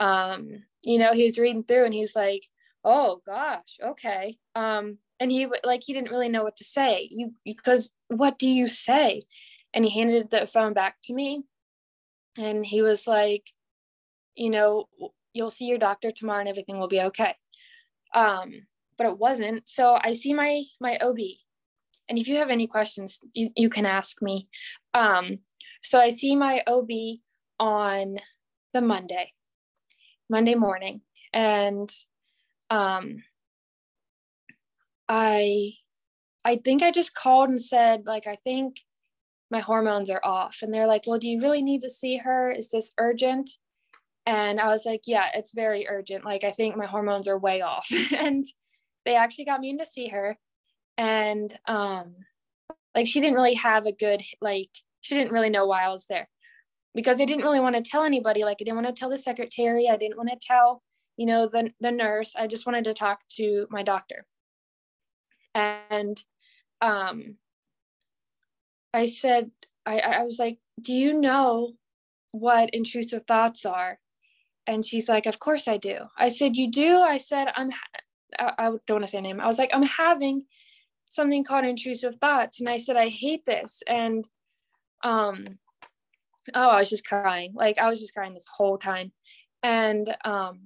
Um, 0.00 0.64
you 0.84 0.98
know, 0.98 1.12
he 1.12 1.24
was 1.24 1.38
reading 1.38 1.64
through 1.64 1.84
and 1.84 1.94
he's 1.94 2.16
like, 2.16 2.44
oh 2.84 3.20
gosh, 3.26 3.78
okay. 3.82 4.38
Um, 4.54 4.98
and 5.18 5.30
he 5.30 5.46
like 5.64 5.82
he 5.84 5.92
didn't 5.92 6.10
really 6.10 6.28
know 6.28 6.44
what 6.44 6.56
to 6.56 6.64
say. 6.64 7.08
You 7.10 7.32
because 7.44 7.92
what 8.08 8.38
do 8.38 8.50
you 8.50 8.66
say? 8.66 9.22
And 9.72 9.84
he 9.84 9.90
handed 9.90 10.30
the 10.30 10.46
phone 10.46 10.72
back 10.72 10.96
to 11.04 11.14
me. 11.14 11.44
And 12.38 12.64
he 12.66 12.82
was 12.82 13.06
like, 13.06 13.50
you 14.34 14.50
know, 14.50 14.86
you'll 15.32 15.50
see 15.50 15.66
your 15.66 15.78
doctor 15.78 16.10
tomorrow 16.10 16.40
and 16.40 16.48
everything 16.48 16.78
will 16.78 16.88
be 16.88 17.00
okay. 17.00 17.34
Um, 18.14 18.66
but 18.96 19.06
it 19.06 19.18
wasn't. 19.18 19.68
So 19.68 19.98
I 20.02 20.12
see 20.12 20.32
my 20.32 20.62
my 20.80 20.98
OB. 20.98 21.18
And 22.08 22.18
if 22.18 22.28
you 22.28 22.36
have 22.36 22.50
any 22.50 22.66
questions, 22.66 23.18
you, 23.34 23.50
you 23.56 23.68
can 23.68 23.84
ask 23.84 24.22
me. 24.22 24.48
Um, 24.94 25.38
so 25.82 26.00
I 26.00 26.10
see 26.10 26.36
my 26.36 26.62
OB 26.66 26.88
on 27.58 28.18
the 28.72 28.80
Monday, 28.80 29.32
Monday 30.30 30.54
morning. 30.54 31.00
And 31.32 31.90
um, 32.70 33.24
I 35.08 35.72
I 36.44 36.54
think 36.54 36.82
I 36.82 36.92
just 36.92 37.14
called 37.14 37.48
and 37.48 37.60
said, 37.60 38.04
like, 38.06 38.28
I 38.28 38.36
think 38.36 38.76
my 39.50 39.60
hormones 39.60 40.10
are 40.10 40.20
off. 40.24 40.58
And 40.62 40.72
they're 40.72 40.86
like, 40.86 41.02
well, 41.06 41.18
do 41.18 41.28
you 41.28 41.40
really 41.40 41.62
need 41.62 41.80
to 41.80 41.90
see 41.90 42.18
her? 42.18 42.50
Is 42.50 42.70
this 42.70 42.92
urgent? 42.98 43.50
And 44.26 44.60
I 44.60 44.68
was 44.68 44.84
like, 44.86 45.02
yeah, 45.06 45.26
it's 45.34 45.52
very 45.52 45.86
urgent. 45.88 46.24
Like, 46.24 46.44
I 46.44 46.50
think 46.50 46.76
my 46.76 46.86
hormones 46.86 47.28
are 47.28 47.38
way 47.38 47.62
off. 47.62 47.88
and 48.16 48.44
they 49.06 49.16
actually 49.16 49.46
got 49.46 49.60
me 49.60 49.70
in 49.70 49.78
to 49.78 49.86
see 49.86 50.08
her. 50.08 50.36
And 50.98 51.58
um, 51.66 52.16
like, 52.94 53.06
she 53.06 53.20
didn't 53.20 53.36
really 53.36 53.54
have 53.54 53.86
a 53.86 53.92
good, 53.92 54.22
like, 54.42 54.70
she 55.00 55.14
didn't 55.14 55.32
really 55.32 55.50
know 55.50 55.66
why 55.66 55.84
I 55.84 55.88
was 55.88 56.06
there 56.06 56.28
because 56.94 57.20
I 57.20 57.24
didn't 57.24 57.44
really 57.44 57.60
want 57.60 57.76
to 57.76 57.90
tell 57.90 58.02
anybody. 58.02 58.44
Like, 58.44 58.58
I 58.60 58.64
didn't 58.64 58.82
want 58.82 58.94
to 58.94 58.98
tell 58.98 59.10
the 59.10 59.16
secretary. 59.16 59.88
I 59.88 59.96
didn't 59.96 60.18
want 60.18 60.30
to 60.30 60.46
tell, 60.46 60.82
you 61.16 61.26
know, 61.26 61.48
the, 61.48 61.70
the 61.80 61.92
nurse. 61.92 62.34
I 62.36 62.46
just 62.46 62.66
wanted 62.66 62.84
to 62.84 62.94
talk 62.94 63.20
to 63.36 63.66
my 63.70 63.82
doctor. 63.82 64.26
And 65.54 66.22
um, 66.80 67.36
I 68.92 69.06
said, 69.06 69.50
I, 69.86 70.00
I 70.00 70.22
was 70.24 70.38
like, 70.38 70.58
do 70.80 70.92
you 70.92 71.14
know 71.14 71.72
what 72.32 72.70
intrusive 72.70 73.24
thoughts 73.26 73.64
are? 73.64 73.98
And 74.66 74.84
she's 74.84 75.08
like, 75.08 75.26
of 75.26 75.38
course 75.38 75.68
I 75.68 75.76
do. 75.76 75.98
I 76.18 76.28
said, 76.28 76.56
you 76.56 76.70
do? 76.70 76.96
I 76.96 77.18
said, 77.18 77.48
I'm, 77.54 77.70
I, 78.38 78.52
I 78.58 78.64
don't 78.64 78.96
want 78.96 79.04
to 79.04 79.08
say 79.08 79.20
name. 79.20 79.40
I 79.40 79.46
was 79.46 79.58
like, 79.58 79.70
I'm 79.72 79.82
having 79.82 80.44
something 81.08 81.44
called 81.44 81.64
intrusive 81.64 82.16
thoughts. 82.20 82.60
And 82.60 82.68
I 82.68 82.78
said, 82.78 82.96
I 82.96 83.08
hate 83.08 83.44
this. 83.44 83.82
And, 83.86 84.28
um, 85.02 85.44
oh, 86.54 86.68
I 86.68 86.78
was 86.78 86.90
just 86.90 87.06
crying. 87.06 87.52
Like 87.54 87.78
I 87.78 87.88
was 87.88 88.00
just 88.00 88.14
crying 88.14 88.34
this 88.34 88.46
whole 88.50 88.78
time. 88.78 89.12
And, 89.62 90.14
um, 90.24 90.64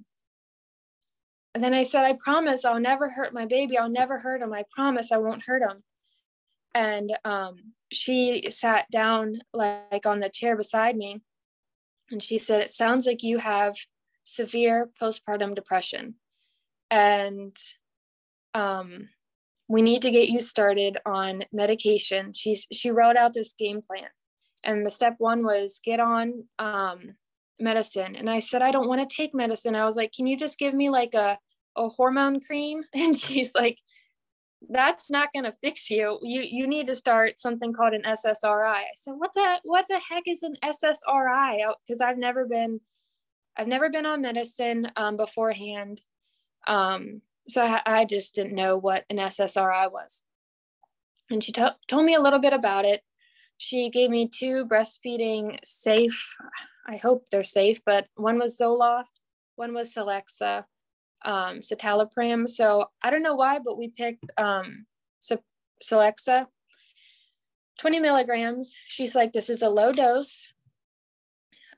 and 1.53 1.63
then 1.63 1.73
I 1.73 1.83
said, 1.83 2.05
I 2.05 2.13
promise 2.13 2.63
I'll 2.63 2.79
never 2.79 3.09
hurt 3.09 3.33
my 3.33 3.45
baby. 3.45 3.77
I'll 3.77 3.89
never 3.89 4.17
hurt 4.17 4.41
him. 4.41 4.53
I 4.53 4.63
promise 4.73 5.11
I 5.11 5.17
won't 5.17 5.43
hurt 5.43 5.61
him. 5.61 5.83
And, 6.73 7.17
um, 7.25 7.73
she 7.91 8.47
sat 8.49 8.89
down 8.89 9.41
like 9.53 10.05
on 10.05 10.21
the 10.21 10.29
chair 10.29 10.55
beside 10.55 10.95
me 10.95 11.21
and 12.09 12.23
she 12.23 12.37
said, 12.37 12.61
It 12.61 12.71
sounds 12.71 13.05
like 13.05 13.23
you 13.23 13.39
have 13.39 13.75
severe 14.23 14.89
postpartum 15.01 15.55
depression. 15.55 16.15
And 16.91 17.55
um, 18.53 19.09
we 19.67 19.81
need 19.81 20.01
to 20.03 20.11
get 20.11 20.29
you 20.29 20.39
started 20.39 20.97
on 21.05 21.45
medication. 21.51 22.33
She's 22.33 22.67
she 22.71 22.91
wrote 22.91 23.15
out 23.15 23.33
this 23.33 23.53
game 23.53 23.81
plan. 23.81 24.09
And 24.63 24.85
the 24.85 24.91
step 24.91 25.15
one 25.17 25.43
was 25.43 25.79
get 25.83 25.99
on 25.99 26.43
um, 26.59 27.15
medicine. 27.59 28.15
And 28.15 28.29
I 28.29 28.39
said, 28.39 28.61
I 28.61 28.71
don't 28.71 28.87
want 28.87 29.07
to 29.07 29.15
take 29.15 29.33
medicine. 29.33 29.75
I 29.75 29.85
was 29.85 29.95
like, 29.95 30.11
Can 30.11 30.27
you 30.27 30.37
just 30.37 30.59
give 30.59 30.73
me 30.73 30.89
like 30.89 31.13
a, 31.13 31.39
a 31.75 31.89
hormone 31.89 32.41
cream? 32.41 32.83
And 32.93 33.17
she's 33.17 33.51
like, 33.55 33.77
that's 34.69 35.09
not 35.09 35.29
going 35.33 35.45
to 35.45 35.55
fix 35.63 35.89
you. 35.89 36.19
You 36.21 36.41
you 36.41 36.67
need 36.67 36.87
to 36.87 36.95
start 36.95 37.39
something 37.39 37.73
called 37.73 37.93
an 37.93 38.03
SSRI. 38.03 38.65
I 38.65 38.85
said, 38.95 39.13
what 39.13 39.33
the 39.33 39.59
what 39.63 39.85
the 39.89 39.99
heck 39.99 40.23
is 40.27 40.43
an 40.43 40.55
SSRI? 40.63 41.73
Because 41.85 42.01
I've 42.01 42.17
never 42.17 42.45
been 42.45 42.79
I've 43.57 43.67
never 43.67 43.89
been 43.89 44.05
on 44.05 44.21
medicine 44.21 44.91
um, 44.95 45.17
beforehand. 45.17 46.01
Um, 46.67 47.21
so 47.47 47.63
I, 47.63 47.81
I, 47.85 48.05
just 48.05 48.35
didn't 48.35 48.53
know 48.53 48.77
what 48.77 49.05
an 49.09 49.17
SSRI 49.17 49.91
was. 49.91 50.23
And 51.29 51.43
she 51.43 51.51
t- 51.51 51.65
told 51.87 52.05
me 52.05 52.13
a 52.13 52.21
little 52.21 52.39
bit 52.39 52.53
about 52.53 52.85
it. 52.85 53.01
She 53.57 53.89
gave 53.89 54.09
me 54.09 54.27
two 54.27 54.65
breastfeeding 54.65 55.57
safe, 55.63 56.35
I 56.87 56.97
hope 56.97 57.29
they're 57.29 57.43
safe, 57.43 57.81
but 57.85 58.07
one 58.15 58.37
was 58.39 58.57
Zoloft, 58.57 59.05
one 59.55 59.73
was 59.73 59.93
Celexa. 59.93 60.65
um, 61.23 61.59
citalopram. 61.59 62.47
So 62.49 62.85
I 63.01 63.09
don't 63.09 63.23
know 63.23 63.35
why, 63.35 63.59
but 63.59 63.77
we 63.77 63.89
picked 63.89 64.25
um, 64.37 64.85
Celexa, 65.83 66.47
20 67.79 67.99
milligrams. 67.99 68.75
She's 68.87 69.15
like, 69.15 69.33
this 69.33 69.49
is 69.49 69.61
a 69.61 69.69
low 69.69 69.91
dose. 69.91 70.53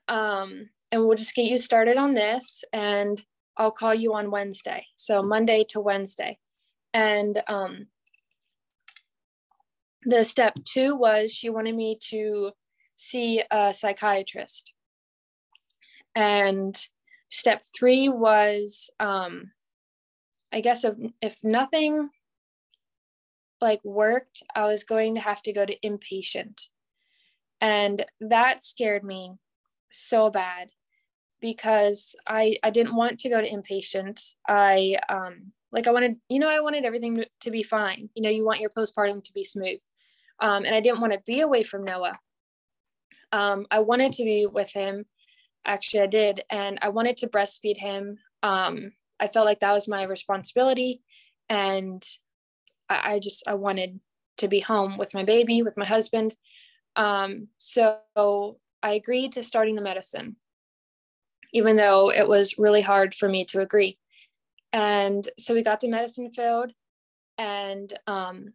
Um, 0.08 0.70
and 0.92 1.02
we'll 1.02 1.16
just 1.16 1.34
get 1.34 1.46
you 1.46 1.56
started 1.56 1.96
on 1.96 2.14
this. 2.14 2.64
And 2.72 3.22
I'll 3.56 3.70
call 3.70 3.94
you 3.94 4.14
on 4.14 4.30
Wednesday. 4.30 4.86
So 4.96 5.22
Monday 5.22 5.64
to 5.70 5.80
Wednesday. 5.80 6.38
And 6.92 7.42
um, 7.48 7.86
the 10.04 10.24
step 10.24 10.54
two 10.64 10.96
was 10.96 11.32
she 11.32 11.50
wanted 11.50 11.74
me 11.74 11.96
to 12.10 12.52
see 12.94 13.42
a 13.50 13.72
psychiatrist. 13.72 14.72
And 16.14 16.76
step 17.30 17.64
three 17.76 18.08
was, 18.08 18.90
um, 19.00 19.52
I 20.52 20.60
guess, 20.60 20.84
if, 20.84 20.94
if 21.20 21.38
nothing 21.42 22.10
like 23.60 23.80
worked, 23.84 24.42
I 24.54 24.66
was 24.66 24.84
going 24.84 25.14
to 25.16 25.20
have 25.20 25.42
to 25.42 25.52
go 25.52 25.64
to 25.64 25.78
inpatient. 25.80 26.62
And 27.60 28.04
that 28.20 28.62
scared 28.62 29.02
me 29.02 29.38
so 29.90 30.30
bad 30.30 30.70
because 31.44 32.16
I 32.26 32.56
I 32.62 32.70
didn't 32.70 32.96
want 32.96 33.20
to 33.20 33.28
go 33.28 33.38
to 33.38 33.48
inpatient. 33.48 34.18
I 34.48 34.96
um 35.10 35.52
like 35.72 35.86
I 35.86 35.90
wanted, 35.90 36.16
you 36.30 36.38
know, 36.38 36.48
I 36.48 36.60
wanted 36.60 36.86
everything 36.86 37.22
to 37.40 37.50
be 37.50 37.62
fine. 37.62 38.08
You 38.14 38.22
know, 38.22 38.30
you 38.30 38.46
want 38.46 38.60
your 38.60 38.70
postpartum 38.70 39.22
to 39.22 39.32
be 39.34 39.44
smooth. 39.44 39.78
Um, 40.40 40.64
and 40.64 40.74
I 40.74 40.80
didn't 40.80 41.00
want 41.00 41.12
to 41.12 41.20
be 41.26 41.40
away 41.40 41.64
from 41.64 41.84
Noah. 41.84 42.14
Um, 43.30 43.66
I 43.70 43.80
wanted 43.80 44.12
to 44.12 44.24
be 44.24 44.46
with 44.46 44.72
him. 44.72 45.04
Actually, 45.66 46.04
I 46.04 46.06
did. 46.06 46.44
And 46.48 46.78
I 46.80 46.88
wanted 46.90 47.18
to 47.18 47.28
breastfeed 47.28 47.76
him. 47.76 48.18
Um, 48.42 48.92
I 49.20 49.28
felt 49.28 49.46
like 49.46 49.60
that 49.60 49.72
was 49.72 49.88
my 49.88 50.04
responsibility. 50.04 51.02
And 51.48 52.02
I, 52.88 53.14
I 53.14 53.18
just, 53.18 53.42
I 53.46 53.54
wanted 53.54 54.00
to 54.38 54.48
be 54.48 54.60
home 54.60 54.96
with 54.96 55.12
my 55.12 55.24
baby, 55.24 55.62
with 55.62 55.76
my 55.76 55.86
husband. 55.86 56.36
Um, 56.96 57.48
so 57.58 57.98
I 58.82 58.92
agreed 58.92 59.32
to 59.32 59.42
starting 59.42 59.74
the 59.74 59.82
medicine, 59.82 60.36
even 61.54 61.76
though 61.76 62.10
it 62.10 62.28
was 62.28 62.58
really 62.58 62.82
hard 62.82 63.14
for 63.14 63.28
me 63.28 63.46
to 63.46 63.62
agree. 63.62 63.96
And 64.72 65.26
so 65.38 65.54
we 65.54 65.62
got 65.62 65.80
the 65.80 65.88
medicine 65.88 66.32
filled. 66.32 66.72
And 67.38 67.90
um, 68.08 68.52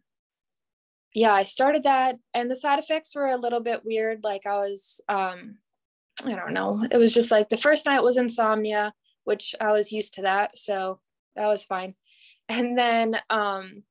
yeah, 1.14 1.32
I 1.32 1.42
started 1.42 1.84
that. 1.84 2.16
And 2.34 2.50
the 2.50 2.54
side 2.54 2.78
effects 2.78 3.14
were 3.14 3.28
a 3.28 3.38
little 3.38 3.60
bit 3.60 3.84
weird. 3.84 4.22
Like 4.22 4.46
I 4.46 4.56
was, 4.56 5.00
um, 5.08 5.56
I 6.24 6.34
don't 6.34 6.52
know. 6.52 6.86
It 6.90 6.98
was 6.98 7.14
just 7.14 7.30
like 7.30 7.48
the 7.48 7.56
first 7.56 7.86
night 7.86 8.02
was 8.02 8.18
insomnia, 8.18 8.92
which 9.24 9.54
I 9.60 9.72
was 9.72 9.90
used 9.90 10.14
to 10.14 10.22
that. 10.22 10.58
So 10.58 11.00
that 11.36 11.46
was 11.46 11.64
fine. 11.64 11.94
And 12.50 12.76
then 12.76 13.14
um, 13.30 13.84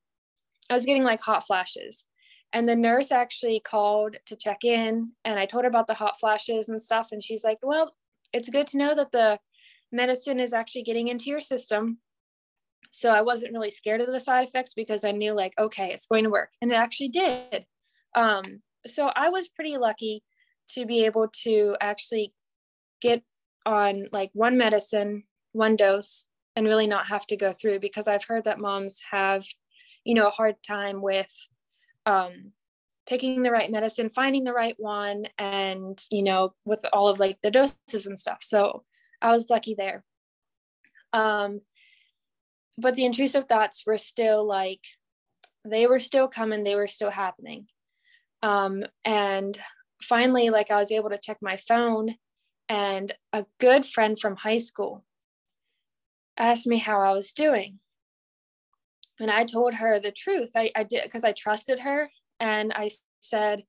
I 0.68 0.74
was 0.74 0.86
getting 0.86 1.02
like 1.02 1.20
hot 1.20 1.46
flashes. 1.46 2.04
And 2.52 2.68
the 2.68 2.76
nurse 2.76 3.10
actually 3.10 3.60
called 3.60 4.16
to 4.26 4.36
check 4.36 4.64
in 4.64 5.12
and 5.24 5.38
I 5.38 5.46
told 5.46 5.64
her 5.64 5.68
about 5.68 5.86
the 5.86 5.94
hot 5.94 6.18
flashes 6.20 6.68
and 6.68 6.80
stuff. 6.80 7.08
And 7.10 7.24
she's 7.24 7.42
like, 7.42 7.58
well, 7.62 7.94
it's 8.32 8.48
good 8.48 8.66
to 8.68 8.78
know 8.78 8.94
that 8.94 9.12
the 9.12 9.38
medicine 9.92 10.40
is 10.40 10.52
actually 10.52 10.82
getting 10.82 11.08
into 11.08 11.30
your 11.30 11.40
system. 11.40 11.98
So 12.90 13.10
I 13.12 13.22
wasn't 13.22 13.52
really 13.52 13.70
scared 13.70 14.00
of 14.00 14.08
the 14.08 14.20
side 14.20 14.46
effects 14.46 14.74
because 14.74 15.04
I 15.04 15.12
knew 15.12 15.32
like, 15.32 15.54
okay, 15.58 15.92
it's 15.92 16.06
going 16.06 16.24
to 16.24 16.30
work. 16.30 16.50
And 16.60 16.72
it 16.72 16.76
actually 16.76 17.08
did. 17.08 17.66
Um, 18.14 18.62
so 18.86 19.10
I 19.14 19.28
was 19.28 19.48
pretty 19.48 19.76
lucky 19.76 20.22
to 20.70 20.86
be 20.86 21.04
able 21.04 21.28
to 21.44 21.76
actually 21.80 22.32
get 23.00 23.22
on 23.66 24.08
like 24.12 24.30
one 24.32 24.56
medicine, 24.56 25.24
one 25.52 25.76
dose, 25.76 26.24
and 26.56 26.66
really 26.66 26.86
not 26.86 27.06
have 27.08 27.26
to 27.26 27.36
go 27.36 27.52
through 27.52 27.80
because 27.80 28.08
I've 28.08 28.24
heard 28.24 28.44
that 28.44 28.58
moms 28.58 29.00
have, 29.10 29.44
you 30.04 30.14
know, 30.14 30.28
a 30.28 30.32
hard 30.32 30.56
time 30.66 31.02
with 31.02 31.32
um, 32.06 32.52
picking 33.10 33.42
the 33.42 33.50
right 33.50 33.72
medicine, 33.72 34.08
finding 34.08 34.44
the 34.44 34.52
right 34.52 34.76
one, 34.78 35.24
and 35.36 36.00
you 36.10 36.22
know, 36.22 36.54
with 36.64 36.80
all 36.92 37.08
of 37.08 37.18
like 37.18 37.38
the 37.42 37.50
doses 37.50 38.06
and 38.06 38.16
stuff. 38.18 38.38
So 38.40 38.84
I 39.20 39.32
was 39.32 39.50
lucky 39.50 39.74
there. 39.76 40.04
Um, 41.12 41.60
but 42.78 42.94
the 42.94 43.04
intrusive 43.04 43.48
thoughts 43.48 43.82
were 43.84 43.98
still 43.98 44.46
like, 44.46 44.80
they 45.64 45.88
were 45.88 45.98
still 45.98 46.28
coming, 46.28 46.62
they 46.62 46.76
were 46.76 46.86
still 46.86 47.10
happening. 47.10 47.66
Um, 48.44 48.84
and 49.04 49.58
finally, 50.00 50.50
like 50.50 50.70
I 50.70 50.76
was 50.76 50.92
able 50.92 51.10
to 51.10 51.18
check 51.18 51.38
my 51.42 51.56
phone, 51.56 52.14
and 52.68 53.12
a 53.32 53.44
good 53.58 53.84
friend 53.84 54.18
from 54.18 54.36
high 54.36 54.58
school 54.58 55.04
asked 56.38 56.66
me 56.66 56.78
how 56.78 57.00
I 57.00 57.12
was 57.12 57.32
doing 57.32 57.80
and 59.20 59.30
I 59.30 59.44
told 59.44 59.74
her 59.74 60.00
the 60.00 60.10
truth. 60.10 60.52
I, 60.56 60.72
I 60.74 60.84
did 60.84 61.02
because 61.04 61.24
I 61.24 61.32
trusted 61.32 61.80
her. 61.80 62.10
And 62.40 62.72
I 62.74 62.90
said, 63.20 63.64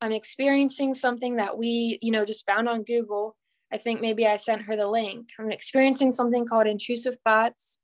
I'm 0.00 0.12
experiencing 0.12 0.94
something 0.94 1.36
that 1.36 1.56
we, 1.56 1.98
you 2.02 2.10
know, 2.10 2.24
just 2.24 2.46
found 2.46 2.68
on 2.68 2.82
Google. 2.82 3.36
I 3.72 3.78
think 3.78 4.00
maybe 4.00 4.26
I 4.26 4.36
sent 4.36 4.62
her 4.62 4.76
the 4.76 4.88
link. 4.88 5.28
I'm 5.38 5.50
experiencing 5.50 6.12
something 6.12 6.46
called 6.46 6.66
intrusive 6.66 7.16
thoughts. 7.24 7.78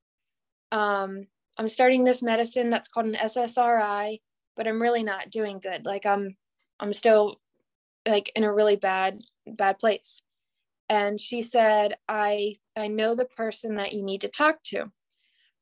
Um, 0.71 1.27
I'm 1.59 1.69
starting 1.69 2.05
this 2.05 2.23
medicine 2.23 2.71
that's 2.71 2.89
called 2.89 3.07
an 3.07 3.17
SSRI, 3.23 4.21
but 4.57 4.67
I'm 4.67 4.81
really 4.81 5.03
not 5.03 5.31
doing 5.31 5.59
good. 5.59 5.85
Like 5.85 6.07
I'm, 6.07 6.37
I'm 6.81 6.93
still 6.93 7.41
like 8.07 8.33
in 8.35 8.45
a 8.45 8.53
really 8.53 8.77
bad, 8.77 9.21
bad 9.47 9.79
place. 9.79 10.23
And 10.89 11.21
she 11.21 11.43
said, 11.43 11.97
I, 12.09 12.55
I 12.77 12.89
know 12.89 13.15
the 13.15 13.25
person 13.25 13.77
that 13.77 13.93
you 13.93 14.03
need 14.03 14.23
to 14.23 14.29
talk 14.29 14.63
to. 14.65 14.91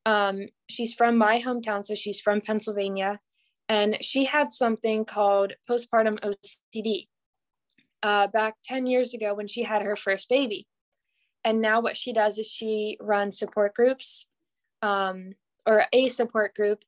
Um, 0.05 0.47
she's 0.69 0.93
from 0.93 1.17
my 1.17 1.39
hometown, 1.39 1.85
so 1.85 1.95
she's 1.95 2.19
from 2.19 2.41
Pennsylvania, 2.41 3.19
and 3.71 3.95
she 4.01 4.25
had 4.25 4.51
something 4.51 5.05
called 5.05 5.53
postpartum 5.67 6.19
OCD 6.19 7.07
uh, 8.03 8.27
back 8.27 8.55
10 8.65 8.85
years 8.85 9.13
ago 9.13 9.33
when 9.33 9.47
she 9.47 9.63
had 9.63 9.81
her 9.81 9.95
first 9.95 10.27
baby. 10.27 10.67
And 11.45 11.61
now 11.61 11.79
what 11.79 11.95
she 11.95 12.11
does 12.11 12.37
is 12.37 12.47
she 12.47 12.97
runs 12.99 13.39
support 13.39 13.73
groups 13.73 14.27
um, 14.81 15.35
or 15.65 15.85
a 15.93 16.09
support 16.09 16.53
group 16.53 16.79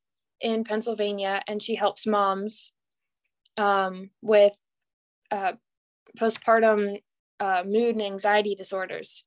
in 0.42 0.66
Pennsylvania, 0.66 1.42
and 1.48 1.62
she 1.62 1.76
helps 1.76 2.06
moms 2.06 2.74
um, 3.56 4.10
with 4.22 4.52
uh, 5.32 5.54
postpartum 6.20 7.02
uh, 7.40 7.64
mood 7.66 7.96
and 7.96 8.02
anxiety 8.02 8.56
disorders. 8.56 9.24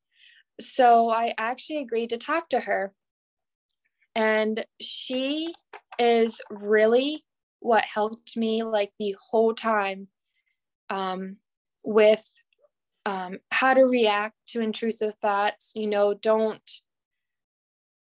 So 0.60 1.08
I 1.08 1.32
actually 1.38 1.78
agreed 1.78 2.10
to 2.10 2.18
talk 2.18 2.50
to 2.50 2.60
her 2.60 2.92
and 4.16 4.64
she 4.80 5.54
is 5.98 6.40
really 6.48 7.25
what 7.66 7.84
helped 7.84 8.36
me 8.36 8.62
like 8.62 8.92
the 8.98 9.16
whole 9.30 9.54
time 9.54 10.08
um, 10.90 11.36
with 11.84 12.28
um, 13.04 13.38
how 13.50 13.74
to 13.74 13.82
react 13.82 14.34
to 14.48 14.60
intrusive 14.60 15.14
thoughts 15.20 15.72
you 15.74 15.86
know 15.86 16.14
don't 16.14 16.70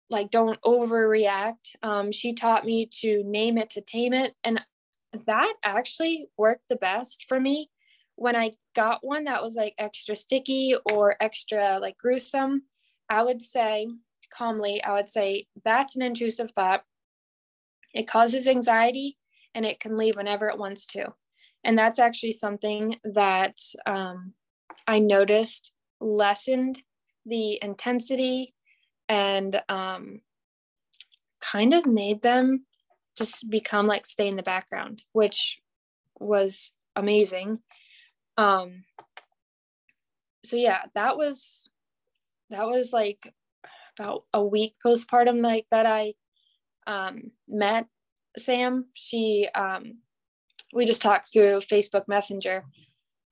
like 0.10 0.30
don't 0.30 0.62
overreact 0.62 1.76
um, 1.82 2.12
she 2.12 2.34
taught 2.34 2.66
me 2.66 2.86
to 2.86 3.24
name 3.24 3.58
it 3.58 3.70
to 3.70 3.82
tame 3.82 4.14
it 4.14 4.34
and 4.44 4.62
that 5.26 5.54
actually 5.64 6.28
worked 6.38 6.68
the 6.70 6.76
best 6.76 7.26
for 7.28 7.40
me 7.40 7.70
when 8.16 8.36
i 8.36 8.52
got 8.76 9.00
one 9.06 9.26
that 9.26 9.42
was 9.42 9.56
like 9.56 9.74
extra 9.78 10.16
sticky 10.16 10.76
or 10.92 11.16
extra 11.20 11.80
like 11.80 11.98
gruesome 11.98 12.64
i 13.10 13.22
would 13.22 13.42
say 13.42 13.88
calmly, 14.34 14.84
I 14.84 14.94
would 14.94 15.10
say 15.10 15.48
that's 15.64 15.96
an 15.96 16.02
intrusive 16.02 16.52
thought. 16.52 16.84
It 17.94 18.08
causes 18.08 18.48
anxiety 18.48 19.18
and 19.56 19.66
it 19.66 19.80
can 19.80 19.98
leave 19.98 20.16
whenever 20.16 20.50
it 20.50 20.58
wants 20.58 20.86
to. 20.88 21.14
And 21.64 21.78
that's 21.78 22.00
actually 22.00 22.34
something 22.34 22.98
that 23.04 23.56
um, 23.86 24.34
I 24.88 25.00
noticed 25.00 25.72
lessened 26.02 26.82
the 27.26 27.60
intensity 27.62 28.54
and 29.08 29.62
um, 29.70 30.22
kind 31.42 31.74
of 31.74 31.86
made 31.86 32.22
them 32.22 32.66
just 33.18 33.50
become 33.50 33.88
like 33.88 34.06
stay 34.06 34.28
in 34.28 34.36
the 34.36 34.44
background, 34.44 35.04
which 35.14 35.60
was 36.20 36.72
amazing. 36.96 37.60
Um, 38.38 38.84
so 40.44 40.56
yeah, 40.56 40.84
that 40.96 41.18
was 41.18 41.70
that 42.50 42.68
was 42.68 42.92
like 42.92 43.34
about 43.98 44.24
a 44.34 44.44
week 44.44 44.76
postpartum 44.86 45.42
like 45.42 45.66
that 45.72 45.86
I 45.86 46.14
um, 46.88 47.32
met 47.48 47.88
Sam. 48.38 48.86
She 48.94 49.48
um, 49.56 50.00
we 50.74 50.86
just 50.86 51.02
talked 51.02 51.32
through 51.32 51.60
Facebook 51.60 52.08
Messenger. 52.08 52.64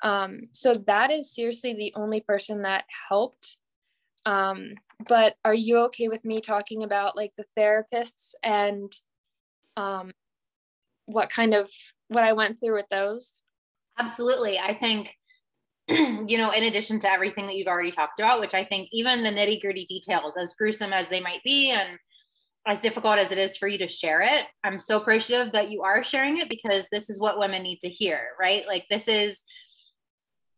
Um, 0.03 0.49
so 0.51 0.73
that 0.87 1.11
is 1.11 1.33
seriously 1.33 1.73
the 1.73 1.93
only 1.95 2.21
person 2.21 2.63
that 2.63 2.85
helped. 3.09 3.57
Um, 4.25 4.73
but 5.07 5.35
are 5.43 5.53
you 5.53 5.79
okay 5.85 6.07
with 6.07 6.23
me 6.23 6.41
talking 6.41 6.83
about 6.83 7.15
like 7.15 7.33
the 7.37 7.45
therapists 7.57 8.33
and 8.43 8.91
um, 9.77 10.11
what 11.05 11.29
kind 11.29 11.53
of 11.53 11.69
what 12.07 12.23
I 12.23 12.33
went 12.33 12.59
through 12.59 12.75
with 12.75 12.89
those? 12.89 13.39
Absolutely. 13.97 14.59
I 14.59 14.75
think 14.75 15.15
you 15.87 16.37
know, 16.37 16.51
in 16.51 16.63
addition 16.63 16.99
to 16.99 17.11
everything 17.11 17.47
that 17.47 17.55
you've 17.55 17.67
already 17.67 17.91
talked 17.91 18.19
about, 18.19 18.39
which 18.39 18.53
I 18.53 18.63
think 18.63 18.89
even 18.91 19.23
the 19.23 19.29
nitty 19.29 19.61
gritty 19.61 19.85
details, 19.85 20.33
as 20.39 20.53
gruesome 20.53 20.93
as 20.93 21.09
they 21.09 21.19
might 21.19 21.41
be, 21.43 21.71
and 21.71 21.97
as 22.67 22.79
difficult 22.79 23.17
as 23.17 23.31
it 23.31 23.37
is 23.37 23.57
for 23.57 23.67
you 23.67 23.79
to 23.79 23.87
share 23.87 24.21
it, 24.21 24.45
I'm 24.63 24.79
so 24.79 24.97
appreciative 24.99 25.53
that 25.53 25.71
you 25.71 25.81
are 25.81 26.03
sharing 26.03 26.37
it 26.37 26.49
because 26.49 26.85
this 26.91 27.09
is 27.09 27.19
what 27.19 27.39
women 27.39 27.63
need 27.63 27.79
to 27.79 27.89
hear, 27.89 28.29
right? 28.39 28.67
Like, 28.67 28.85
this 28.89 29.07
is 29.07 29.41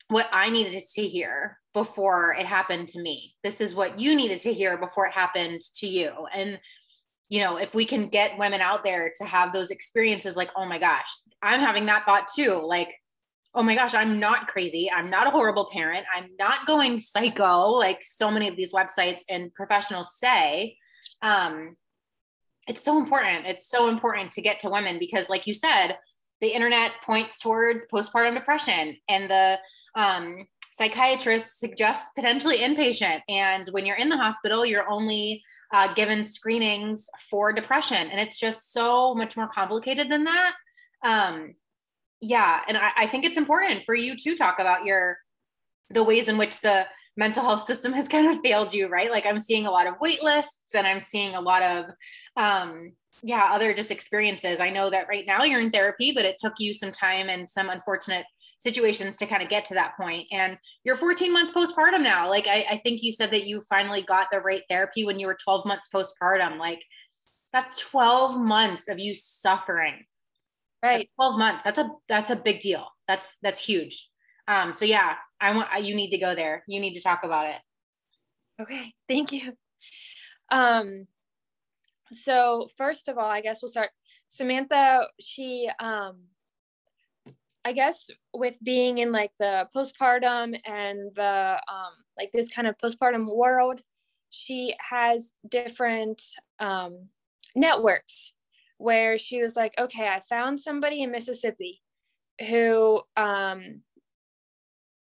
what 0.09 0.27
I 0.31 0.49
needed 0.49 0.81
to 0.95 1.07
hear 1.07 1.57
before 1.73 2.35
it 2.37 2.45
happened 2.45 2.89
to 2.89 3.01
me. 3.01 3.35
This 3.43 3.61
is 3.61 3.73
what 3.73 3.99
you 3.99 4.15
needed 4.15 4.39
to 4.41 4.53
hear 4.53 4.77
before 4.77 5.07
it 5.07 5.13
happened 5.13 5.61
to 5.77 5.87
you. 5.87 6.11
And, 6.33 6.59
you 7.29 7.41
know, 7.41 7.55
if 7.55 7.73
we 7.73 7.85
can 7.85 8.09
get 8.09 8.37
women 8.37 8.59
out 8.59 8.83
there 8.83 9.13
to 9.17 9.23
have 9.23 9.53
those 9.53 9.71
experiences, 9.71 10.35
like, 10.35 10.51
oh 10.57 10.65
my 10.65 10.79
gosh, 10.79 11.07
I'm 11.41 11.61
having 11.61 11.85
that 11.85 12.05
thought 12.05 12.27
too. 12.35 12.61
Like, 12.63 12.93
oh 13.55 13.63
my 13.63 13.75
gosh, 13.75 13.93
I'm 13.93 14.19
not 14.19 14.47
crazy. 14.47 14.91
I'm 14.91 15.09
not 15.09 15.27
a 15.27 15.31
horrible 15.31 15.69
parent. 15.71 16.05
I'm 16.13 16.31
not 16.37 16.67
going 16.67 16.99
psycho, 16.99 17.69
like 17.69 18.03
so 18.03 18.29
many 18.29 18.49
of 18.49 18.55
these 18.55 18.73
websites 18.73 19.21
and 19.29 19.53
professionals 19.53 20.17
say. 20.19 20.77
Um, 21.21 21.75
it's 22.67 22.83
so 22.83 22.97
important. 22.97 23.45
It's 23.45 23.69
so 23.69 23.87
important 23.87 24.31
to 24.33 24.41
get 24.41 24.59
to 24.61 24.69
women 24.69 24.99
because, 24.99 25.29
like 25.29 25.47
you 25.47 25.53
said, 25.53 25.97
the 26.41 26.47
internet 26.47 26.91
points 27.05 27.39
towards 27.39 27.83
postpartum 27.93 28.33
depression 28.33 28.97
and 29.07 29.29
the 29.29 29.59
um, 29.95 30.47
psychiatrist 30.71 31.59
suggests 31.59 32.09
potentially 32.15 32.57
inpatient. 32.57 33.21
And 33.29 33.69
when 33.71 33.85
you're 33.85 33.95
in 33.95 34.09
the 34.09 34.17
hospital, 34.17 34.65
you're 34.65 34.89
only 34.89 35.43
uh, 35.73 35.93
given 35.93 36.25
screenings 36.25 37.07
for 37.29 37.53
depression. 37.53 38.09
And 38.09 38.19
it's 38.19 38.37
just 38.37 38.73
so 38.73 39.13
much 39.15 39.37
more 39.37 39.49
complicated 39.53 40.09
than 40.09 40.23
that. 40.25 40.53
Um, 41.03 41.55
yeah. 42.21 42.61
And 42.67 42.77
I, 42.77 42.91
I 42.95 43.07
think 43.07 43.25
it's 43.25 43.37
important 43.37 43.83
for 43.85 43.95
you 43.95 44.15
to 44.17 44.35
talk 44.35 44.59
about 44.59 44.85
your, 44.85 45.17
the 45.89 46.03
ways 46.03 46.27
in 46.27 46.37
which 46.37 46.61
the 46.61 46.85
mental 47.15 47.43
health 47.43 47.65
system 47.65 47.93
has 47.93 48.07
kind 48.07 48.27
of 48.27 48.41
failed 48.41 48.73
you, 48.73 48.87
right? 48.87 49.11
Like 49.11 49.25
I'm 49.25 49.39
seeing 49.39 49.65
a 49.65 49.71
lot 49.71 49.87
of 49.87 49.95
wait 50.01 50.23
lists 50.23 50.55
and 50.73 50.87
I'm 50.87 50.99
seeing 50.99 51.35
a 51.35 51.41
lot 51.41 51.61
of, 51.61 51.85
um, 52.37 52.93
yeah, 53.21 53.49
other 53.51 53.73
just 53.73 53.91
experiences. 53.91 54.59
I 54.59 54.69
know 54.69 54.89
that 54.89 55.07
right 55.07 55.25
now 55.25 55.43
you're 55.43 55.61
in 55.61 55.69
therapy, 55.69 56.11
but 56.11 56.25
it 56.25 56.37
took 56.39 56.53
you 56.57 56.73
some 56.73 56.91
time 56.91 57.29
and 57.29 57.47
some 57.49 57.69
unfortunate 57.69 58.25
situations 58.63 59.17
to 59.17 59.27
kind 59.27 59.43
of 59.43 59.49
get 59.49 59.65
to 59.65 59.73
that 59.75 59.95
point. 59.97 60.27
And 60.31 60.57
you're 60.83 60.97
14 60.97 61.31
months 61.31 61.51
postpartum 61.51 62.01
now. 62.01 62.29
Like 62.29 62.47
I, 62.47 62.65
I 62.69 62.81
think 62.83 63.03
you 63.03 63.11
said 63.11 63.31
that 63.31 63.45
you 63.45 63.63
finally 63.69 64.01
got 64.01 64.29
the 64.31 64.39
right 64.39 64.63
therapy 64.69 65.05
when 65.05 65.19
you 65.19 65.27
were 65.27 65.37
12 65.43 65.65
months 65.65 65.89
postpartum. 65.93 66.57
Like 66.57 66.81
that's 67.51 67.77
12 67.79 68.39
months 68.39 68.87
of 68.87 68.99
you 68.99 69.13
suffering. 69.13 70.05
Right. 70.81 71.09
That's 71.17 71.29
12 71.29 71.37
months. 71.37 71.63
That's 71.63 71.77
a 71.77 71.89
that's 72.09 72.31
a 72.31 72.35
big 72.35 72.61
deal. 72.61 72.87
That's 73.07 73.37
that's 73.41 73.63
huge. 73.63 74.09
Um, 74.47 74.73
so 74.73 74.85
yeah, 74.85 75.15
I 75.39 75.55
want 75.55 75.83
you 75.83 75.95
need 75.95 76.11
to 76.11 76.17
go 76.17 76.35
there. 76.35 76.63
You 76.67 76.79
need 76.79 76.95
to 76.95 77.01
talk 77.01 77.23
about 77.23 77.47
it. 77.47 77.61
Okay, 78.61 78.93
thank 79.07 79.31
you. 79.31 79.53
Um, 80.51 81.07
so 82.11 82.67
first 82.77 83.07
of 83.07 83.17
all, 83.17 83.29
I 83.29 83.41
guess 83.41 83.61
we'll 83.61 83.69
start. 83.69 83.89
Samantha, 84.27 85.07
she 85.19 85.69
um 85.79 86.23
I 87.65 87.71
guess 87.71 88.09
with 88.33 88.57
being 88.61 88.97
in 88.97 89.11
like 89.11 89.31
the 89.39 89.67
postpartum 89.75 90.59
and 90.65 91.13
the 91.15 91.61
um, 91.71 91.93
like 92.17 92.31
this 92.33 92.53
kind 92.53 92.67
of 92.67 92.77
postpartum 92.77 93.33
world, 93.33 93.79
she 94.29 94.75
has 94.79 95.31
different 95.47 96.21
um, 96.59 97.07
networks 97.55 98.33
where 98.77 99.17
she 99.17 99.41
was 99.41 99.55
like, 99.55 99.73
okay, 99.79 100.09
I 100.09 100.19
found 100.19 100.59
somebody 100.59 101.01
in 101.03 101.11
Mississippi 101.11 101.81
who 102.49 103.01
um, 103.15 103.81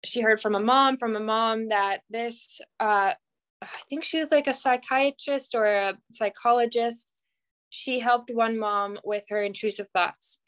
she 0.06 0.22
heard 0.22 0.42
from 0.42 0.56
a 0.56 0.60
mom, 0.60 0.98
from 0.98 1.16
a 1.16 1.20
mom 1.20 1.70
that 1.70 2.02
this, 2.10 2.62
uh, 2.80 3.14
I 3.62 3.68
think 3.90 4.04
she 4.04 4.20
was 4.20 4.32
like 4.32 4.48
a 4.48 4.54
psychiatrist 4.54 5.56
or 5.56 5.66
a 5.66 5.98
psychologist. 6.12 7.24
She 7.70 8.00
helped 8.00 8.32
one 8.34 8.58
mom 8.58 9.00
with 9.04 9.24
her 9.30 9.42
intrusive 9.44 9.90
thoughts 9.90 10.40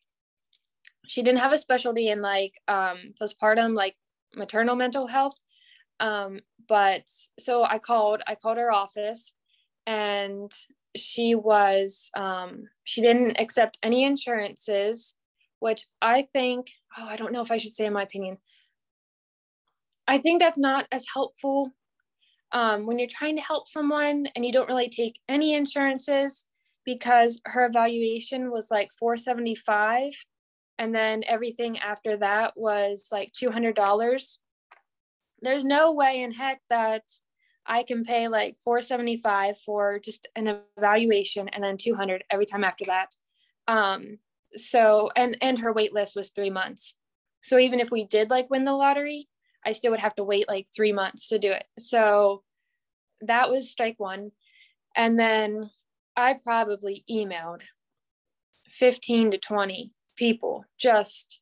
she 1.07 1.23
didn't 1.23 1.39
have 1.39 1.53
a 1.53 1.57
specialty 1.57 2.09
in 2.09 2.21
like 2.21 2.53
um, 2.67 3.13
postpartum, 3.19 3.73
like 3.73 3.95
maternal 4.35 4.75
mental 4.75 5.07
health. 5.07 5.35
Um, 5.99 6.41
but 6.67 7.03
so 7.39 7.63
I 7.63 7.79
called, 7.79 8.21
I 8.27 8.35
called 8.35 8.57
her 8.57 8.71
office 8.71 9.31
and 9.87 10.51
she 10.95 11.33
was, 11.33 12.11
um, 12.15 12.65
she 12.83 13.01
didn't 13.01 13.39
accept 13.39 13.77
any 13.81 14.03
insurances, 14.03 15.15
which 15.59 15.87
I 16.01 16.27
think, 16.33 16.71
oh, 16.97 17.07
I 17.07 17.15
don't 17.15 17.33
know 17.33 17.41
if 17.41 17.51
I 17.51 17.57
should 17.57 17.73
say 17.73 17.85
in 17.85 17.93
my 17.93 18.03
opinion. 18.03 18.37
I 20.07 20.17
think 20.17 20.39
that's 20.39 20.57
not 20.57 20.87
as 20.91 21.05
helpful 21.13 21.73
um, 22.51 22.85
when 22.85 22.97
you're 22.97 23.07
trying 23.09 23.35
to 23.35 23.41
help 23.41 23.67
someone 23.67 24.27
and 24.35 24.45
you 24.45 24.53
don't 24.53 24.69
really 24.69 24.89
take 24.89 25.19
any 25.27 25.53
insurances 25.53 26.45
because 26.85 27.41
her 27.45 27.65
evaluation 27.65 28.51
was 28.51 28.71
like 28.71 28.89
475 28.97 30.13
and 30.79 30.95
then 30.95 31.23
everything 31.27 31.77
after 31.79 32.15
that 32.17 32.53
was 32.55 33.07
like 33.11 33.33
$200 33.33 34.37
there's 35.41 35.65
no 35.65 35.93
way 35.93 36.21
in 36.21 36.31
heck 36.31 36.61
that 36.69 37.03
i 37.65 37.83
can 37.83 38.03
pay 38.03 38.27
like 38.27 38.57
475 38.63 39.59
for 39.59 39.99
just 39.99 40.27
an 40.35 40.61
evaluation 40.77 41.49
and 41.49 41.63
then 41.63 41.77
200 41.77 42.23
every 42.31 42.45
time 42.45 42.63
after 42.63 42.85
that. 42.85 43.09
Um 43.67 44.19
so 44.55 45.09
and 45.15 45.37
and 45.41 45.59
her 45.59 45.73
wait 45.73 45.93
list 45.93 46.15
was 46.15 46.29
three 46.29 46.49
months. 46.49 46.95
So 47.41 47.59
even 47.59 47.79
if 47.79 47.91
we 47.91 48.05
did 48.05 48.29
like 48.29 48.49
win 48.49 48.63
the 48.65 48.73
lottery 48.73 49.27
i 49.67 49.71
still 49.71 49.91
would 49.91 49.99
have 49.99 50.15
to 50.15 50.23
wait 50.23 50.47
like 50.47 50.65
three 50.73 50.93
months 50.93 51.27
to 51.27 51.37
do 51.37 51.51
it. 51.51 51.65
So 51.77 52.43
that 53.21 53.51
was 53.51 53.69
strike 53.69 53.99
one. 53.99 54.31
And 54.95 55.19
then 55.19 55.69
i 56.15 56.33
probably 56.33 57.03
emailed 57.11 57.61
15 58.71 59.31
to 59.31 59.37
20 59.37 59.91
people. 60.15 60.63
Just 60.79 61.41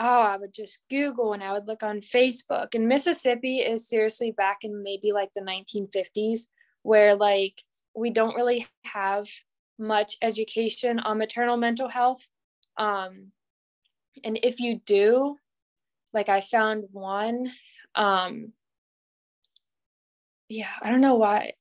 oh 0.00 0.22
i 0.22 0.36
would 0.36 0.52
just 0.52 0.80
google 0.90 1.34
and 1.34 1.44
i 1.44 1.52
would 1.52 1.68
look 1.68 1.82
on 1.82 2.00
facebook. 2.00 2.74
And 2.74 2.88
mississippi 2.88 3.58
is 3.58 3.88
seriously 3.88 4.30
back 4.32 4.58
in 4.62 4.82
maybe 4.82 5.12
like 5.12 5.30
the 5.34 5.42
1950s 5.42 6.46
where 6.82 7.14
like 7.14 7.62
we 7.94 8.10
don't 8.10 8.34
really 8.34 8.66
have 8.86 9.26
much 9.78 10.16
education 10.22 10.98
on 10.98 11.18
maternal 11.18 11.58
mental 11.58 11.88
health. 11.88 12.30
Um 12.78 13.32
and 14.24 14.38
if 14.42 14.60
you 14.60 14.80
do 14.86 15.36
like 16.14 16.28
i 16.28 16.40
found 16.40 16.84
one 16.92 17.50
um 17.94 18.52
yeah 20.48 20.70
i 20.80 20.90
don't 20.90 21.00
know 21.00 21.16
why 21.16 21.52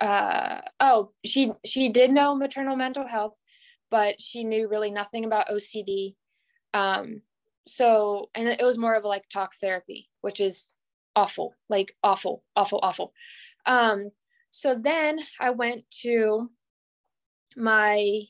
uh 0.00 0.60
oh 0.80 1.12
she 1.24 1.52
she 1.64 1.88
did 1.88 2.10
know 2.10 2.34
maternal 2.34 2.76
mental 2.76 3.06
health 3.06 3.34
but 3.94 4.20
she 4.20 4.42
knew 4.42 4.66
really 4.66 4.90
nothing 4.90 5.24
about 5.24 5.46
OCD. 5.46 6.16
Um, 6.72 7.22
so, 7.64 8.28
and 8.34 8.48
it 8.48 8.60
was 8.60 8.76
more 8.76 8.96
of 8.96 9.04
a 9.04 9.08
like 9.08 9.28
talk 9.28 9.54
therapy, 9.60 10.08
which 10.20 10.40
is 10.40 10.72
awful, 11.14 11.54
like 11.68 11.94
awful, 12.02 12.42
awful, 12.56 12.80
awful. 12.82 13.12
Um, 13.66 14.10
so 14.50 14.74
then 14.74 15.20
I 15.40 15.50
went 15.50 15.84
to 16.02 16.50
my 17.56 18.22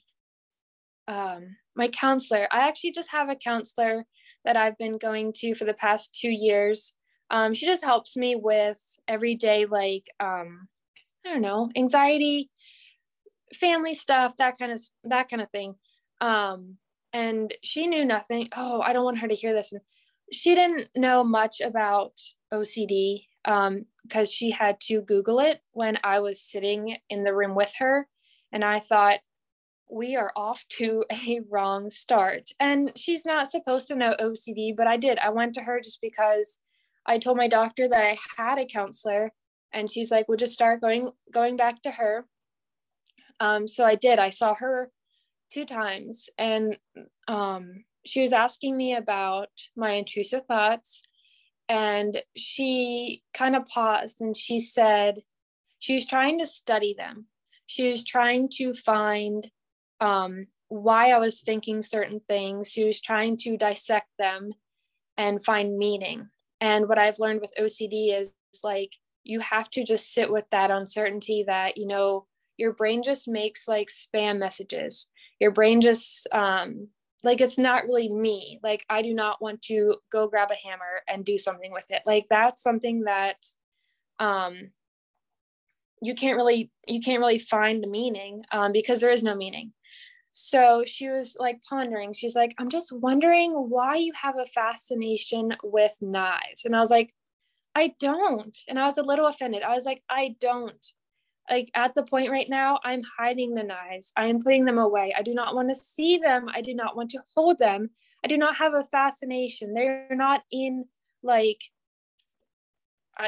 um, 1.09 1.57
my 1.75 1.89
counselor. 1.89 2.47
I 2.51 2.69
actually 2.69 2.93
just 2.93 3.13
have 3.13 3.31
a 3.31 3.35
counselor 3.35 4.05
that 4.45 4.57
I've 4.57 4.79
been 4.79 4.99
going 4.99 5.33
to 5.37 5.55
for 5.55 5.65
the 5.65 5.75
past 5.75 6.19
two 6.19 6.31
years. 6.31 6.95
Um, 7.31 7.55
she 7.55 7.67
just 7.67 7.85
helps 7.85 8.17
me 8.17 8.37
with 8.37 8.81
everyday 9.09 9.67
like 9.67 10.07
um, 10.21 10.69
I 11.25 11.31
don't 11.31 11.43
know 11.43 11.71
anxiety, 11.77 12.51
family 13.55 13.95
stuff, 13.95 14.37
that 14.37 14.59
kind 14.59 14.73
of 14.73 14.81
that 15.05 15.29
kind 15.29 15.43
of 15.43 15.51
thing. 15.51 15.75
Um, 16.21 16.77
and 17.13 17.55
she 17.63 17.87
knew 17.87 18.05
nothing. 18.05 18.49
Oh, 18.57 18.81
I 18.81 18.93
don't 18.93 19.05
want 19.05 19.19
her 19.19 19.29
to 19.29 19.35
hear 19.35 19.55
this. 19.55 19.73
And 19.73 19.81
she 20.33 20.55
didn't 20.55 20.89
know 20.97 21.23
much 21.23 21.61
about 21.61 22.13
OCD 22.53 23.27
um, 23.45 23.87
because 24.03 24.33
she 24.33 24.51
had 24.51 24.81
to 24.83 25.01
Google 25.01 25.39
it 25.41 25.61
when 25.73 25.99
I 26.03 26.21
was 26.21 26.41
sitting 26.41 26.97
in 27.09 27.25
the 27.25 27.35
room 27.35 27.55
with 27.55 27.73
her. 27.79 28.09
And 28.53 28.65
I 28.65 28.79
thought, 28.79 29.21
we 29.91 30.17
are 30.17 30.33
off 30.37 30.65
to 30.79 31.05
a 31.13 31.41
wrong 31.51 31.91
start. 31.91 32.49
And 32.61 32.93
she's 32.97 33.25
not 33.25 33.51
supposed 33.51 33.89
to 33.89 33.95
know 33.95 34.17
OCD, 34.21 34.77
but 34.77 34.87
I 34.87 34.97
did. 34.97 35.19
I 35.19 35.31
went 35.31 35.55
to 35.55 35.63
her 35.63 35.81
just 35.81 36.01
because 36.01 36.59
I 37.07 37.19
told 37.19 37.37
my 37.37 37.49
doctor 37.49 37.89
that 37.89 38.05
I 38.05 38.17
had 38.37 38.59
a 38.59 38.67
counselor 38.67 39.33
and 39.73 39.91
she's 39.91 40.11
like, 40.11 40.29
we'll 40.29 40.39
just 40.39 40.53
start 40.53 40.81
going 40.81 41.11
going 41.33 41.57
back 41.57 41.83
to 41.83 41.91
her. 41.91 42.27
Um, 43.41 43.67
so 43.67 43.85
I 43.85 43.97
did. 43.97 44.19
I 44.19 44.31
saw 44.31 44.55
her 44.55 44.91
two 45.53 45.65
times, 45.65 46.31
and 46.39 46.79
um, 47.27 47.85
she 48.07 48.21
was 48.21 48.33
asking 48.33 48.77
me 48.77 48.95
about 48.95 49.49
my 49.77 49.93
intrusive 49.93 50.47
thoughts. 50.47 51.03
And 51.69 52.23
she 52.37 53.23
kind 53.33 53.57
of 53.57 53.67
paused 53.67 54.21
and 54.21 54.37
she 54.37 54.61
said, 54.61 55.21
she 55.79 55.95
was 55.95 56.07
trying 56.07 56.39
to 56.39 56.47
study 56.47 56.95
them. 56.97 57.27
She 57.67 57.91
was 57.91 58.05
trying 58.05 58.49
to 58.57 58.75
find 58.75 59.51
um, 60.01 60.47
why 60.69 61.11
I 61.11 61.19
was 61.19 61.41
thinking 61.41 61.83
certain 61.83 62.21
things. 62.29 62.71
She 62.71 62.85
was 62.85 63.01
trying 63.01 63.37
to 63.39 63.57
dissect 63.57 64.09
them 64.19 64.53
and 65.17 65.45
find 65.45 65.79
meaning. 65.79 66.29
And 66.61 66.89
what 66.89 66.99
I've 66.99 67.19
learned 67.19 67.41
with 67.41 67.55
OCD 67.59 68.19
is 68.19 68.35
like 68.63 68.93
you 69.23 69.41
have 69.41 69.71
to 69.71 69.85
just 69.85 70.13
sit 70.13 70.31
with 70.31 70.45
that 70.51 70.71
uncertainty 70.71 71.45
that, 71.47 71.77
you 71.77 71.87
know, 71.87 72.27
your 72.57 72.73
brain 72.73 73.03
just 73.03 73.27
makes 73.29 73.67
like 73.67 73.89
spam 73.89 74.39
messages. 74.39 75.11
Your 75.41 75.51
brain 75.51 75.81
just 75.81 76.27
um 76.33 76.89
like 77.23 77.41
it's 77.41 77.59
not 77.59 77.85
really 77.85 78.11
me. 78.11 78.61
Like 78.63 78.85
I 78.89 79.03
do 79.03 79.15
not 79.15 79.41
want 79.41 79.63
to 79.63 79.97
go 80.13 80.29
grab 80.29 80.51
a 80.51 80.67
hammer 80.69 81.03
and 81.09 81.25
do 81.25 81.39
something 81.39 81.73
with 81.73 81.87
it. 81.91 82.03
Like 82.07 82.27
that's 82.29 82.63
something 82.63 83.05
that 83.05 83.37
um 84.19 84.71
you 86.03 86.15
can't 86.15 86.37
really 86.37 86.71
you 86.87 87.01
can't 87.01 87.21
really 87.21 87.39
find 87.39 87.83
the 87.83 87.89
meaning 87.89 88.45
um, 88.53 88.73
because 88.73 89.01
there 89.01 89.11
is 89.11 89.23
no 89.23 89.35
meaning 89.35 89.73
so 90.37 90.83
she 90.85 91.09
was 91.09 91.37
like 91.39 91.63
pondering. 91.63 92.13
She's 92.13 92.35
like 92.35 92.55
i'm 92.59 92.69
just 92.69 92.93
wondering 92.93 93.53
why 93.53 93.95
you 93.95 94.13
have 94.21 94.37
a 94.37 94.47
fascination 94.47 95.55
with 95.63 95.97
knives. 96.03 96.65
And 96.65 96.75
i 96.75 96.81
was 96.81 96.91
like 96.91 97.15
i 97.75 97.95
don't. 98.01 98.57
And 98.69 98.79
i 98.79 98.85
was 98.85 98.99
a 98.99 99.03
little 99.03 99.27
offended. 99.27 99.63
I 99.63 99.75
was 99.75 99.85
like 99.85 100.03
i 100.11 100.35
don't. 100.41 100.85
Like 101.49 101.71
at 101.75 101.95
the 101.95 102.03
point 102.03 102.33
right 102.33 102.49
now 102.49 102.81
i'm 102.85 103.03
hiding 103.17 103.55
the 103.55 103.63
knives. 103.63 104.13
I 104.17 104.27
am 104.27 104.41
putting 104.41 104.65
them 104.65 104.79
away. 104.79 105.15
I 105.17 105.23
do 105.23 105.35
not 105.35 105.55
want 105.55 105.69
to 105.69 105.75
see 105.77 106.19
them. 106.19 106.49
I 106.53 106.63
do 106.63 106.75
not 106.75 106.97
want 106.97 107.13
to 107.13 107.23
hold 107.37 107.61
them. 107.61 107.91
I 108.25 108.27
do 108.27 108.37
not 108.37 108.57
have 108.57 108.75
a 108.75 108.83
fascination. 108.83 109.73
They're 109.73 110.09
not 110.11 110.43
in 110.51 110.87
like 111.23 111.63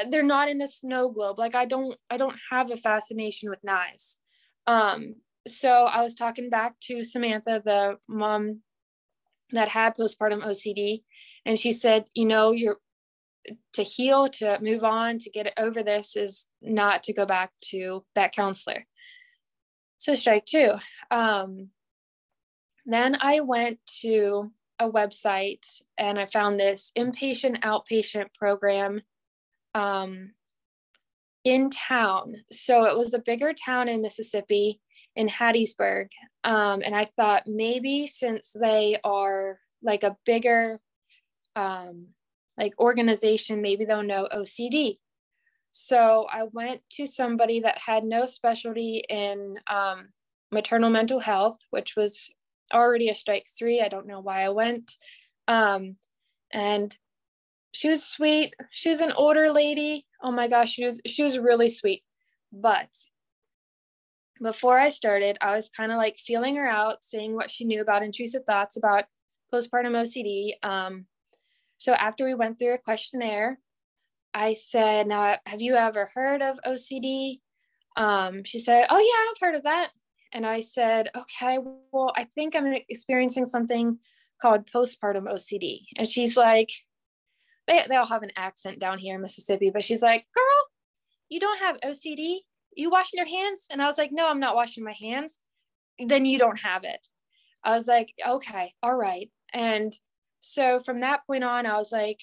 they're 0.09 0.23
not 0.23 0.49
in 0.49 0.61
a 0.61 0.67
snow 0.67 1.07
globe. 1.09 1.39
Like 1.39 1.55
i 1.55 1.63
don't 1.63 1.97
i 2.09 2.17
don't 2.17 2.35
have 2.51 2.69
a 2.69 2.75
fascination 2.75 3.49
with 3.49 3.63
knives. 3.63 4.17
Um 4.65 5.15
so 5.47 5.85
i 5.85 6.01
was 6.01 6.13
talking 6.13 6.49
back 6.49 6.79
to 6.79 7.03
samantha 7.03 7.61
the 7.63 7.97
mom 8.07 8.61
that 9.51 9.69
had 9.69 9.95
postpartum 9.95 10.43
ocd 10.43 11.03
and 11.45 11.59
she 11.59 11.71
said 11.71 12.05
you 12.13 12.25
know 12.25 12.51
you're 12.51 12.77
to 13.71 13.83
heal 13.83 14.27
to 14.27 14.57
move 14.61 14.83
on 14.83 15.17
to 15.19 15.29
get 15.29 15.53
over 15.57 15.81
this 15.81 16.15
is 16.17 16.47
not 16.61 17.03
to 17.03 17.13
go 17.13 17.25
back 17.25 17.51
to 17.61 18.03
that 18.13 18.33
counselor 18.33 18.85
so 19.97 20.13
strike 20.13 20.45
two 20.45 20.73
um 21.11 21.69
then 22.85 23.17
i 23.21 23.39
went 23.39 23.79
to 24.01 24.51
a 24.79 24.89
website 24.89 25.81
and 25.97 26.19
i 26.19 26.25
found 26.25 26.59
this 26.59 26.91
inpatient 26.97 27.61
outpatient 27.61 28.27
program 28.37 29.01
um, 29.77 30.31
in 31.43 31.69
town. 31.69 32.35
So 32.51 32.85
it 32.85 32.97
was 32.97 33.13
a 33.13 33.19
bigger 33.19 33.53
town 33.53 33.87
in 33.87 34.01
Mississippi, 34.01 34.81
in 35.17 35.27
Hattiesburg. 35.27 36.09
Um, 36.43 36.81
and 36.85 36.95
I 36.95 37.05
thought 37.05 37.47
maybe 37.47 38.05
since 38.05 38.55
they 38.57 38.99
are 39.03 39.59
like 39.81 40.03
a 40.03 40.15
bigger 40.25 40.79
um, 41.55 42.09
like 42.55 42.79
organization, 42.79 43.61
maybe 43.61 43.83
they'll 43.83 44.03
know 44.03 44.29
OCD. 44.33 44.99
So 45.71 46.27
I 46.31 46.43
went 46.43 46.81
to 46.91 47.07
somebody 47.07 47.59
that 47.61 47.79
had 47.79 48.03
no 48.03 48.27
specialty 48.27 49.03
in 49.09 49.55
um, 49.67 50.09
maternal 50.51 50.91
mental 50.91 51.19
health, 51.19 51.57
which 51.71 51.95
was 51.95 52.31
already 52.71 53.09
a 53.09 53.15
strike 53.15 53.47
three. 53.57 53.81
I 53.81 53.89
don't 53.89 54.07
know 54.07 54.19
why 54.19 54.43
I 54.43 54.49
went. 54.49 54.97
Um, 55.47 55.95
and 56.53 56.95
she 57.73 57.89
was 57.89 58.03
sweet. 58.03 58.55
She 58.69 58.89
was 58.89 59.01
an 59.01 59.13
older 59.13 59.51
lady. 59.51 60.05
Oh 60.21 60.31
my 60.31 60.47
gosh, 60.47 60.73
she 60.73 60.85
was 60.85 61.01
she 61.07 61.23
was 61.23 61.39
really 61.39 61.69
sweet. 61.69 62.03
But 62.51 62.89
before 64.41 64.77
I 64.77 64.89
started, 64.89 65.37
I 65.41 65.55
was 65.55 65.69
kind 65.69 65.91
of 65.91 65.97
like 65.97 66.17
feeling 66.17 66.55
her 66.55 66.65
out, 66.65 67.03
seeing 67.03 67.35
what 67.35 67.49
she 67.49 67.65
knew 67.65 67.81
about 67.81 68.03
intrusive 68.03 68.43
thoughts 68.45 68.77
about 68.77 69.05
postpartum 69.53 69.95
OCD. 69.95 70.53
Um, 70.67 71.05
so 71.77 71.93
after 71.93 72.25
we 72.25 72.33
went 72.33 72.59
through 72.59 72.73
a 72.73 72.79
questionnaire, 72.79 73.59
I 74.33 74.53
said, 74.53 75.07
"Now, 75.07 75.37
have 75.45 75.61
you 75.61 75.75
ever 75.75 76.09
heard 76.13 76.41
of 76.41 76.59
OCD?" 76.65 77.41
Um, 77.95 78.43
she 78.43 78.59
said, 78.59 78.87
"Oh 78.89 78.99
yeah, 78.99 79.31
I've 79.31 79.47
heard 79.47 79.55
of 79.55 79.63
that." 79.63 79.91
And 80.33 80.45
I 80.45 80.59
said, 80.59 81.09
"Okay, 81.15 81.59
well, 81.91 82.13
I 82.15 82.25
think 82.35 82.55
I'm 82.55 82.73
experiencing 82.89 83.45
something 83.45 83.99
called 84.41 84.69
postpartum 84.71 85.31
OCD." 85.31 85.85
And 85.97 86.07
she's 86.07 86.37
like, 86.37 86.71
they, 87.67 87.83
they 87.87 87.95
all 87.95 88.07
have 88.07 88.23
an 88.23 88.31
accent 88.35 88.79
down 88.79 88.97
here 88.97 89.15
in 89.15 89.21
Mississippi, 89.21 89.69
but 89.69 89.83
she's 89.83 90.01
like, 90.01 90.25
girl, 90.33 90.65
you 91.29 91.39
don't 91.39 91.59
have 91.59 91.77
OCD. 91.81 92.39
You 92.77 92.91
washing 92.91 93.17
your 93.17 93.27
hands? 93.27 93.67
And 93.71 93.81
I 93.81 93.87
was 93.87 93.97
like, 93.97 94.11
no, 94.13 94.29
I'm 94.29 94.39
not 94.39 94.55
washing 94.55 94.83
my 94.83 94.93
hands. 94.93 95.39
Then 95.99 96.25
you 96.25 96.37
don't 96.37 96.59
have 96.59 96.83
it. 96.83 97.07
I 97.63 97.75
was 97.75 97.87
like, 97.87 98.13
okay, 98.25 98.73
all 98.83 98.95
right. 98.95 99.29
And 99.51 99.91
so 100.39 100.79
from 100.79 100.99
that 101.01 101.25
point 101.25 101.43
on, 101.43 101.65
I 101.65 101.75
was 101.75 101.91
like, 101.91 102.19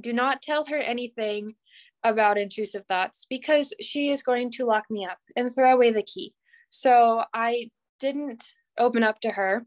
do 0.00 0.12
not 0.12 0.42
tell 0.42 0.64
her 0.66 0.76
anything 0.76 1.56
about 2.04 2.38
intrusive 2.38 2.86
thoughts 2.86 3.26
because 3.28 3.74
she 3.80 4.10
is 4.10 4.22
going 4.22 4.52
to 4.52 4.64
lock 4.64 4.84
me 4.88 5.04
up 5.04 5.18
and 5.36 5.52
throw 5.52 5.72
away 5.72 5.90
the 5.90 6.02
key. 6.02 6.34
So 6.68 7.24
I 7.34 7.70
didn't 7.98 8.54
open 8.78 9.02
up 9.02 9.20
to 9.20 9.30
her. 9.30 9.66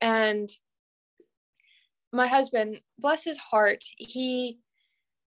And 0.00 0.48
my 2.12 2.26
husband, 2.26 2.80
bless 2.98 3.24
his 3.24 3.38
heart, 3.38 3.82
he 3.96 4.58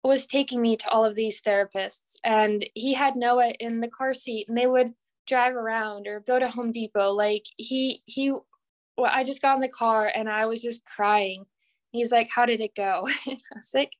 was 0.02 0.26
taking 0.26 0.62
me 0.62 0.76
to 0.76 0.88
all 0.88 1.04
of 1.04 1.14
these 1.14 1.42
therapists 1.42 2.16
and 2.24 2.64
he 2.74 2.94
had 2.94 3.16
Noah 3.16 3.52
in 3.60 3.80
the 3.80 3.88
car 3.88 4.14
seat 4.14 4.46
and 4.48 4.56
they 4.56 4.66
would 4.66 4.94
drive 5.26 5.54
around 5.54 6.06
or 6.06 6.20
go 6.20 6.38
to 6.38 6.48
Home 6.48 6.72
Depot. 6.72 7.10
Like 7.10 7.44
he 7.56 8.02
he 8.06 8.30
well, 8.30 9.10
I 9.12 9.24
just 9.24 9.42
got 9.42 9.54
in 9.54 9.60
the 9.60 9.68
car 9.68 10.10
and 10.14 10.28
I 10.28 10.46
was 10.46 10.62
just 10.62 10.84
crying. 10.84 11.44
He's 11.92 12.12
like, 12.12 12.28
How 12.30 12.46
did 12.46 12.60
it 12.60 12.74
go? 12.74 13.06
I 13.26 13.38
was 13.54 13.70
like, 13.74 13.92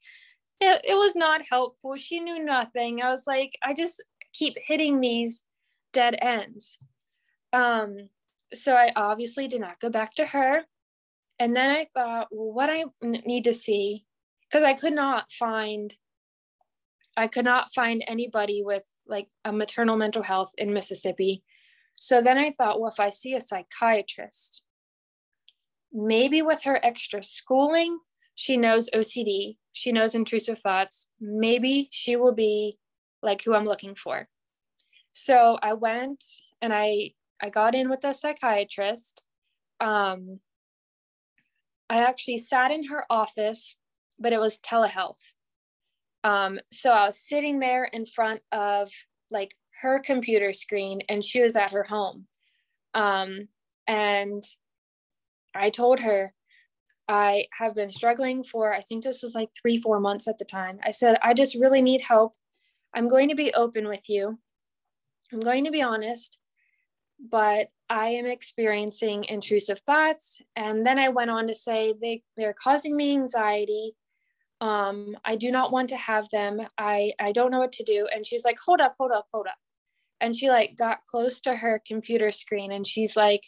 it, 0.61 0.85
it 0.85 0.95
was 0.95 1.17
not 1.17 1.43
helpful. 1.49 1.97
She 1.97 2.21
knew 2.21 2.43
nothing. 2.43 3.03
I 3.03 3.11
was 3.11 3.27
like, 3.27 3.57
I 3.63 3.73
just 3.73 4.03
keep 4.33 4.57
hitting 4.59 5.01
these 5.01 5.43
dead 5.93 6.17
ends. 6.21 6.79
Um, 7.53 8.09
so 8.53 8.75
I 8.75 8.93
obviously 8.95 9.49
did 9.49 9.61
not 9.61 9.81
go 9.81 9.91
back 9.91 10.15
to 10.17 10.27
her. 10.27 10.63
And 11.39 11.57
then 11.57 11.71
I 11.71 11.87
thought, 11.95 12.29
well, 12.31 12.53
what 12.53 12.69
I 12.69 12.85
need 13.03 13.45
to 13.45 13.55
see, 13.55 14.05
because 14.51 14.65
I 14.65 14.75
could 14.75 14.95
not 14.95 15.31
find, 15.31 15.95
I 17.17 17.29
could 17.29 17.45
not 17.45 17.73
find 17.73 18.03
anybody 18.07 18.63
with 18.65 18.85
like 19.07 19.29
a 19.45 19.53
maternal 19.53 19.97
mental 19.97 20.23
health 20.23 20.51
in 20.59 20.73
Mississippi. 20.73 21.43
So 21.95 22.23
then 22.23 22.39
I 22.39 22.53
thought, 22.57 22.81
well, 22.81 22.91
if 22.91 22.99
I 22.99 23.11
see 23.11 23.35
a 23.35 23.41
psychiatrist, 23.41 24.63
maybe 25.93 26.43
with 26.43 26.63
her 26.65 26.81
extra 26.83 27.23
schooling, 27.23 27.99
she 28.35 28.57
knows 28.57 28.89
OCD, 28.95 29.57
she 29.73 29.93
knows 29.93 30.15
intrusive 30.15 30.61
thoughts, 30.61 31.09
maybe 31.21 31.89
she 31.91 32.17
will 32.17 32.35
be 32.35 32.79
like 33.23 33.43
who 33.43 33.55
I'm 33.55 33.67
looking 33.67 33.95
for. 33.95 34.29
So 35.13 35.59
I 35.63 35.75
went 35.75 36.25
and 36.63 36.73
I 36.73 37.13
I 37.43 37.51
got 37.51 37.75
in 37.75 37.89
with 37.89 38.05
a 38.05 38.13
psychiatrist. 38.13 39.23
Um, 39.81 40.41
I 41.89 42.03
actually 42.03 42.39
sat 42.39 42.71
in 42.71 42.85
her 42.85 43.05
office, 43.09 43.77
but 44.21 44.33
it 44.33 44.41
was 44.41 44.59
telehealth. 44.59 45.33
Um, 46.23 46.61
so 46.71 46.93
I 46.93 47.07
was 47.07 47.19
sitting 47.19 47.59
there 47.59 47.85
in 47.85 48.05
front 48.05 48.43
of 48.53 48.91
like 49.31 49.57
her 49.81 50.01
computer 50.01 50.53
screen 50.53 51.01
and 51.09 51.25
she 51.25 51.43
was 51.43 51.57
at 51.57 51.73
her 51.73 51.83
home. 51.83 52.27
Um, 52.95 53.49
and 53.87 54.45
I 55.55 55.71
told 55.71 56.01
her, 56.01 56.35
I 57.09 57.47
have 57.53 57.75
been 57.75 57.91
struggling 57.91 58.45
for, 58.45 58.73
I 58.73 58.83
think 58.83 59.03
this 59.03 59.23
was 59.23 59.35
like 59.35 59.49
three, 59.61 59.81
four 59.81 59.99
months 59.99 60.29
at 60.29 60.39
the 60.39 60.45
time. 60.45 60.79
I 60.85 60.93
said, 60.93 61.19
I 61.23 61.35
just 61.35 61.57
really 61.57 61.83
need 61.83 62.03
help. 62.03 62.35
I'm 62.95 63.09
going 63.09 63.31
to 63.31 63.35
be 63.35 63.53
open 63.53 63.89
with 63.89 64.09
you. 64.09 64.39
I'm 65.33 65.41
going 65.41 65.65
to 65.65 65.73
be 65.73 65.83
honest, 65.83 66.39
but 67.19 67.69
I 67.89 68.11
am 68.11 68.27
experiencing 68.27 69.25
intrusive 69.25 69.81
thoughts. 69.87 70.41
And 70.55 70.87
then 70.87 70.99
I 70.99 71.09
went 71.09 71.31
on 71.31 71.49
to 71.49 71.55
say 71.55 71.95
they, 72.01 72.23
they're 72.37 72.55
causing 72.55 72.97
me 72.97 73.13
anxiety. 73.13 73.97
Um, 74.61 75.17
I 75.25 75.37
do 75.37 75.51
not 75.51 75.73
want 75.73 75.89
to 75.91 75.97
have 75.97 76.29
them. 76.31 76.61
I, 76.77 77.13
I 77.19 77.33
don't 77.33 77.51
know 77.51 77.61
what 77.61 77.73
to 77.73 77.85
do. 77.85 78.07
And 78.13 78.27
she's 78.27 78.45
like, 78.45 78.59
hold 78.65 78.81
up, 78.81 78.95
hold 78.99 79.13
up, 79.13 79.27
hold 79.33 79.47
up. 79.47 79.59
And 80.21 80.37
she 80.37 80.51
like 80.51 80.77
got 80.77 81.07
close 81.07 81.41
to 81.43 81.57
her 81.57 81.81
computer 81.87 82.31
screen 82.31 82.71
and 82.71 82.87
she's 82.87 83.17
like, 83.17 83.43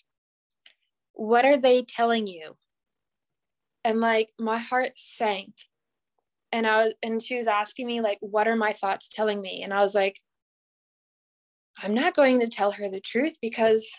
what 1.12 1.44
are 1.44 1.58
they 1.58 1.82
telling 1.82 2.26
you? 2.26 2.56
And 3.84 4.00
like 4.00 4.30
my 4.38 4.58
heart 4.58 4.92
sank. 4.96 5.52
And 6.50 6.66
I 6.66 6.84
was, 6.84 6.94
and 7.02 7.22
she 7.22 7.36
was 7.36 7.46
asking 7.46 7.86
me 7.86 8.00
like, 8.00 8.18
what 8.20 8.48
are 8.48 8.56
my 8.56 8.72
thoughts 8.72 9.08
telling 9.08 9.40
me? 9.40 9.62
And 9.62 9.72
I 9.72 9.80
was 9.80 9.94
like, 9.94 10.20
I'm 11.82 11.94
not 11.94 12.14
going 12.14 12.40
to 12.40 12.48
tell 12.48 12.72
her 12.72 12.88
the 12.88 13.00
truth 13.00 13.36
because 13.40 13.98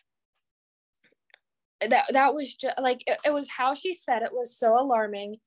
that 1.81 2.05
that 2.13 2.33
was 2.33 2.53
just 2.53 2.79
like 2.79 3.03
it, 3.07 3.17
it 3.25 3.33
was 3.33 3.49
how 3.49 3.73
she 3.73 3.93
said 3.93 4.21
it 4.21 4.33
was 4.33 4.55
so 4.55 4.79
alarming 4.79 5.37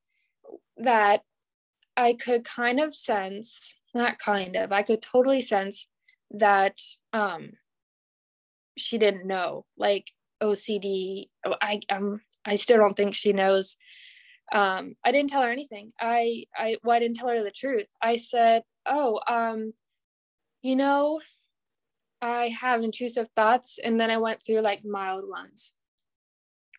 that 0.76 1.22
I 1.97 2.14
could 2.14 2.44
kind 2.44 2.80
of 2.80 2.94
sense, 2.94 3.74
not 3.94 4.18
kind 4.18 4.57
of, 4.57 4.72
I 4.72 4.82
could 4.82 5.03
totally 5.03 5.40
sense 5.40 5.88
that 6.30 6.78
um 7.12 7.53
she 8.76 8.99
didn't 8.99 9.26
know. 9.26 9.64
Like 9.76 10.12
OCD, 10.42 11.28
I 11.62 11.80
um 11.90 12.20
I 12.44 12.57
still 12.57 12.78
don't 12.78 12.97
think 12.97 13.14
she 13.14 13.32
knows 13.32 13.76
um, 14.53 14.94
I 15.05 15.12
didn't 15.12 15.30
tell 15.30 15.42
her 15.42 15.51
anything. 15.51 15.92
I, 16.01 16.44
I, 16.57 16.76
well, 16.84 16.97
I 16.97 17.01
didn't 17.01 17.16
tell 17.16 17.28
her 17.28 17.42
the 17.42 17.51
truth. 17.51 17.88
I 18.01 18.16
said, 18.16 18.62
oh, 18.84 19.20
um, 19.26 19.72
you 20.62 20.76
know, 20.76 21.20
I 22.22 22.49
have 22.61 22.82
intrusive 22.82 23.28
thoughts. 23.34 23.78
And 23.82 23.99
then 23.99 24.11
I 24.11 24.18
went 24.18 24.42
through 24.42 24.61
like 24.61 24.84
mild 24.84 25.28
ones. 25.28 25.74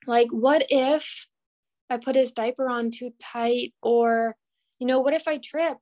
Like, 0.06 0.30
what 0.32 0.66
if 0.70 1.28
I 1.90 1.98
put 1.98 2.16
his 2.16 2.32
diaper 2.32 2.70
on 2.70 2.92
too 2.92 3.12
tight? 3.20 3.74
Or, 3.82 4.36
you 4.80 4.88
know, 4.88 5.00
what 5.00 5.14
if 5.14 5.28
I 5.28 5.38
trip? 5.38 5.78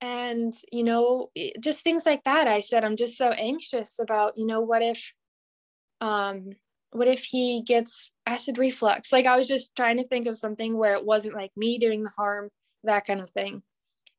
And, 0.00 0.52
you 0.72 0.82
know, 0.82 1.30
just 1.60 1.82
things 1.82 2.06
like 2.06 2.24
that. 2.24 2.48
I 2.48 2.60
said, 2.60 2.84
I'm 2.84 2.96
just 2.96 3.18
so 3.18 3.30
anxious 3.32 3.98
about, 3.98 4.38
you 4.38 4.46
know, 4.46 4.60
what 4.60 4.82
if, 4.82 5.12
um, 6.00 6.50
what 6.92 7.06
if 7.06 7.24
he 7.24 7.62
gets 7.62 8.10
acid 8.26 8.56
reflux? 8.56 9.12
Like, 9.12 9.26
I 9.26 9.36
was 9.36 9.46
just 9.46 9.76
trying 9.76 9.98
to 9.98 10.08
think 10.08 10.26
of 10.26 10.36
something 10.36 10.76
where 10.76 10.94
it 10.94 11.04
wasn't 11.04 11.34
like 11.34 11.52
me 11.56 11.78
doing 11.78 12.02
the 12.02 12.10
harm, 12.10 12.48
that 12.84 13.06
kind 13.06 13.20
of 13.20 13.30
thing. 13.30 13.62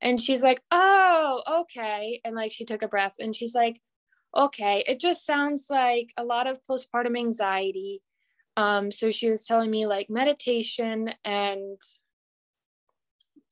And 0.02 0.22
she's 0.22 0.44
like, 0.44 0.62
oh, 0.72 1.42
okay. 1.62 2.22
And 2.24 2.36
like, 2.36 2.52
she 2.52 2.66
took 2.66 2.84
a 2.84 2.88
breath 2.88 3.16
and 3.20 3.36
she's 3.36 3.56
like, 3.56 3.80
okay, 4.36 4.84
it 4.88 5.00
just 5.00 5.26
sounds 5.26 5.66
like 5.70 6.14
a 6.16 6.24
lot 6.24 6.48
of 6.48 6.60
postpartum 6.70 7.18
anxiety. 7.18 8.02
Um, 8.56 8.92
so 8.92 9.12
she 9.12 9.30
was 9.30 9.46
telling 9.46 9.72
me 9.72 9.86
like 9.88 10.10
meditation 10.10 11.14
and 11.26 11.80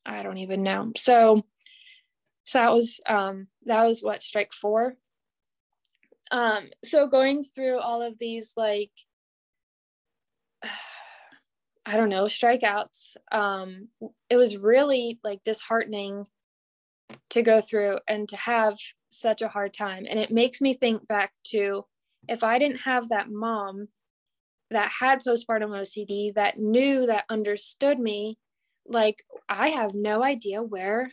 I 0.06 0.24
don't 0.24 0.38
even 0.38 0.64
know. 0.64 0.92
So 0.98 1.44
so 2.44 2.60
that 2.60 2.72
was 2.72 3.00
um 3.08 3.48
that 3.66 3.86
was 3.86 4.02
what 4.02 4.24
strike 4.24 4.54
four. 4.54 4.96
Um, 6.32 6.70
so 6.84 7.08
going 7.08 7.44
through 7.44 7.80
all 7.80 8.02
of 8.02 8.20
these 8.20 8.54
like 8.56 8.92
I 11.86 11.98
don't 11.98 12.10
know, 12.10 12.26
strikeouts, 12.26 13.18
um, 13.32 13.88
it 14.30 14.36
was 14.36 14.58
really 14.58 15.20
like 15.24 15.44
disheartening 15.44 16.26
to 17.32 17.42
go 17.42 17.62
through 17.62 18.00
and 18.08 18.30
to 18.30 18.38
have 18.38 18.78
such 19.10 19.42
a 19.42 19.48
hard 19.48 19.74
time. 19.74 20.06
And 20.08 20.20
it 20.20 20.32
makes 20.32 20.62
me 20.62 20.76
think 20.76 21.08
back 21.08 21.32
to 21.46 21.86
if 22.28 22.44
I 22.44 22.60
didn't 22.60 22.82
have 22.82 23.10
that 23.10 23.32
mom 23.32 23.88
that 24.70 24.90
had 24.90 25.24
postpartum 25.24 25.72
OCD, 25.72 26.34
that 26.36 26.58
knew, 26.58 27.08
that 27.08 27.26
understood 27.30 28.00
me, 28.00 28.38
like 28.90 29.24
I 29.48 29.70
have 29.70 29.94
no 29.94 30.24
idea 30.24 30.62
where 30.62 31.10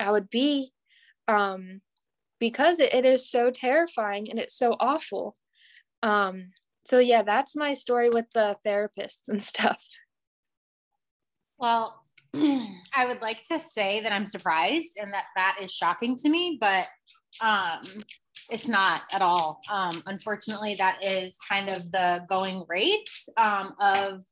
I 0.00 0.10
would 0.10 0.30
be 0.30 0.72
um, 1.28 1.80
because 2.38 2.80
it, 2.80 2.92
it 2.92 3.04
is 3.04 3.28
so 3.30 3.50
terrifying 3.50 4.30
and 4.30 4.38
it's 4.38 4.56
so 4.56 4.76
awful. 4.80 5.36
Um, 6.02 6.50
so, 6.84 6.98
yeah, 6.98 7.22
that's 7.22 7.56
my 7.56 7.72
story 7.72 8.10
with 8.10 8.26
the 8.34 8.56
therapists 8.66 9.28
and 9.28 9.42
stuff. 9.52 9.82
Well, 11.58 12.02
I 12.34 13.06
would 13.06 13.22
like 13.22 13.46
to 13.48 13.58
say 13.58 14.00
that 14.00 14.12
I'm 14.12 14.26
surprised 14.26 14.90
and 14.96 15.12
that 15.12 15.26
that 15.36 15.58
is 15.62 15.72
shocking 15.72 16.16
to 16.16 16.28
me, 16.28 16.58
but 16.60 16.88
um, 17.40 17.82
it's 18.50 18.68
not 18.68 19.02
at 19.12 19.22
all. 19.22 19.60
Um, 19.70 20.02
unfortunately, 20.06 20.74
that 20.76 21.02
is 21.02 21.36
kind 21.48 21.68
of 21.68 21.90
the 21.90 22.26
going 22.28 22.64
rate 22.68 23.08
um, 23.36 23.74
of 23.80 24.24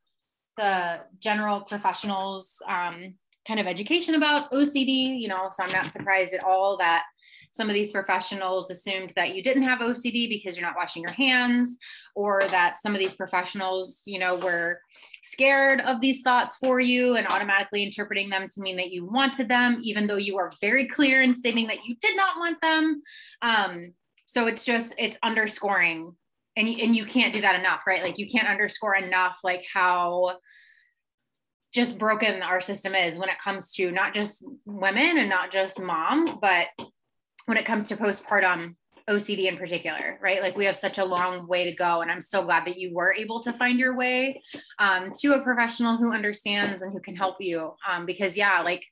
the 0.57 1.01
general 1.19 1.61
professionals 1.61 2.61
um, 2.67 3.15
kind 3.47 3.59
of 3.59 3.67
education 3.67 4.15
about 4.15 4.51
OCD, 4.51 5.19
you 5.19 5.27
know, 5.27 5.49
so 5.51 5.63
I'm 5.63 5.71
not 5.71 5.91
surprised 5.91 6.33
at 6.33 6.43
all 6.43 6.77
that 6.77 7.03
some 7.53 7.69
of 7.69 7.75
these 7.75 7.91
professionals 7.91 8.71
assumed 8.71 9.13
that 9.15 9.35
you 9.35 9.43
didn't 9.43 9.63
have 9.63 9.79
OCD 9.79 10.27
because 10.27 10.57
you're 10.57 10.65
not 10.65 10.75
washing 10.75 11.03
your 11.03 11.11
hands, 11.11 11.77
or 12.15 12.43
that 12.49 12.81
some 12.81 12.93
of 12.93 12.99
these 12.99 13.13
professionals, 13.13 14.01
you 14.05 14.17
know, 14.17 14.35
were 14.37 14.79
scared 15.21 15.79
of 15.81 16.01
these 16.01 16.21
thoughts 16.21 16.57
for 16.57 16.79
you 16.79 17.15
and 17.15 17.27
automatically 17.27 17.83
interpreting 17.83 18.27
them 18.29 18.47
to 18.49 18.61
mean 18.61 18.75
that 18.77 18.91
you 18.91 19.05
wanted 19.05 19.47
them, 19.47 19.79
even 19.83 20.07
though 20.07 20.17
you 20.17 20.37
are 20.37 20.51
very 20.61 20.87
clear 20.87 21.21
in 21.21 21.33
stating 21.33 21.67
that 21.67 21.85
you 21.85 21.95
did 22.01 22.17
not 22.17 22.37
want 22.37 22.59
them. 22.61 23.03
Um, 23.43 23.93
so 24.25 24.47
it's 24.47 24.65
just, 24.65 24.95
it's 24.97 25.17
underscoring. 25.21 26.15
And, 26.55 26.67
and 26.67 26.95
you 26.95 27.05
can't 27.05 27.33
do 27.33 27.41
that 27.41 27.59
enough, 27.59 27.81
right? 27.87 28.03
Like 28.03 28.19
you 28.19 28.29
can't 28.29 28.47
underscore 28.47 28.95
enough, 28.95 29.39
like 29.43 29.65
how 29.71 30.37
just 31.73 31.97
broken 31.97 32.43
our 32.43 32.61
system 32.61 32.93
is 32.93 33.17
when 33.17 33.29
it 33.29 33.39
comes 33.43 33.73
to 33.73 33.91
not 33.91 34.13
just 34.13 34.45
women 34.65 35.17
and 35.17 35.29
not 35.29 35.51
just 35.51 35.81
moms, 35.81 36.31
but 36.39 36.67
when 37.45 37.57
it 37.57 37.65
comes 37.65 37.87
to 37.87 37.97
postpartum 37.97 38.75
OCD 39.09 39.45
in 39.45 39.57
particular, 39.57 40.17
right? 40.21 40.41
Like 40.41 40.55
we 40.55 40.65
have 40.65 40.77
such 40.77 40.97
a 40.97 41.03
long 41.03 41.47
way 41.47 41.65
to 41.65 41.75
go. 41.75 42.01
And 42.01 42.09
I'm 42.09 42.21
so 42.21 42.43
glad 42.43 42.65
that 42.65 42.77
you 42.77 42.93
were 42.93 43.13
able 43.13 43.43
to 43.43 43.51
find 43.53 43.77
your 43.77 43.97
way 43.97 44.41
um, 44.79 45.11
to 45.19 45.33
a 45.33 45.43
professional 45.43 45.97
who 45.97 46.13
understands 46.13 46.83
and 46.83 46.93
who 46.93 47.01
can 47.01 47.15
help 47.15 47.37
you. 47.39 47.73
Um, 47.87 48.05
because, 48.05 48.37
yeah, 48.37 48.61
like 48.61 48.83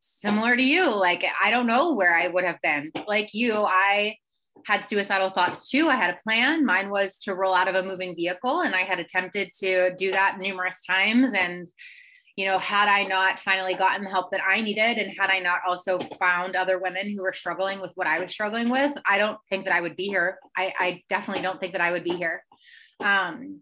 similar 0.00 0.56
to 0.56 0.62
you, 0.62 0.88
like 0.88 1.24
I 1.42 1.50
don't 1.50 1.66
know 1.66 1.92
where 1.92 2.16
I 2.16 2.28
would 2.28 2.44
have 2.44 2.60
been. 2.62 2.90
Like 3.06 3.34
you, 3.34 3.56
I 3.56 4.16
had 4.68 4.84
suicidal 4.84 5.30
thoughts 5.30 5.70
too. 5.70 5.88
I 5.88 5.96
had 5.96 6.10
a 6.10 6.18
plan. 6.22 6.66
Mine 6.66 6.90
was 6.90 7.18
to 7.20 7.34
roll 7.34 7.54
out 7.54 7.68
of 7.68 7.74
a 7.74 7.82
moving 7.82 8.14
vehicle, 8.14 8.60
and 8.60 8.74
I 8.74 8.82
had 8.82 8.98
attempted 8.98 9.50
to 9.60 9.96
do 9.96 10.10
that 10.10 10.36
numerous 10.38 10.82
times. 10.86 11.32
And 11.32 11.66
you 12.36 12.44
know, 12.44 12.58
had 12.58 12.86
I 12.86 13.04
not 13.04 13.40
finally 13.40 13.74
gotten 13.74 14.04
the 14.04 14.10
help 14.10 14.30
that 14.30 14.42
I 14.46 14.60
needed 14.60 14.98
and 14.98 15.12
had 15.18 15.30
I 15.30 15.40
not 15.40 15.60
also 15.66 15.98
found 16.20 16.54
other 16.54 16.78
women 16.78 17.10
who 17.10 17.22
were 17.22 17.32
struggling 17.32 17.80
with 17.80 17.90
what 17.94 18.06
I 18.06 18.20
was 18.20 18.30
struggling 18.30 18.68
with, 18.68 18.92
I 19.04 19.18
don't 19.18 19.38
think 19.48 19.64
that 19.64 19.74
I 19.74 19.80
would 19.80 19.96
be 19.96 20.04
here. 20.04 20.38
I, 20.56 20.72
I 20.78 21.02
definitely 21.08 21.42
don't 21.42 21.58
think 21.58 21.72
that 21.72 21.80
I 21.80 21.90
would 21.90 22.04
be 22.04 22.14
here. 22.14 22.44
Um, 23.00 23.58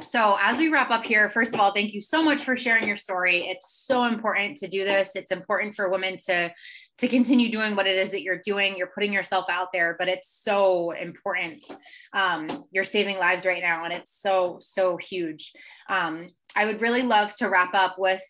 so 0.00 0.36
as 0.40 0.58
we 0.58 0.68
wrap 0.68 0.90
up 0.90 1.04
here, 1.04 1.28
first 1.30 1.54
of 1.54 1.60
all, 1.60 1.72
thank 1.72 1.92
you 1.92 2.02
so 2.02 2.22
much 2.22 2.44
for 2.44 2.56
sharing 2.56 2.86
your 2.86 2.96
story. 2.96 3.48
It's 3.48 3.84
so 3.84 4.04
important 4.04 4.58
to 4.58 4.68
do 4.68 4.84
this. 4.84 5.16
It's 5.16 5.32
important 5.32 5.74
for 5.74 5.90
women 5.90 6.18
to 6.26 6.52
to 6.98 7.08
continue 7.08 7.50
doing 7.50 7.74
what 7.74 7.86
it 7.86 7.96
is 7.96 8.10
that 8.12 8.22
you're 8.22 8.40
doing. 8.44 8.76
You're 8.76 8.92
putting 8.94 9.12
yourself 9.12 9.46
out 9.50 9.68
there, 9.72 9.96
but 9.98 10.08
it's 10.08 10.38
so 10.42 10.92
important. 10.92 11.64
Um, 12.12 12.64
you're 12.70 12.84
saving 12.84 13.16
lives 13.18 13.44
right 13.44 13.62
now, 13.62 13.84
and 13.84 13.92
it's 13.92 14.20
so, 14.20 14.58
so 14.60 14.96
huge. 14.96 15.52
Um, 15.88 16.28
I 16.54 16.66
would 16.66 16.80
really 16.80 17.02
love 17.02 17.34
to 17.36 17.48
wrap 17.48 17.74
up 17.74 17.96
with 17.98 18.22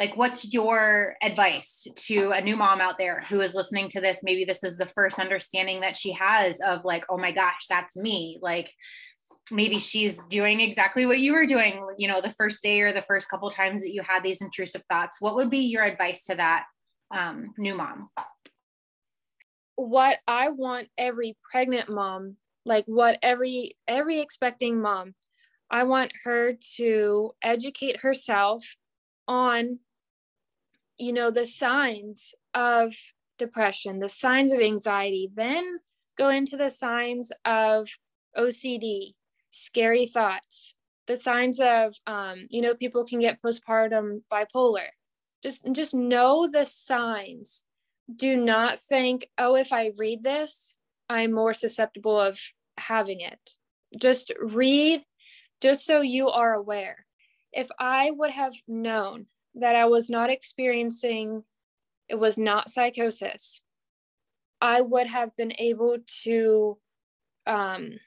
like, 0.00 0.16
what's 0.16 0.52
your 0.52 1.16
advice 1.22 1.86
to 1.94 2.30
a 2.30 2.40
new 2.40 2.56
mom 2.56 2.80
out 2.80 2.98
there 2.98 3.20
who 3.28 3.40
is 3.40 3.54
listening 3.54 3.88
to 3.90 4.00
this? 4.00 4.20
Maybe 4.22 4.44
this 4.44 4.64
is 4.64 4.76
the 4.76 4.86
first 4.86 5.18
understanding 5.18 5.80
that 5.80 5.96
she 5.96 6.12
has 6.12 6.56
of 6.64 6.84
like, 6.84 7.04
oh 7.08 7.18
my 7.18 7.32
gosh, 7.32 7.66
that's 7.68 7.96
me. 7.96 8.38
Like, 8.40 8.70
maybe 9.50 9.78
she's 9.78 10.24
doing 10.26 10.60
exactly 10.60 11.06
what 11.06 11.20
you 11.20 11.32
were 11.32 11.46
doing, 11.46 11.86
you 11.96 12.06
know, 12.06 12.20
the 12.20 12.34
first 12.38 12.62
day 12.62 12.80
or 12.80 12.92
the 12.92 13.02
first 13.02 13.28
couple 13.28 13.50
times 13.50 13.82
that 13.82 13.92
you 13.92 14.02
had 14.02 14.22
these 14.22 14.40
intrusive 14.40 14.82
thoughts. 14.90 15.20
What 15.20 15.36
would 15.36 15.50
be 15.50 15.60
your 15.60 15.84
advice 15.84 16.24
to 16.24 16.34
that 16.34 16.64
um, 17.10 17.54
new 17.58 17.74
mom? 17.74 18.10
What 19.76 20.18
I 20.26 20.50
want 20.50 20.88
every 20.96 21.36
pregnant 21.50 21.88
mom, 21.88 22.36
like 22.64 22.84
what 22.86 23.18
every 23.22 23.76
every 23.86 24.20
expecting 24.20 24.80
mom, 24.80 25.14
I 25.70 25.84
want 25.84 26.12
her 26.24 26.54
to 26.76 27.32
educate 27.42 28.00
herself 28.00 28.64
on 29.26 29.78
you 30.98 31.12
know 31.12 31.30
the 31.30 31.46
signs 31.46 32.34
of 32.54 32.94
depression, 33.38 34.00
the 34.00 34.08
signs 34.08 34.52
of 34.52 34.60
anxiety, 34.60 35.30
then 35.34 35.78
go 36.16 36.28
into 36.28 36.56
the 36.56 36.70
signs 36.70 37.30
of 37.44 37.88
OCD, 38.36 39.14
scary 39.50 40.06
thoughts, 40.06 40.74
the 41.06 41.16
signs 41.16 41.60
of 41.60 41.94
um, 42.08 42.46
you 42.50 42.60
know 42.60 42.74
people 42.74 43.04
can 43.06 43.20
get 43.20 43.40
postpartum 43.40 44.22
bipolar 44.30 44.88
just 45.42 45.64
just 45.72 45.94
know 45.94 46.48
the 46.50 46.64
signs. 46.64 47.64
Do 48.14 48.36
not 48.36 48.78
think 48.78 49.28
oh 49.36 49.54
if 49.54 49.72
i 49.72 49.92
read 49.98 50.22
this 50.22 50.74
i'm 51.10 51.32
more 51.32 51.52
susceptible 51.52 52.18
of 52.20 52.38
having 52.78 53.20
it. 53.20 53.50
Just 54.00 54.32
read 54.40 55.04
just 55.60 55.86
so 55.86 56.00
you 56.00 56.28
are 56.28 56.54
aware. 56.54 57.06
If 57.52 57.68
i 57.78 58.10
would 58.10 58.30
have 58.30 58.54
known 58.66 59.26
that 59.54 59.74
i 59.74 59.86
was 59.86 60.08
not 60.10 60.30
experiencing 60.30 61.42
it 62.08 62.14
was 62.14 62.38
not 62.38 62.70
psychosis 62.70 63.60
i 64.60 64.80
would 64.80 65.06
have 65.06 65.34
been 65.36 65.52
able 65.58 65.98
to 66.22 66.78
um, 67.46 67.98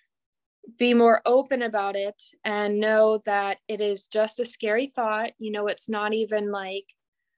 be 0.78 0.94
more 0.94 1.22
open 1.26 1.62
about 1.62 1.96
it 1.96 2.22
and 2.46 2.80
know 2.80 3.20
that 3.26 3.58
it 3.68 3.82
is 3.82 4.08
just 4.08 4.40
a 4.40 4.46
scary 4.46 4.88
thought. 4.88 5.32
You 5.40 5.52
know 5.52 5.68
it's 5.68 5.90
not 5.90 6.14
even 6.14 6.52
like 6.52 6.86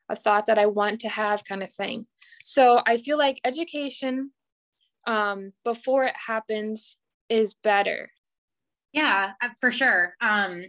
a 0.09 0.15
thought 0.15 0.45
that 0.47 0.59
I 0.59 0.65
want 0.65 1.01
to 1.01 1.09
have 1.09 1.45
kind 1.45 1.63
of 1.63 1.71
thing. 1.71 2.05
So 2.43 2.81
I 2.85 2.97
feel 2.97 3.17
like 3.17 3.39
education 3.43 4.31
um, 5.07 5.53
before 5.63 6.05
it 6.05 6.15
happens 6.27 6.97
is 7.29 7.53
better. 7.53 8.11
Yeah, 8.91 9.31
uh, 9.41 9.49
for 9.59 9.71
sure. 9.71 10.13
Um, 10.21 10.65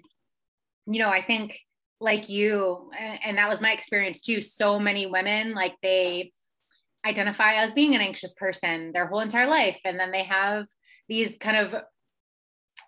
you 0.87 0.99
know, 0.99 1.09
I 1.09 1.23
think 1.23 1.59
like 2.01 2.29
you, 2.29 2.91
and 2.99 3.39
that 3.39 3.49
was 3.49 3.61
my 3.61 3.73
experience 3.73 4.21
too. 4.21 4.41
So 4.41 4.79
many 4.79 5.07
women, 5.07 5.55
like 5.55 5.75
they 5.83 6.33
identify 7.05 7.55
as 7.55 7.73
being 7.73 7.95
an 7.95 8.01
anxious 8.01 8.35
person 8.35 8.93
their 8.93 9.07
whole 9.07 9.21
entire 9.21 9.47
life. 9.47 9.79
And 9.85 9.99
then 9.99 10.11
they 10.11 10.25
have 10.25 10.67
these 11.09 11.37
kind 11.39 11.57
of, 11.57 11.83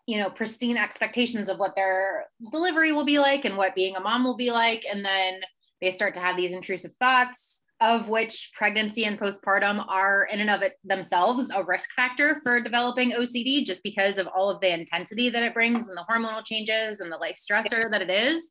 you 0.06 0.18
know, 0.18 0.30
pristine 0.30 0.76
expectations 0.76 1.48
of 1.48 1.58
what 1.58 1.76
their 1.76 2.26
delivery 2.50 2.92
will 2.92 3.04
be 3.04 3.18
like 3.18 3.44
and 3.44 3.56
what 3.56 3.74
being 3.74 3.96
a 3.96 4.00
mom 4.00 4.24
will 4.24 4.36
be 4.36 4.50
like. 4.50 4.84
And 4.90 5.04
then 5.04 5.40
they 5.80 5.90
start 5.90 6.14
to 6.14 6.20
have 6.20 6.36
these 6.36 6.52
intrusive 6.52 6.92
thoughts 7.00 7.60
of 7.80 8.08
which 8.08 8.52
pregnancy 8.54 9.04
and 9.04 9.20
postpartum 9.20 9.84
are 9.88 10.26
in 10.32 10.40
and 10.40 10.48
of 10.48 10.62
it 10.62 10.74
themselves 10.84 11.50
a 11.54 11.62
risk 11.62 11.90
factor 11.94 12.40
for 12.42 12.60
developing 12.60 13.12
OCD 13.12 13.66
just 13.66 13.82
because 13.82 14.16
of 14.16 14.26
all 14.34 14.48
of 14.48 14.60
the 14.60 14.72
intensity 14.72 15.28
that 15.28 15.42
it 15.42 15.52
brings 15.52 15.88
and 15.88 15.96
the 15.96 16.04
hormonal 16.08 16.44
changes 16.44 17.00
and 17.00 17.12
the 17.12 17.18
life 17.18 17.38
stressor 17.38 17.90
that 17.90 18.00
it 18.00 18.10
is. 18.10 18.50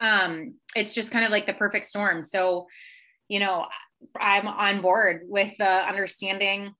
Um, 0.00 0.56
it's 0.74 0.92
just 0.92 1.10
kind 1.10 1.24
of 1.24 1.30
like 1.30 1.46
the 1.46 1.54
perfect 1.54 1.86
storm. 1.86 2.22
So, 2.22 2.66
you 3.28 3.40
know, 3.40 3.66
I'm 4.20 4.46
on 4.46 4.82
board 4.82 5.22
with 5.24 5.54
the 5.58 5.88
understanding 5.88 6.74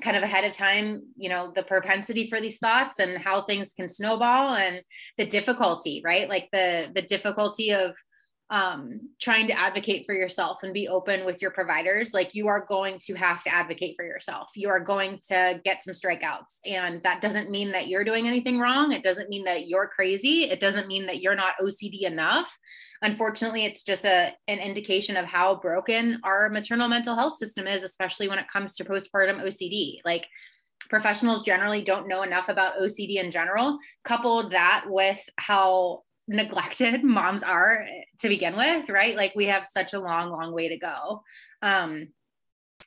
kind 0.00 0.16
of 0.16 0.22
ahead 0.22 0.44
of 0.44 0.52
time, 0.52 1.02
you 1.16 1.28
know, 1.30 1.52
the 1.54 1.62
propensity 1.62 2.28
for 2.28 2.40
these 2.40 2.58
thoughts 2.58 2.98
and 2.98 3.16
how 3.18 3.42
things 3.42 3.72
can 3.74 3.88
snowball 3.88 4.54
and 4.54 4.82
the 5.16 5.26
difficulty, 5.26 6.02
right? 6.04 6.28
Like 6.28 6.48
the 6.52 6.90
the 6.94 7.02
difficulty 7.02 7.72
of 7.72 7.94
um, 8.50 9.00
trying 9.20 9.46
to 9.46 9.58
advocate 9.58 10.04
for 10.06 10.14
yourself 10.14 10.62
and 10.62 10.74
be 10.74 10.86
open 10.86 11.24
with 11.24 11.40
your 11.40 11.50
providers, 11.50 12.12
like 12.12 12.34
you 12.34 12.46
are 12.48 12.64
going 12.64 12.98
to 13.06 13.14
have 13.14 13.42
to 13.42 13.54
advocate 13.54 13.96
for 13.96 14.04
yourself. 14.04 14.50
You 14.54 14.68
are 14.68 14.80
going 14.80 15.18
to 15.28 15.60
get 15.64 15.82
some 15.82 15.94
strikeouts. 15.94 16.58
And 16.66 17.02
that 17.04 17.22
doesn't 17.22 17.50
mean 17.50 17.72
that 17.72 17.88
you're 17.88 18.04
doing 18.04 18.28
anything 18.28 18.58
wrong. 18.58 18.92
It 18.92 19.02
doesn't 19.02 19.30
mean 19.30 19.44
that 19.44 19.66
you're 19.66 19.88
crazy. 19.88 20.44
It 20.44 20.60
doesn't 20.60 20.88
mean 20.88 21.06
that 21.06 21.22
you're 21.22 21.34
not 21.34 21.54
OCD 21.60 22.02
enough. 22.02 22.56
Unfortunately, 23.02 23.64
it's 23.64 23.82
just 23.82 24.04
a, 24.04 24.32
an 24.46 24.58
indication 24.58 25.16
of 25.16 25.24
how 25.24 25.56
broken 25.56 26.20
our 26.22 26.48
maternal 26.48 26.88
mental 26.88 27.16
health 27.16 27.38
system 27.38 27.66
is, 27.66 27.82
especially 27.82 28.28
when 28.28 28.38
it 28.38 28.46
comes 28.52 28.74
to 28.74 28.84
postpartum 28.84 29.42
OCD. 29.42 29.98
Like, 30.04 30.26
professionals 30.88 31.42
generally 31.42 31.82
don't 31.82 32.08
know 32.08 32.22
enough 32.22 32.48
about 32.48 32.78
OCD 32.78 33.16
in 33.16 33.30
general. 33.30 33.78
Coupled 34.04 34.52
that 34.52 34.84
with 34.86 35.20
how 35.36 36.03
neglected 36.28 37.04
moms 37.04 37.42
are 37.42 37.86
to 38.20 38.28
begin 38.28 38.56
with, 38.56 38.88
right? 38.88 39.16
Like 39.16 39.32
we 39.34 39.46
have 39.46 39.66
such 39.66 39.92
a 39.92 40.00
long, 40.00 40.30
long 40.30 40.52
way 40.52 40.68
to 40.68 40.78
go. 40.78 41.22
Um, 41.62 42.08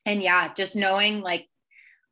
and 0.05 0.21
yeah, 0.21 0.53
just 0.53 0.75
knowing 0.75 1.21
like 1.21 1.45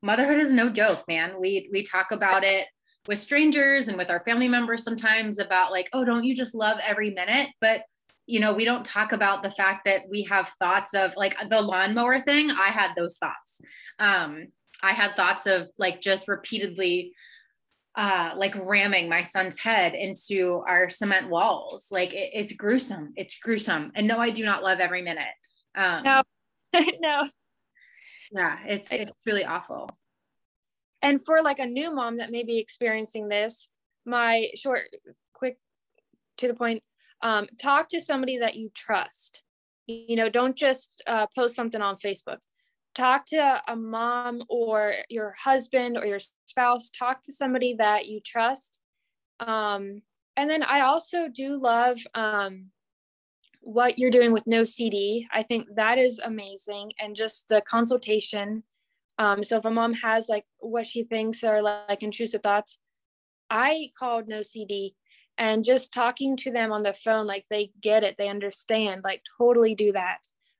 motherhood 0.01 0.39
is 0.39 0.51
no 0.51 0.69
joke, 0.69 1.03
man. 1.07 1.39
We 1.39 1.69
we 1.71 1.83
talk 1.83 2.11
about 2.11 2.43
it 2.43 2.67
with 3.07 3.19
strangers 3.19 3.87
and 3.87 3.97
with 3.97 4.09
our 4.09 4.23
family 4.23 4.47
members 4.47 4.83
sometimes 4.83 5.39
about 5.39 5.71
like, 5.71 5.89
oh, 5.93 6.05
don't 6.05 6.23
you 6.23 6.35
just 6.35 6.55
love 6.55 6.79
every 6.85 7.11
minute? 7.11 7.49
But 7.61 7.83
you 8.27 8.39
know, 8.39 8.53
we 8.53 8.65
don't 8.65 8.85
talk 8.85 9.11
about 9.11 9.43
the 9.43 9.51
fact 9.51 9.85
that 9.85 10.09
we 10.09 10.23
have 10.23 10.51
thoughts 10.59 10.95
of 10.95 11.11
like 11.15 11.35
the 11.49 11.61
lawnmower 11.61 12.19
thing. 12.21 12.49
I 12.49 12.69
had 12.69 12.93
those 12.95 13.17
thoughts. 13.17 13.61
Um, 13.99 14.47
I 14.81 14.93
had 14.93 15.15
thoughts 15.15 15.45
of 15.45 15.69
like 15.77 16.01
just 16.01 16.27
repeatedly 16.27 17.13
uh, 17.95 18.33
like 18.35 18.55
ramming 18.55 19.07
my 19.07 19.23
son's 19.23 19.59
head 19.59 19.93
into 19.95 20.61
our 20.67 20.89
cement 20.89 21.29
walls. 21.29 21.87
Like 21.91 22.13
it, 22.13 22.31
it's 22.33 22.53
gruesome. 22.53 23.13
It's 23.15 23.37
gruesome. 23.39 23.91
And 23.95 24.07
no, 24.07 24.17
I 24.17 24.31
do 24.31 24.43
not 24.43 24.63
love 24.63 24.79
every 24.79 25.01
minute. 25.01 25.27
Um, 25.75 26.03
no, 26.03 26.21
no. 26.99 27.29
Yeah, 28.31 28.57
it's 28.67 28.91
it's 28.91 29.23
really 29.25 29.45
awful. 29.45 29.89
And 31.01 31.23
for 31.23 31.41
like 31.41 31.59
a 31.59 31.65
new 31.65 31.93
mom 31.93 32.17
that 32.17 32.31
may 32.31 32.43
be 32.43 32.57
experiencing 32.57 33.27
this, 33.27 33.69
my 34.05 34.47
short, 34.55 34.83
quick, 35.33 35.57
to 36.37 36.47
the 36.47 36.53
point, 36.53 36.83
um, 37.21 37.47
talk 37.61 37.89
to 37.89 38.01
somebody 38.01 38.39
that 38.39 38.55
you 38.55 38.71
trust. 38.73 39.41
You 39.87 40.15
know, 40.15 40.29
don't 40.29 40.55
just 40.55 41.03
uh, 41.05 41.27
post 41.35 41.55
something 41.55 41.81
on 41.81 41.97
Facebook 41.97 42.39
talk 42.95 43.25
to 43.27 43.61
a 43.67 43.75
mom 43.75 44.41
or 44.49 44.95
your 45.09 45.33
husband 45.37 45.97
or 45.97 46.05
your 46.05 46.19
spouse 46.45 46.89
talk 46.89 47.21
to 47.23 47.31
somebody 47.31 47.75
that 47.75 48.07
you 48.07 48.19
trust. 48.21 48.79
Um, 49.39 50.01
and 50.37 50.49
then 50.49 50.63
i 50.63 50.81
also 50.81 51.27
do 51.27 51.57
love 51.57 51.99
um, 52.13 52.67
what 53.61 53.97
you're 53.97 54.11
doing 54.11 54.31
with 54.31 54.45
NOCD 54.45 55.25
i 55.31 55.41
think 55.43 55.67
that 55.75 55.97
is 55.97 56.19
amazing 56.19 56.91
and 56.99 57.15
just 57.15 57.47
the 57.49 57.61
consultation. 57.61 58.63
Um, 59.17 59.43
so 59.45 59.57
if 59.57 59.65
a 59.65 59.71
mom 59.71 59.93
has 59.93 60.27
like 60.27 60.45
what 60.59 60.85
she 60.85 61.03
thinks 61.03 61.43
are 61.43 61.61
like 61.61 62.03
intrusive 62.03 62.43
thoughts 62.43 62.79
i 63.49 63.89
called 63.97 64.27
NOCD 64.27 64.93
and 65.37 65.63
just 65.63 65.93
talking 65.93 66.37
to 66.37 66.51
them 66.51 66.71
on 66.71 66.83
the 66.83 66.93
phone 66.93 67.25
like 67.25 67.45
they 67.49 67.71
get 67.81 68.03
it 68.03 68.15
they 68.17 68.29
understand 68.29 69.03
like 69.03 69.21
totally 69.37 69.73
do 69.73 69.91
that 69.93 70.19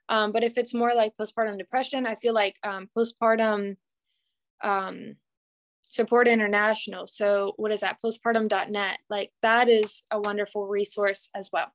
um, 0.09 0.31
but 0.31 0.43
if 0.43 0.57
it's 0.57 0.73
more 0.73 0.93
like 0.93 1.13
postpartum 1.19 1.57
depression, 1.57 2.05
I 2.05 2.15
feel 2.15 2.33
like 2.33 2.57
um, 2.63 2.89
postpartum 2.95 3.77
um, 4.63 5.15
support 5.87 6.27
international. 6.27 7.07
So 7.07 7.53
what 7.57 7.71
is 7.71 7.79
that? 7.81 7.97
Postpartum.net. 8.03 8.99
Like 9.09 9.31
that 9.41 9.69
is 9.69 10.03
a 10.11 10.19
wonderful 10.19 10.67
resource 10.67 11.29
as 11.35 11.49
well. 11.51 11.71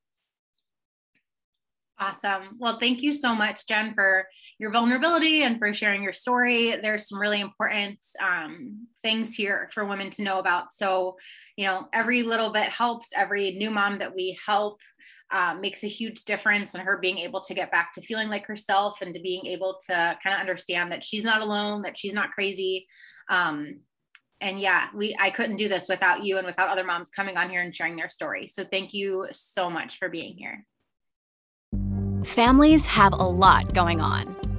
Awesome. 1.99 2.57
Well, 2.59 2.79
thank 2.81 3.03
you 3.03 3.13
so 3.13 3.35
much, 3.35 3.67
Jen, 3.67 3.93
for 3.93 4.27
your 4.59 4.71
vulnerability 4.71 5.43
and 5.43 5.59
for 5.59 5.75
sharing 5.75 6.03
your 6.03 6.15
story. 6.15 6.75
There's 6.81 7.07
some 7.07 7.21
really 7.21 7.43
important 7.43 7.99
um, 8.23 8.87
things 9.03 9.35
here 9.35 9.69
for 9.75 9.85
women 9.85 10.11
to 10.13 10.23
know 10.23 10.39
about. 10.39 10.73
So, 10.73 11.19
you 11.57 11.67
know, 11.67 11.89
every 11.93 12.23
little 12.23 12.53
bit 12.53 12.71
helps. 12.71 13.11
Every 13.15 13.53
new 13.53 13.71
mom 13.71 13.99
that 13.99 14.15
we 14.15 14.39
help 14.47 14.79
um, 15.33 15.61
makes 15.61 15.85
a 15.85 15.89
huge 15.89 16.25
difference 16.25 16.75
in 16.75 16.81
her 16.81 16.99
being 16.99 17.19
able 17.19 17.41
to 17.43 17.55
get 17.55 17.71
back 17.71 17.93
to 17.95 18.01
feeling 18.01 18.29
like 18.29 18.47
herself 18.47 18.99
and 19.01 19.15
to 19.15 19.21
being 19.21 19.47
able 19.47 19.79
to 19.87 20.19
kind 20.23 20.35
of 20.35 20.41
understand 20.41 20.91
that 20.91 21.05
she's 21.05 21.25
not 21.25 21.41
alone, 21.41 21.83
that 21.83 21.97
she's 21.97 22.15
not 22.15 22.33
crazy. 22.33 22.87
Um, 23.29 23.81
and 24.41 24.61
yeah, 24.61 24.87
we 24.95 25.15
I 25.21 25.31
couldn't 25.31 25.57
do 25.57 25.69
this 25.69 25.87
without 25.89 26.25
you 26.25 26.39
and 26.39 26.47
without 26.47 26.69
other 26.69 26.85
moms 26.85 27.11
coming 27.11 27.37
on 27.37 27.51
here 27.51 27.63
and 27.63 27.75
sharing 27.75 27.97
their 27.97 28.09
story. 28.09 28.47
So 28.47 28.65
thank 28.65 28.95
you 28.95 29.29
so 29.33 29.69
much 29.69 29.99
for 29.99 30.09
being 30.09 30.35
here. 30.35 30.65
Families 32.25 32.87
have 32.87 33.13
a 33.13 33.17
lot 33.17 33.73
going 33.73 34.01
on. 34.01 34.50